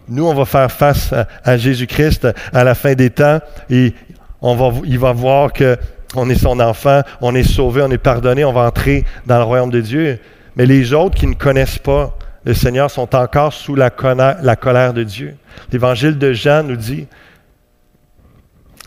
Nous, 0.10 0.26
on 0.26 0.34
va 0.34 0.46
faire 0.46 0.72
face 0.72 1.14
à, 1.44 1.58
Jésus-Christ 1.58 2.28
à 2.54 2.64
la 2.64 2.76
fin 2.76 2.94
des 2.94 3.10
temps 3.10 3.40
et 3.70 3.94
on 4.42 4.56
va, 4.56 4.72
il 4.86 5.00
va 5.00 5.12
voir 5.12 5.52
qu'on 5.52 6.30
est 6.30 6.36
son 6.36 6.60
enfant, 6.62 7.02
on 7.20 7.36
est 7.36 7.44
sauvé, 7.44 7.82
on 7.82 7.92
est 7.92 7.98
pardonné, 7.98 8.46
on 8.46 8.54
va 8.54 8.62
entrer 8.62 9.04
dans 9.26 9.38
le 9.38 9.44
royaume 9.44 9.70
de 9.70 9.82
Dieu. 9.82 10.20
Mais 10.58 10.66
les 10.66 10.94
autres 10.94 11.16
qui 11.16 11.28
ne 11.28 11.36
connaissent 11.36 11.80
pas 11.80 12.18
le 12.48 12.54
Seigneur 12.54 12.90
sont 12.90 13.14
encore 13.14 13.52
sous 13.52 13.76
la 13.76 13.90
colère, 13.90 14.94
de 14.94 15.04
Dieu. 15.04 15.36
L'évangile 15.70 16.18
de 16.18 16.32
Jean 16.32 16.64
nous 16.64 16.78
dit, 16.78 17.06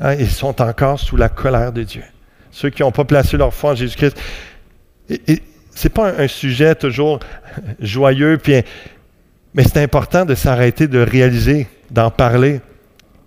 hein, 0.00 0.14
ils 0.14 0.30
sont 0.30 0.62
encore 0.62 0.98
sous 0.98 1.16
la 1.16 1.28
colère 1.28 1.70
de 1.70 1.82
Dieu. 1.82 2.02
Ceux 2.50 2.70
qui 2.70 2.80
n'ont 2.80 2.90
pas 2.90 3.04
placé 3.04 3.36
leur 3.36 3.52
foi 3.52 3.72
en 3.72 3.74
Jésus-Christ. 3.74 4.18
Et, 5.10 5.42
ce 5.74 5.86
n'est 5.86 5.92
pas 5.92 6.10
un, 6.18 6.26
sujet 6.26 6.74
toujours 6.74 7.20
joyeux, 7.80 8.40
mais 8.46 9.62
c'est 9.62 9.82
important 9.82 10.24
de 10.24 10.34
s'arrêter, 10.34 10.88
de 10.88 11.00
réaliser, 11.00 11.68
d'en 11.90 12.10
parler. 12.10 12.62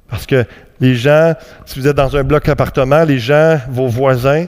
Parce 0.09 0.25
que 0.25 0.45
les 0.79 0.95
gens, 0.95 1.35
si 1.67 1.79
vous 1.79 1.87
êtes 1.87 1.95
dans 1.95 2.17
un 2.17 2.23
bloc 2.23 2.49
appartement, 2.49 3.03
les 3.03 3.19
gens, 3.19 3.59
vos 3.69 3.87
voisins, 3.87 4.47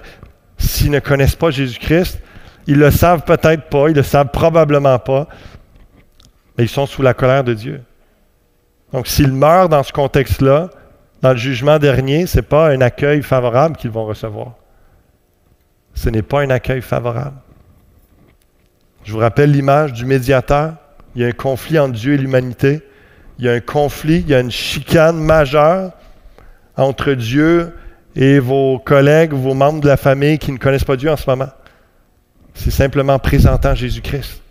s'ils 0.57 0.89
ne 0.89 0.99
connaissent 0.99 1.35
pas 1.35 1.51
Jésus-Christ, 1.51 2.19
ils 2.68 2.78
le 2.78 2.91
savent 2.91 3.24
peut-être 3.24 3.70
pas, 3.70 3.89
ils 3.89 3.95
le 3.95 4.03
savent 4.03 4.30
probablement 4.30 4.99
pas, 4.99 5.28
mais 6.57 6.63
ils 6.63 6.70
sont 6.70 6.86
sous 6.86 7.01
la 7.01 7.13
colère 7.13 7.43
de 7.43 7.53
Dieu. 7.53 7.82
Donc, 8.93 9.07
s'ils 9.07 9.34
meurent 9.34 9.70
dans 9.70 9.84
ce 9.84 9.91
contexte-là, 9.91 10.70
dans 11.22 11.32
le 11.32 11.38
jugement 11.38 11.80
dernier, 11.80 12.28
ce 12.28 12.38
n'est 12.38 12.43
pas 12.43 12.70
un 12.70 12.82
accueil 12.82 13.22
favorable 13.24 13.78
qu'ils 13.78 13.91
vont 13.91 14.05
recevoir. 14.05 14.53
Ce 15.93 16.09
n'est 16.09 16.22
pas 16.22 16.41
un 16.41 16.49
accueil 16.49 16.82
favorable. 16.82 17.38
Je 19.03 19.11
vous 19.11 19.20
rappelle 19.20 19.51
l'image 19.51 19.93
du 19.93 20.05
médiateur. 20.05 20.76
Il 21.16 21.22
y 21.22 21.26
a 21.26 21.28
un 21.28 21.32
conflit 21.32 21.80
entre 21.80 21.93
Dieu 21.93 22.13
et 22.13 22.18
l'humanité. 22.18 22.82
Il 23.38 23.45
y 23.45 23.49
a 23.49 23.53
un 23.53 23.59
conflit, 23.59 24.20
il 24.20 24.30
y 24.30 24.36
a 24.36 24.39
une 24.39 24.51
chicane 24.51 25.18
majeure 25.18 25.91
entre 26.78 27.13
Dieu 27.13 27.74
et 28.16 28.39
vos 28.39 28.80
collègues, 28.80 29.34
vos 29.34 29.53
membres 29.53 29.82
de 29.82 29.88
la 29.88 29.97
famille 29.97 30.39
qui 30.39 30.51
ne 30.51 30.57
connaissent 30.57 30.84
pas 30.84 30.95
Dieu 30.95 31.11
en 31.11 31.18
ce 31.18 31.30
moment. 31.30 31.49
C'est 32.56 32.72
simplement 32.72 33.20
présentant 33.20 33.76
Jésus-Christ. 33.76 34.41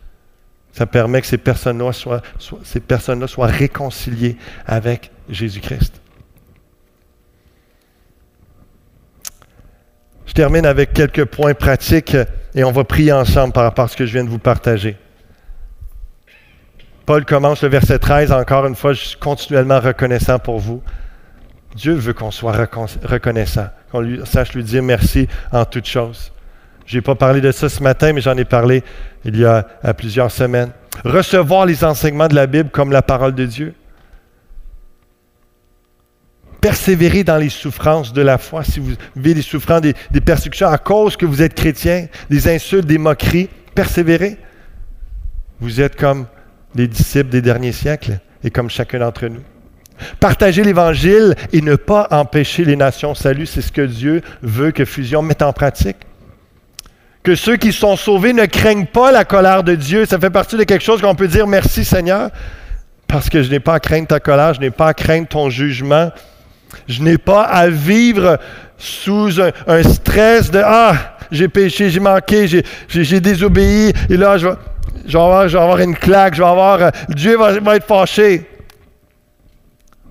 Ça 0.73 0.87
permet 0.87 1.21
que 1.21 1.27
ces 1.27 1.39
personnes-là 1.39 1.93
soient, 1.93 3.47
réconciliées 3.47 4.37
avec 4.67 5.11
Jésus-Christ. 5.29 6.01
Je 10.27 10.33
termine 10.33 10.67
avec 10.67 10.93
quelques 10.93 11.25
points 11.25 11.55
pratiques 11.55 12.17
et 12.55 12.65
on 12.65 12.73
va 12.73 12.85
prier 12.85 13.13
ensemble 13.13 13.53
par 13.53 13.63
rapport 13.63 13.85
à 13.85 13.89
ce 13.89 13.97
que 13.97 14.05
je 14.05 14.13
viens 14.13 14.25
de 14.25 14.31
vous 14.31 14.39
partager. 14.39 14.97
Paul 17.07 17.25
commence 17.25 17.63
le 17.63 17.69
verset 17.69 17.99
13, 17.99 18.33
encore 18.33 18.67
une 18.67 18.75
fois, 18.75 18.95
je 18.95 19.05
suis 19.05 19.19
continuellement 19.19 19.79
reconnaissant 19.79 20.39
pour 20.39 20.59
vous. 20.59 20.83
Dieu 21.77 21.93
veut 21.93 22.15
qu'on 22.15 22.31
soit 22.31 22.53
reconnaissant, 22.53 23.69
qu'on 23.93 24.25
sache 24.25 24.55
lui 24.55 24.65
dire 24.65 24.83
merci 24.83 25.29
en 25.53 25.65
toutes 25.65 25.87
choses. 25.87 26.33
Je 26.87 26.97
n'ai 26.97 27.03
pas 27.03 27.15
parlé 27.15 27.41
de 27.41 27.51
ça 27.51 27.69
ce 27.69 27.83
matin, 27.83 28.13
mais 28.13 28.21
j'en 28.21 28.37
ai 28.37 28.45
parlé 28.45 28.83
il 29.25 29.39
y 29.39 29.45
a, 29.45 29.63
plusieurs 29.97 30.31
semaines. 30.31 30.71
Recevoir 31.05 31.67
les 31.67 31.83
enseignements 31.83 32.29
de 32.29 32.35
la 32.35 32.47
Bible 32.47 32.71
comme 32.71 32.93
la 32.93 33.03
parole 33.03 33.35
de 33.35 33.47
Dieu. 33.47 33.75
Persévérer 36.61 37.25
dans 37.25 37.37
les 37.37 37.49
souffrances 37.49 38.13
de 38.13 38.23
la 38.23 38.39
foi. 38.39 38.65
Si 38.65 38.81
vous 38.81 38.93
vivez 39.17 39.35
des 39.35 39.43
souffrances, 39.43 39.83
des, 39.83 39.95
des 40.11 40.21
persécutions 40.21 40.69
à 40.69 40.79
cause 40.79 41.17
que 41.17 41.27
vous 41.27 41.43
êtes 41.43 41.55
chrétien, 41.55 42.07
des 42.31 42.49
insultes, 42.49 42.87
des 42.87 42.99
moqueries, 42.99 43.49
persévérez. 43.75 44.39
Vous 45.61 45.81
êtes 45.81 45.97
comme 45.97 46.27
les 46.75 46.87
disciples 46.87 47.31
des 47.31 47.43
derniers 47.43 47.73
siècles 47.73 48.19
et 48.43 48.51
comme 48.51 48.71
chacun 48.71 48.99
d'entre 48.99 49.27
nous. 49.27 49.43
Partager 50.21 50.65
l'Évangile 50.65 51.35
et 51.53 51.61
ne 51.61 51.77
pas 51.77 52.09
empêcher 52.11 52.65
les 52.65 52.77
nations 52.77 53.15
salut, 53.15 53.47
c'est 53.47 53.63
ce 53.63 53.73
que 53.73 53.83
Dieu 53.83 54.23
veut 54.43 54.73
que 54.73 54.85
Fusion 54.85 55.23
mette 55.23 55.43
en 55.43 55.53
pratique 55.53 55.97
que 57.25 57.35
ceux 57.35 57.57
qui 57.57 57.73
sont 57.73 57.97
sauvés 57.97 58.35
ne 58.35 58.45
craignent 58.45 58.87
pas 58.87 59.11
la 59.11 59.25
colère 59.25 59.65
de 59.65 59.75
Dieu. 59.75 60.05
Ça 60.05 60.19
fait 60.21 60.31
partie 60.31 60.57
de 60.57 60.65
quelque 60.65 60.85
chose 60.85 61.01
qu'on 61.01 61.15
peut 61.15 61.27
dire 61.27 61.47
merci 61.47 61.85
Seigneur, 61.85 62.31
parce 63.09 63.31
que 63.31 63.43
je 63.43 63.51
n'ai 63.51 63.61
pas 63.61 63.75
à 63.75 63.81
craindre 63.81 64.07
ta 64.07 64.21
colère, 64.21 64.55
je 64.55 64.61
n'ai 64.61 64.71
pas 64.71 64.89
à 64.89 64.95
craindre 64.95 65.27
ton 65.27 65.51
jugement. 65.51 66.13
Je 66.87 67.03
n'ai 67.03 67.19
pas 67.19 67.43
à 67.43 67.69
vivre 67.69 68.39
sous 68.77 69.41
un, 69.41 69.83
stress 69.83 70.51
de 70.51 70.61
Ah, 70.63 71.17
j'ai 71.31 71.49
péché, 71.49 71.89
j'ai 71.89 72.01
manqué, 72.01 72.47
j'ai 72.89 73.21
désobéi, 73.21 73.93
et 74.11 74.17
là, 74.17 74.37
je 74.37 74.49
vais, 74.49 75.15
avoir, 75.15 75.79
une 75.79 75.97
claque, 75.97 76.35
je 76.35 76.43
vais 76.43 76.49
avoir, 76.49 76.91
Dieu 77.09 77.39
va, 77.39 77.59
va 77.59 77.77
être 77.77 77.87
fâché. 77.87 78.51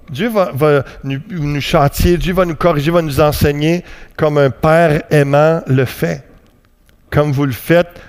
Dieu 0.10 0.30
va, 0.30 0.84
nous, 1.04 1.20
nous 1.30 1.62
châtier, 1.62 2.18
Dieu 2.18 2.34
va 2.34 2.46
nous 2.46 2.56
corriger, 2.56 2.92
va 2.92 3.02
nous 3.02 3.20
enseigner 3.20 3.84
comme 4.16 4.38
un 4.38 4.50
père 4.50 5.04
aimant 5.12 5.62
le 5.68 5.86
fait. 5.86 6.24
Comme 7.14 7.32
vous 7.32 7.46
le 7.46 7.52
faites, 7.52 8.02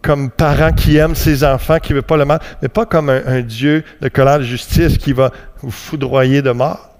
comme 0.00 0.30
parent 0.30 0.72
qui 0.72 0.96
aime 0.96 1.14
ses 1.14 1.44
enfants, 1.44 1.78
qui 1.78 1.92
ne 1.92 1.98
veut 1.98 2.02
pas 2.02 2.16
le 2.16 2.24
mal, 2.24 2.40
mais 2.62 2.68
pas 2.68 2.86
comme 2.86 3.10
un, 3.10 3.42
Dieu 3.42 3.84
de 4.00 4.08
colère 4.08 4.38
de 4.38 4.44
justice 4.44 4.96
qui 4.96 5.12
va 5.12 5.32
vous 5.60 5.70
foudroyer 5.70 6.40
de 6.40 6.50
mort, 6.50 6.96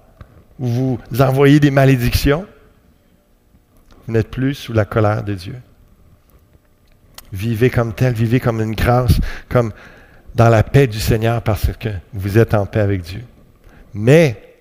ou 0.59 0.67
vous 0.67 1.21
envoyer 1.21 1.59
des 1.59 1.71
malédictions. 1.71 2.45
Vous 4.05 4.13
n'êtes 4.13 4.29
plus 4.29 4.53
sous 4.53 4.73
la 4.73 4.85
colère 4.85 5.23
de 5.23 5.33
Dieu. 5.33 5.55
Vivez 7.31 7.71
comme 7.71 7.93
tel, 7.93 8.13
vivez 8.13 8.39
comme 8.39 8.61
une 8.61 8.75
grâce, 8.75 9.19
comme 9.49 9.73
dans 10.35 10.49
la 10.49 10.61
paix 10.61 10.85
du 10.85 10.99
Seigneur 10.99 11.41
parce 11.41 11.71
que 11.79 11.89
vous 12.13 12.37
êtes 12.37 12.53
en 12.53 12.67
paix 12.67 12.81
avec 12.81 13.01
Dieu. 13.01 13.23
Mais 13.95 14.55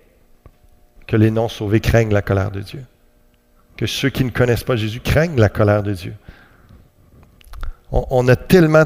que 1.06 1.16
les 1.16 1.30
non-sauvés 1.30 1.80
craignent 1.80 2.14
la 2.14 2.22
colère 2.22 2.50
de 2.50 2.60
Dieu. 2.60 2.82
Que 3.76 3.84
ceux 3.84 4.08
qui 4.08 4.24
ne 4.24 4.30
connaissent 4.30 4.64
pas 4.64 4.76
Jésus 4.76 5.00
craignent 5.00 5.38
la 5.38 5.50
colère 5.50 5.82
de 5.82 5.92
Dieu. 5.92 6.14
On, 7.92 8.26
a 8.28 8.36
tellement 8.36 8.84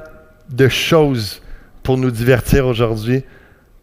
de 0.50 0.68
choses 0.68 1.40
pour 1.84 1.96
nous 1.96 2.10
divertir 2.10 2.66
aujourd'hui, 2.66 3.22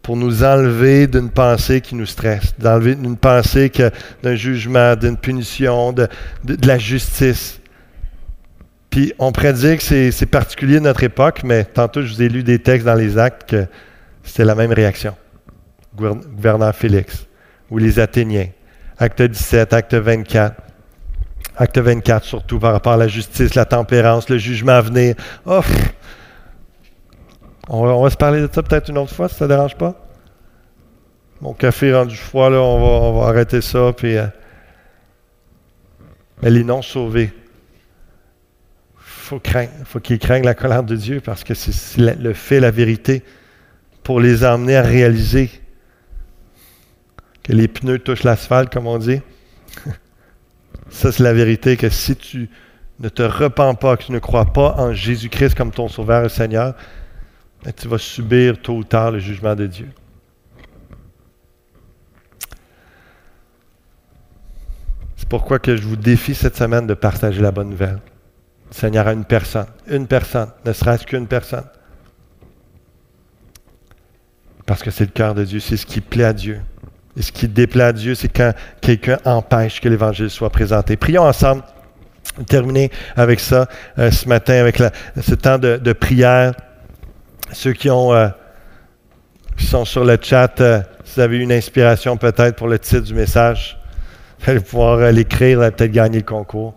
pour 0.02 0.18
nous 0.18 0.44
enlever 0.44 1.06
d'une 1.06 1.30
pensée 1.30 1.80
qui 1.80 1.94
nous 1.94 2.04
stresse, 2.04 2.54
d'enlever 2.58 2.94
d'une 2.94 3.16
pensée 3.16 3.72
d'un 4.22 4.34
jugement, 4.34 4.96
d'une 4.96 5.16
punition, 5.16 5.92
de, 5.92 6.08
la 6.66 6.76
justice. 6.76 7.58
Puis 8.90 9.14
on 9.18 9.32
pourrait 9.32 9.54
dire 9.54 9.78
que 9.78 10.10
c'est 10.10 10.26
particulier 10.26 10.74
de 10.74 10.84
notre 10.84 11.02
époque, 11.02 11.40
mais 11.42 11.64
tantôt 11.64 12.02
je 12.02 12.12
vous 12.12 12.22
ai 12.22 12.28
lu 12.28 12.42
des 12.42 12.58
textes 12.58 12.84
dans 12.84 12.94
les 12.94 13.16
actes 13.16 13.48
que 13.48 13.66
c'était 14.22 14.44
la 14.44 14.54
même 14.54 14.72
réaction. 14.72 15.16
Gouverneur 15.96 16.74
Félix, 16.74 17.26
ou 17.70 17.78
les 17.78 17.98
Athéniens. 17.98 18.48
Acte 18.98 19.22
17, 19.22 19.72
acte 19.72 19.94
24. 19.94 20.54
Acte 21.56 21.78
24, 21.78 22.24
surtout 22.24 22.58
par 22.58 22.72
rapport 22.72 22.92
à 22.92 22.96
la 22.96 23.08
justice, 23.08 23.54
la 23.54 23.64
tempérance, 23.64 24.28
le 24.28 24.38
jugement 24.38 24.72
à 24.72 24.80
venir. 24.80 25.14
Oh, 25.46 25.60
on, 27.68 28.02
va, 28.02 28.10
se 28.10 28.16
parler 28.16 28.40
de 28.40 28.48
ça 28.52 28.62
peut-être 28.62 28.88
une 28.90 28.98
autre 28.98 29.14
fois, 29.14 29.28
si 29.28 29.36
ça 29.36 29.44
ne 29.44 29.50
dérange 29.50 29.76
pas. 29.76 29.94
Mon 31.40 31.52
café 31.52 31.88
est 31.88 31.94
rendu 31.94 32.16
froid, 32.16 32.50
là, 32.50 32.60
on 32.60 33.20
va, 33.20 33.28
arrêter 33.28 33.60
ça. 33.60 33.92
Puis, 33.96 34.16
euh, 34.16 34.26
mais 36.42 36.50
les 36.50 36.64
non-sauvés, 36.64 37.32
faut 38.96 39.40
faut 39.84 40.00
qu'ils 40.00 40.18
craignent 40.18 40.44
la 40.44 40.54
colère 40.54 40.82
de 40.82 40.96
Dieu 40.96 41.20
parce 41.20 41.44
que 41.44 41.54
c'est 41.54 41.96
le 41.98 42.32
fait, 42.34 42.60
la 42.60 42.70
vérité, 42.70 43.22
pour 44.02 44.20
les 44.20 44.44
emmener 44.44 44.76
à 44.76 44.82
réaliser 44.82 45.50
que 47.42 47.52
les 47.52 47.68
pneus 47.68 48.00
touchent 48.00 48.24
l'asphalte, 48.24 48.72
comme 48.72 48.86
on 48.86 48.98
dit. 48.98 49.20
Ça, 50.94 51.10
c'est 51.10 51.24
la 51.24 51.32
vérité, 51.32 51.76
que 51.76 51.88
si 51.88 52.14
tu 52.14 52.48
ne 53.00 53.08
te 53.08 53.22
repens 53.22 53.74
pas, 53.74 53.96
que 53.96 54.04
tu 54.04 54.12
ne 54.12 54.20
crois 54.20 54.46
pas 54.46 54.76
en 54.78 54.94
Jésus-Christ 54.94 55.56
comme 55.56 55.72
ton 55.72 55.88
Sauveur 55.88 56.24
et 56.24 56.28
Seigneur, 56.28 56.76
ben, 57.64 57.72
tu 57.72 57.88
vas 57.88 57.98
subir 57.98 58.62
tôt 58.62 58.76
ou 58.76 58.84
tard 58.84 59.10
le 59.10 59.18
jugement 59.18 59.56
de 59.56 59.66
Dieu. 59.66 59.88
C'est 65.16 65.28
pourquoi 65.28 65.58
que 65.58 65.76
je 65.76 65.82
vous 65.82 65.96
défie 65.96 66.34
cette 66.34 66.56
semaine 66.56 66.86
de 66.86 66.94
partager 66.94 67.42
la 67.42 67.50
bonne 67.50 67.70
nouvelle. 67.70 67.98
Le 68.68 68.74
Seigneur 68.74 69.08
a 69.08 69.12
une 69.14 69.24
personne, 69.24 69.66
une 69.88 70.06
personne, 70.06 70.50
ne 70.64 70.72
serait-ce 70.72 71.04
qu'une 71.06 71.26
personne. 71.26 71.66
Parce 74.64 74.84
que 74.84 74.92
c'est 74.92 75.06
le 75.06 75.10
cœur 75.10 75.34
de 75.34 75.42
Dieu, 75.44 75.58
c'est 75.58 75.76
ce 75.76 75.86
qui 75.86 76.00
plaît 76.00 76.22
à 76.22 76.32
Dieu. 76.32 76.60
Et 77.16 77.22
ce 77.22 77.30
qui 77.30 77.48
déplaît 77.48 77.84
à 77.84 77.92
Dieu, 77.92 78.14
c'est 78.14 78.28
quand 78.28 78.52
quelqu'un 78.80 79.18
empêche 79.24 79.80
que 79.80 79.88
l'Évangile 79.88 80.30
soit 80.30 80.50
présenté. 80.50 80.96
Prions 80.96 81.22
ensemble. 81.22 81.62
Terminer 82.48 82.90
avec 83.14 83.38
ça 83.38 83.68
euh, 83.98 84.10
ce 84.10 84.28
matin, 84.28 84.54
avec 84.54 84.78
ce 85.20 85.34
temps 85.34 85.58
de, 85.58 85.92
prière. 85.92 86.54
Ceux 87.52 87.72
qui 87.74 87.88
euh, 87.88 88.28
sont 89.58 89.84
sur 89.84 90.04
le 90.04 90.18
chat, 90.20 90.60
euh, 90.60 90.80
si 91.04 91.14
vous 91.14 91.20
avez 91.20 91.38
une 91.38 91.52
inspiration 91.52 92.16
peut-être 92.16 92.56
pour 92.56 92.66
le 92.66 92.78
titre 92.78 93.02
du 93.02 93.14
message, 93.14 93.78
vous 94.40 94.50
allez 94.50 94.60
pouvoir 94.60 95.12
l'écrire, 95.12 95.60
peut-être 95.60 95.92
gagner 95.92 96.18
le 96.18 96.24
concours. 96.24 96.74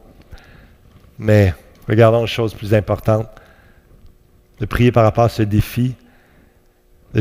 Mais 1.18 1.56
regardons 1.88 2.22
une 2.22 2.28
chose 2.28 2.54
plus 2.54 2.76
importante, 2.76 3.28
de 4.60 4.66
prier 4.68 4.92
par 4.92 5.06
rapport 5.06 5.24
à 5.24 5.30
ce 5.30 5.42
défi 5.42 5.96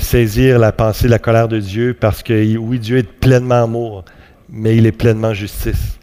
saisir 0.01 0.59
la 0.59 0.73
pensée, 0.73 1.09
la 1.09 1.19
colère 1.19 1.49
de 1.49 1.59
Dieu, 1.59 1.97
parce 1.99 2.23
que 2.23 2.57
oui, 2.57 2.79
Dieu 2.79 2.99
est 2.99 3.11
pleinement 3.11 3.65
amour, 3.65 4.05
mais 4.49 4.77
il 4.77 4.87
est 4.87 4.93
pleinement 4.93 5.33
justice. 5.33 5.99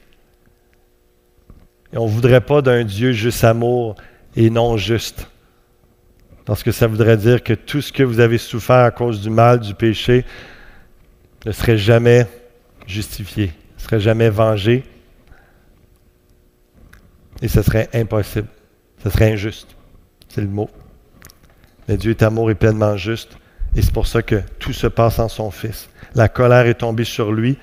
Et 1.92 1.98
on 1.98 2.08
ne 2.08 2.12
voudrait 2.12 2.42
pas 2.42 2.62
d'un 2.62 2.84
Dieu 2.84 3.12
juste 3.12 3.44
amour 3.44 3.96
et 4.36 4.50
non 4.50 4.78
juste. 4.78 5.28
Parce 6.46 6.64
que 6.64 6.72
ça 6.72 6.88
voudrait 6.88 7.18
dire 7.18 7.44
que 7.44 7.54
tout 7.54 7.82
ce 7.82 7.94
que 7.94 8.04
vous 8.04 8.20
avez 8.20 8.38
souffert 8.38 8.78
à 8.78 8.92
cause 8.92 9.22
du 9.22 9.30
mal, 9.30 9.60
du 9.60 9.74
péché, 9.76 10.26
ne 11.46 11.52
serait 11.52 11.78
jamais 11.78 12.28
justifié, 12.88 13.52
ne 13.78 13.82
serait 13.82 14.00
jamais 14.00 14.30
vengé. 14.30 14.84
Et 17.42 17.48
ce 17.48 17.62
serait 17.62 17.90
impossible. 17.94 18.48
Ce 19.04 19.10
serait 19.10 19.34
injuste. 19.34 19.76
C'est 20.30 20.42
le 20.42 20.48
mot. 20.48 20.70
Mais 21.88 21.98
Dieu 21.98 22.12
est 22.12 22.24
amour 22.24 22.50
et 22.50 22.56
pleinement 22.56 22.98
juste. 22.98 23.38
Et 23.76 23.82
c'est 23.82 23.94
pour 23.94 24.08
ça 24.08 24.22
que 24.22 24.42
tout 24.60 24.74
se 24.74 24.88
passe 24.88 25.20
en 25.20 25.28
son 25.28 25.50
Fils. 25.52 25.90
La 26.16 26.30
colère 26.30 26.68
est 26.68 26.76
tombée 26.76 27.06
sur 27.06 27.32
lui 27.32 27.58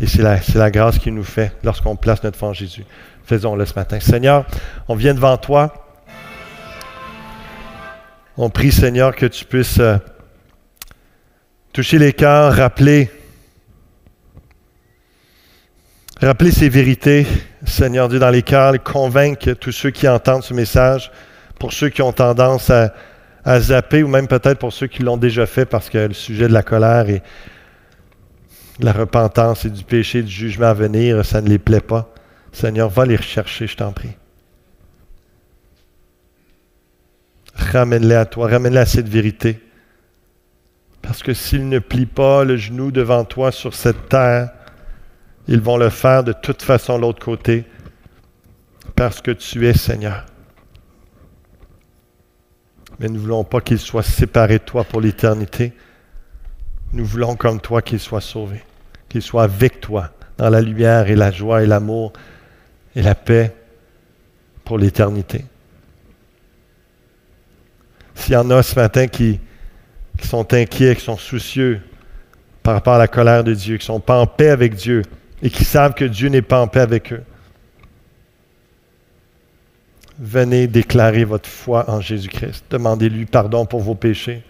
et 0.00 0.06
c'est 0.06 0.22
la, 0.22 0.70
grâce 0.70 0.98
qu'il 0.98 1.14
nous 1.14 1.24
fait 1.24 1.52
lorsqu'on 1.64 1.96
place 1.96 2.22
notre 2.22 2.38
foi 2.38 2.48
en 2.48 2.52
Jésus. 2.52 2.84
Faisons-le 3.24 3.64
ce 3.64 3.74
matin. 3.74 3.98
Seigneur, 4.00 4.46
on 4.88 4.94
vient 4.94 5.14
devant 5.14 5.36
toi. 5.36 5.86
On 8.36 8.50
prie, 8.50 8.70
Seigneur, 8.70 9.16
que 9.16 9.26
tu 9.26 9.44
puisses 9.44 9.80
euh, 9.80 9.96
toucher 11.72 11.98
les 11.98 12.12
cœurs, 12.12 12.54
rappeler, 12.54 13.10
rappeler 16.20 16.52
ces 16.52 16.68
vérités, 16.68 17.26
Seigneur 17.66 18.08
Dieu, 18.08 18.18
dans 18.18 18.30
les 18.30 18.42
cœurs, 18.42 18.74
convaincre 18.82 19.52
tous 19.52 19.72
ceux 19.72 19.90
qui 19.90 20.06
entendent 20.06 20.44
ce 20.44 20.54
message, 20.54 21.10
pour 21.58 21.72
ceux 21.72 21.88
qui 21.88 22.00
ont 22.00 22.12
tendance 22.12 22.70
à, 22.70 22.94
à 23.48 23.60
zapper, 23.60 24.02
ou 24.02 24.08
même 24.08 24.28
peut-être 24.28 24.58
pour 24.58 24.74
ceux 24.74 24.88
qui 24.88 25.02
l'ont 25.02 25.16
déjà 25.16 25.46
fait 25.46 25.64
parce 25.64 25.88
que 25.88 25.96
le 25.96 26.12
sujet 26.12 26.48
de 26.48 26.52
la 26.52 26.62
colère 26.62 27.08
et 27.08 27.22
la 28.78 28.92
repentance 28.92 29.64
et 29.64 29.70
du 29.70 29.84
péché, 29.84 30.22
du 30.22 30.30
jugement 30.30 30.66
à 30.66 30.74
venir, 30.74 31.24
ça 31.24 31.40
ne 31.40 31.48
les 31.48 31.58
plaît 31.58 31.80
pas. 31.80 32.12
Seigneur, 32.52 32.90
va 32.90 33.06
les 33.06 33.16
rechercher, 33.16 33.66
je 33.66 33.74
t'en 33.74 33.90
prie. 33.92 34.12
Ramène-les 37.54 38.16
à 38.16 38.26
toi, 38.26 38.48
ramène-les 38.48 38.80
à 38.80 38.86
cette 38.86 39.08
vérité. 39.08 39.62
Parce 41.00 41.22
que 41.22 41.32
s'ils 41.32 41.70
ne 41.70 41.78
plient 41.78 42.04
pas 42.04 42.44
le 42.44 42.58
genou 42.58 42.90
devant 42.90 43.24
toi 43.24 43.50
sur 43.50 43.72
cette 43.72 44.10
terre, 44.10 44.50
ils 45.46 45.60
vont 45.60 45.78
le 45.78 45.88
faire 45.88 46.22
de 46.22 46.34
toute 46.34 46.60
façon 46.60 46.98
de 46.98 47.02
l'autre 47.02 47.24
côté, 47.24 47.64
parce 48.94 49.22
que 49.22 49.30
tu 49.30 49.66
es 49.66 49.72
Seigneur 49.72 50.26
mais 52.98 53.08
nous 53.08 53.14
ne 53.14 53.20
voulons 53.20 53.44
pas 53.44 53.60
qu'il 53.60 53.78
soit 53.78 54.02
séparé 54.02 54.58
de 54.58 54.64
toi 54.64 54.84
pour 54.84 55.00
l'éternité. 55.00 55.72
Nous 56.92 57.04
voulons 57.04 57.36
comme 57.36 57.60
toi 57.60 57.82
qu'il 57.82 58.00
soit 58.00 58.20
sauvé, 58.20 58.62
qu'il 59.08 59.22
soit 59.22 59.44
avec 59.44 59.80
toi 59.80 60.10
dans 60.36 60.50
la 60.50 60.60
lumière 60.60 61.08
et 61.08 61.16
la 61.16 61.30
joie 61.30 61.62
et 61.62 61.66
l'amour 61.66 62.12
et 62.96 63.02
la 63.02 63.14
paix 63.14 63.54
pour 64.64 64.78
l'éternité. 64.78 65.44
S'il 68.14 68.34
y 68.34 68.36
en 68.36 68.50
a 68.50 68.62
ce 68.62 68.74
matin 68.74 69.06
qui, 69.06 69.38
qui 70.18 70.26
sont 70.26 70.52
inquiets, 70.52 70.96
qui 70.96 71.04
sont 71.04 71.16
soucieux 71.16 71.80
par 72.62 72.74
rapport 72.74 72.94
à 72.94 72.98
la 72.98 73.08
colère 73.08 73.44
de 73.44 73.54
Dieu, 73.54 73.76
qui 73.76 73.84
ne 73.84 73.94
sont 73.94 74.00
pas 74.00 74.18
en 74.18 74.26
paix 74.26 74.50
avec 74.50 74.74
Dieu 74.74 75.02
et 75.42 75.50
qui 75.50 75.64
savent 75.64 75.94
que 75.94 76.04
Dieu 76.04 76.28
n'est 76.28 76.42
pas 76.42 76.60
en 76.60 76.66
paix 76.66 76.80
avec 76.80 77.12
eux, 77.12 77.22
venez 80.18 80.66
déclarer 80.66 81.24
votre 81.24 81.48
foi 81.48 81.88
en 81.90 82.00
Jésus-Christ. 82.00 82.64
Demandez-lui 82.70 83.26
pardon 83.26 83.66
pour 83.66 83.80
vos 83.80 83.94
péchés. 83.94 84.42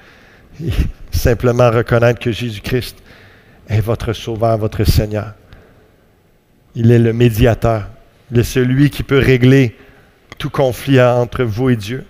Et 0.65 0.71
simplement 1.11 1.71
reconnaître 1.71 2.21
que 2.21 2.33
Jésus-Christ 2.33 2.97
est 3.69 3.81
votre 3.81 4.13
Sauveur, 4.13 4.57
votre 4.59 4.85
Seigneur. 4.85 5.35
Il 6.75 6.91
est 6.91 6.99
le 6.99 7.13
médiateur. 7.13 7.89
Il 8.31 8.39
est 8.39 8.45
celui 8.45 8.91
qui 8.91 9.03
peut 9.03 9.19
régler 9.19 9.77
tout 10.39 10.51
conflit 10.51 11.01
entre 11.01 11.45
vous 11.45 11.71
et 11.71 11.77
Dieu. 11.77 12.05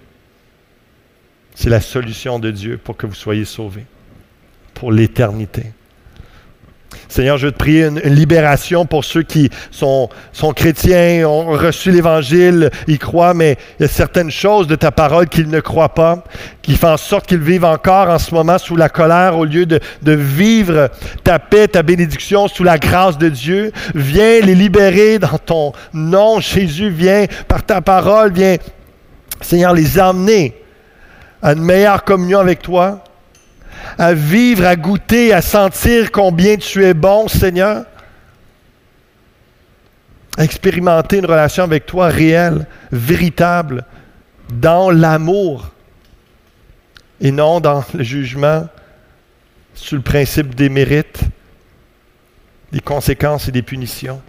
C'est 1.54 1.70
la 1.70 1.80
solution 1.80 2.38
de 2.38 2.50
Dieu 2.50 2.78
pour 2.78 2.96
que 2.96 3.06
vous 3.06 3.14
soyez 3.14 3.44
sauvés 3.44 3.86
pour 4.74 4.92
l'éternité. 4.92 5.72
Seigneur, 7.08 7.38
je 7.38 7.46
veux 7.46 7.52
te 7.52 7.58
prier 7.58 7.86
une, 7.86 8.00
libération 8.00 8.84
pour 8.84 9.04
ceux 9.04 9.22
qui 9.22 9.50
sont, 9.70 10.08
chrétiens, 10.54 11.26
ont 11.26 11.46
reçu 11.46 11.90
l'Évangile, 11.90 12.70
ils 12.86 12.98
croient, 12.98 13.34
mais 13.34 13.56
il 13.78 13.82
y 13.82 13.86
a 13.86 13.88
certaines 13.88 14.30
choses 14.30 14.66
de 14.66 14.74
ta 14.74 14.90
parole 14.90 15.28
qu'ils 15.28 15.48
ne 15.48 15.60
croient 15.60 15.94
pas, 15.94 16.24
qui 16.62 16.76
font 16.76 16.92
en 16.92 16.96
sorte 16.96 17.26
qu'ils 17.26 17.38
vivent 17.38 17.64
encore 17.64 18.08
en 18.08 18.18
ce 18.18 18.34
moment 18.34 18.58
sous 18.58 18.76
la 18.76 18.88
colère 18.88 19.38
au 19.38 19.44
lieu 19.44 19.64
de, 19.64 19.80
de 20.02 20.12
vivre 20.12 20.90
ta 21.24 21.38
paix, 21.38 21.68
ta 21.68 21.82
bénédiction 21.82 22.46
sous 22.46 22.64
la 22.64 22.78
grâce 22.78 23.16
de 23.16 23.28
Dieu. 23.28 23.72
Viens 23.94 24.40
les 24.40 24.54
libérer 24.54 25.18
dans 25.18 25.38
ton 25.38 25.72
nom, 25.92 26.40
Jésus. 26.40 26.90
Viens 26.90 27.26
par 27.48 27.64
ta 27.64 27.80
parole, 27.80 28.32
viens, 28.32 28.56
Seigneur, 29.40 29.72
les 29.72 29.98
emmener 29.98 30.54
à 31.42 31.52
une 31.52 31.62
meilleure 31.62 32.04
communion 32.04 32.40
avec 32.40 32.60
toi 32.60 33.02
à 33.98 34.14
vivre, 34.14 34.66
à 34.66 34.76
goûter, 34.76 35.32
à 35.32 35.42
sentir 35.42 36.10
combien 36.10 36.56
tu 36.56 36.84
es 36.84 36.94
bon, 36.94 37.28
Seigneur. 37.28 37.84
À 40.36 40.44
expérimenter 40.44 41.18
une 41.18 41.26
relation 41.26 41.64
avec 41.64 41.86
toi 41.86 42.08
réelle, 42.08 42.66
véritable, 42.92 43.84
dans 44.52 44.90
l'amour 44.90 45.70
et 47.20 47.32
non 47.32 47.60
dans 47.60 47.84
le 47.94 48.04
jugement, 48.04 48.68
sur 49.74 49.96
le 49.96 50.02
principe 50.02 50.54
des 50.54 50.68
mérites, 50.68 51.20
des 52.72 52.80
conséquences 52.80 53.48
et 53.48 53.52
des 53.52 53.62
punitions. 53.62 54.20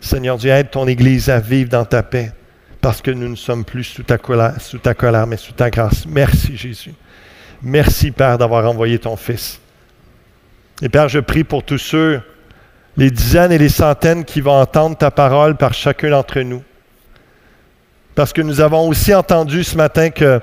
Seigneur 0.00 0.36
Dieu, 0.36 0.50
aide 0.50 0.70
ton 0.70 0.86
Église 0.86 1.30
à 1.30 1.40
vivre 1.40 1.70
dans 1.70 1.84
ta 1.84 2.02
paix 2.02 2.32
parce 2.80 3.00
que 3.00 3.10
nous 3.10 3.28
ne 3.28 3.36
sommes 3.36 3.64
plus 3.64 3.84
sous 3.84 4.02
ta 4.02 4.18
colère, 4.18 4.60
sous 4.60 4.78
ta 4.78 4.92
colère 4.92 5.26
mais 5.26 5.38
sous 5.38 5.54
ta 5.54 5.70
grâce. 5.70 6.04
Merci 6.06 6.56
Jésus. 6.56 6.92
Merci, 7.64 8.10
Père, 8.10 8.36
d'avoir 8.36 8.68
envoyé 8.68 8.98
ton 8.98 9.16
Fils. 9.16 9.58
Et 10.82 10.90
Père, 10.90 11.08
je 11.08 11.18
prie 11.18 11.44
pour 11.44 11.62
tous 11.62 11.78
ceux, 11.78 12.20
les 12.98 13.10
dizaines 13.10 13.52
et 13.52 13.58
les 13.58 13.70
centaines 13.70 14.26
qui 14.26 14.42
vont 14.42 14.60
entendre 14.60 14.98
ta 14.98 15.10
parole 15.10 15.56
par 15.56 15.72
chacun 15.72 16.10
d'entre 16.10 16.40
nous. 16.40 16.62
Parce 18.14 18.34
que 18.34 18.42
nous 18.42 18.60
avons 18.60 18.86
aussi 18.86 19.14
entendu 19.14 19.64
ce 19.64 19.78
matin 19.78 20.10
que 20.10 20.42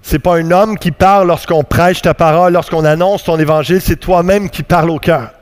ce 0.00 0.14
n'est 0.14 0.20
pas 0.20 0.36
un 0.36 0.50
homme 0.50 0.78
qui 0.78 0.90
parle 0.90 1.28
lorsqu'on 1.28 1.64
prêche 1.64 2.00
ta 2.00 2.14
parole, 2.14 2.54
lorsqu'on 2.54 2.86
annonce 2.86 3.24
ton 3.24 3.38
évangile, 3.38 3.82
c'est 3.82 3.96
toi-même 3.96 4.48
qui 4.48 4.62
parles 4.62 4.88
au 4.88 4.98
cœur. 4.98 5.32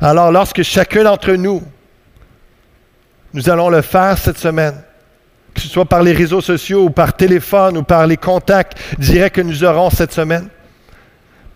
Alors 0.00 0.32
lorsque 0.32 0.64
chacun 0.64 1.04
d'entre 1.04 1.32
nous, 1.32 1.62
nous 3.32 3.48
allons 3.48 3.68
le 3.68 3.82
faire 3.82 4.18
cette 4.18 4.38
semaine, 4.38 4.82
que 5.56 5.62
ce 5.62 5.68
soit 5.68 5.86
par 5.86 6.02
les 6.02 6.12
réseaux 6.12 6.40
sociaux 6.40 6.84
ou 6.84 6.90
par 6.90 7.16
téléphone 7.16 7.78
ou 7.78 7.82
par 7.82 8.06
les 8.06 8.16
contacts 8.16 8.78
directs 8.98 9.34
que 9.34 9.40
nous 9.40 9.64
aurons 9.64 9.90
cette 9.90 10.12
semaine. 10.12 10.48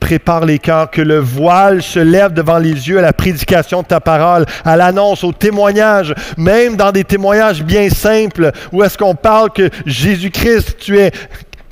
Prépare 0.01 0.46
les 0.46 0.59
cœurs, 0.59 0.90
que 0.90 1.03
le 1.03 1.18
voile 1.18 1.82
se 1.82 1.98
lève 1.98 2.32
devant 2.32 2.57
les 2.57 2.88
yeux 2.88 2.98
à 2.98 3.03
la 3.03 3.12
prédication 3.12 3.82
de 3.82 3.86
ta 3.86 4.01
parole, 4.01 4.46
à 4.64 4.76
l'annonce, 4.76 5.22
au 5.22 5.32
témoignage, 5.32 6.14
même 6.38 6.76
dans 6.76 6.90
des 6.90 7.05
témoignages 7.05 7.62
bien 7.62 7.90
simples, 7.90 8.51
où 8.72 8.82
est-ce 8.82 8.96
qu'on 8.96 9.14
parle 9.14 9.51
que 9.51 9.68
Jésus-Christ, 9.84 10.78
tu 10.78 10.98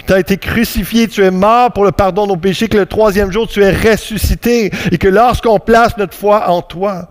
tu 0.06 0.14
as 0.14 0.20
été 0.20 0.38
crucifié, 0.38 1.06
tu 1.06 1.22
es 1.22 1.30
mort 1.30 1.70
pour 1.72 1.84
le 1.84 1.92
pardon 1.92 2.24
de 2.24 2.28
nos 2.28 2.36
péchés, 2.36 2.68
que 2.68 2.78
le 2.78 2.86
troisième 2.86 3.30
jour 3.30 3.46
tu 3.46 3.62
es 3.62 3.70
ressuscité 3.70 4.70
et 4.90 4.96
que 4.96 5.08
lorsqu'on 5.08 5.58
place 5.58 5.98
notre 5.98 6.14
foi 6.14 6.48
en 6.48 6.62
toi, 6.62 7.10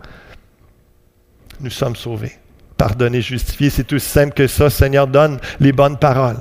nous 1.60 1.70
sommes 1.70 1.96
sauvés 1.96 2.38
pardonner, 2.78 3.22
justifier. 3.22 3.70
C'est 3.70 3.84
tout 3.84 4.00
simple 4.00 4.34
que 4.34 4.48
ça. 4.48 4.70
Seigneur, 4.70 5.08
donne 5.08 5.40
les 5.60 5.72
bonnes 5.72 5.98
paroles 5.98 6.40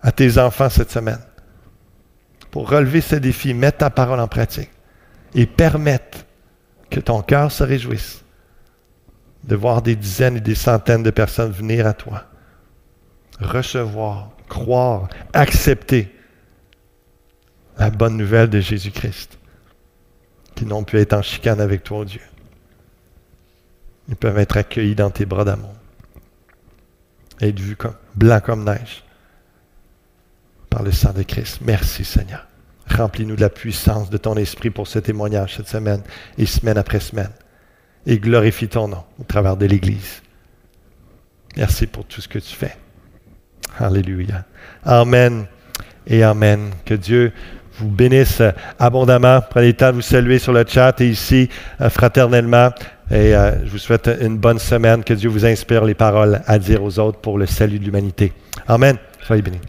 à 0.00 0.12
tes 0.12 0.38
enfants 0.38 0.68
cette 0.68 0.90
semaine 0.90 1.20
pour 2.50 2.68
relever 2.68 3.00
ce 3.00 3.16
défi, 3.16 3.54
mettre 3.54 3.78
ta 3.78 3.90
parole 3.90 4.20
en 4.20 4.28
pratique 4.28 4.70
et 5.34 5.46
permettre 5.46 6.18
que 6.90 7.00
ton 7.00 7.22
cœur 7.22 7.52
se 7.52 7.62
réjouisse 7.62 8.24
de 9.44 9.56
voir 9.56 9.82
des 9.82 9.96
dizaines 9.96 10.36
et 10.36 10.40
des 10.40 10.54
centaines 10.54 11.02
de 11.02 11.10
personnes 11.10 11.52
venir 11.52 11.86
à 11.86 11.92
toi, 11.92 12.24
recevoir, 13.40 14.32
croire, 14.48 15.08
accepter 15.32 16.14
la 17.78 17.90
bonne 17.90 18.16
nouvelle 18.16 18.50
de 18.50 18.60
Jésus-Christ, 18.60 19.38
qui 20.54 20.66
n'ont 20.66 20.84
pu 20.84 20.98
être 20.98 21.14
en 21.14 21.22
chicane 21.22 21.60
avec 21.60 21.82
toi, 21.84 22.00
oh 22.00 22.04
Dieu. 22.04 22.20
Ils 24.10 24.16
peuvent 24.16 24.38
être 24.38 24.56
accueillis 24.56 24.96
dans 24.96 25.10
tes 25.10 25.24
bras 25.24 25.44
d'amour. 25.44 25.72
Être 27.40 27.58
vus 27.58 27.76
comme 27.76 27.94
blanc 28.14 28.40
comme 28.44 28.64
neige 28.64 29.04
par 30.68 30.82
le 30.82 30.92
sang 30.92 31.12
de 31.12 31.22
Christ. 31.22 31.60
Merci 31.62 32.04
Seigneur. 32.04 32.46
Remplis-nous 32.88 33.36
de 33.36 33.40
la 33.40 33.50
puissance 33.50 34.10
de 34.10 34.16
ton 34.16 34.34
esprit 34.36 34.70
pour 34.70 34.88
ce 34.88 34.98
témoignage 34.98 35.56
cette 35.56 35.68
semaine 35.68 36.02
et 36.36 36.46
semaine 36.46 36.76
après 36.76 37.00
semaine. 37.00 37.30
Et 38.04 38.18
glorifie 38.18 38.68
ton 38.68 38.88
nom 38.88 39.04
au 39.18 39.24
travers 39.24 39.56
de 39.56 39.66
l'Église. 39.66 40.22
Merci 41.56 41.86
pour 41.86 42.04
tout 42.04 42.20
ce 42.20 42.28
que 42.28 42.38
tu 42.38 42.54
fais. 42.54 42.76
Alléluia. 43.78 44.44
Amen 44.84 45.46
et 46.06 46.22
Amen. 46.22 46.70
Que 46.84 46.94
Dieu 46.94 47.32
vous 47.74 47.88
bénisse 47.88 48.42
abondamment. 48.78 49.40
Prenez 49.48 49.68
le 49.68 49.76
temps 49.76 49.90
de 49.90 49.96
vous 49.96 50.02
saluer 50.02 50.38
sur 50.38 50.52
le 50.52 50.64
chat 50.66 51.00
et 51.00 51.08
ici 51.08 51.48
euh, 51.80 51.88
fraternellement. 51.88 52.70
Et 53.10 53.34
euh, 53.34 53.64
je 53.64 53.70
vous 53.70 53.78
souhaite 53.78 54.08
une 54.20 54.38
bonne 54.38 54.58
semaine. 54.58 55.02
Que 55.02 55.14
Dieu 55.14 55.28
vous 55.28 55.44
inspire 55.44 55.84
les 55.84 55.94
paroles 55.94 56.42
à 56.46 56.58
dire 56.58 56.82
aux 56.82 56.98
autres 56.98 57.18
pour 57.18 57.38
le 57.38 57.46
salut 57.46 57.78
de 57.78 57.84
l'humanité. 57.84 58.32
Amen. 58.68 58.96
Soyez 59.26 59.42
bénis. 59.42 59.60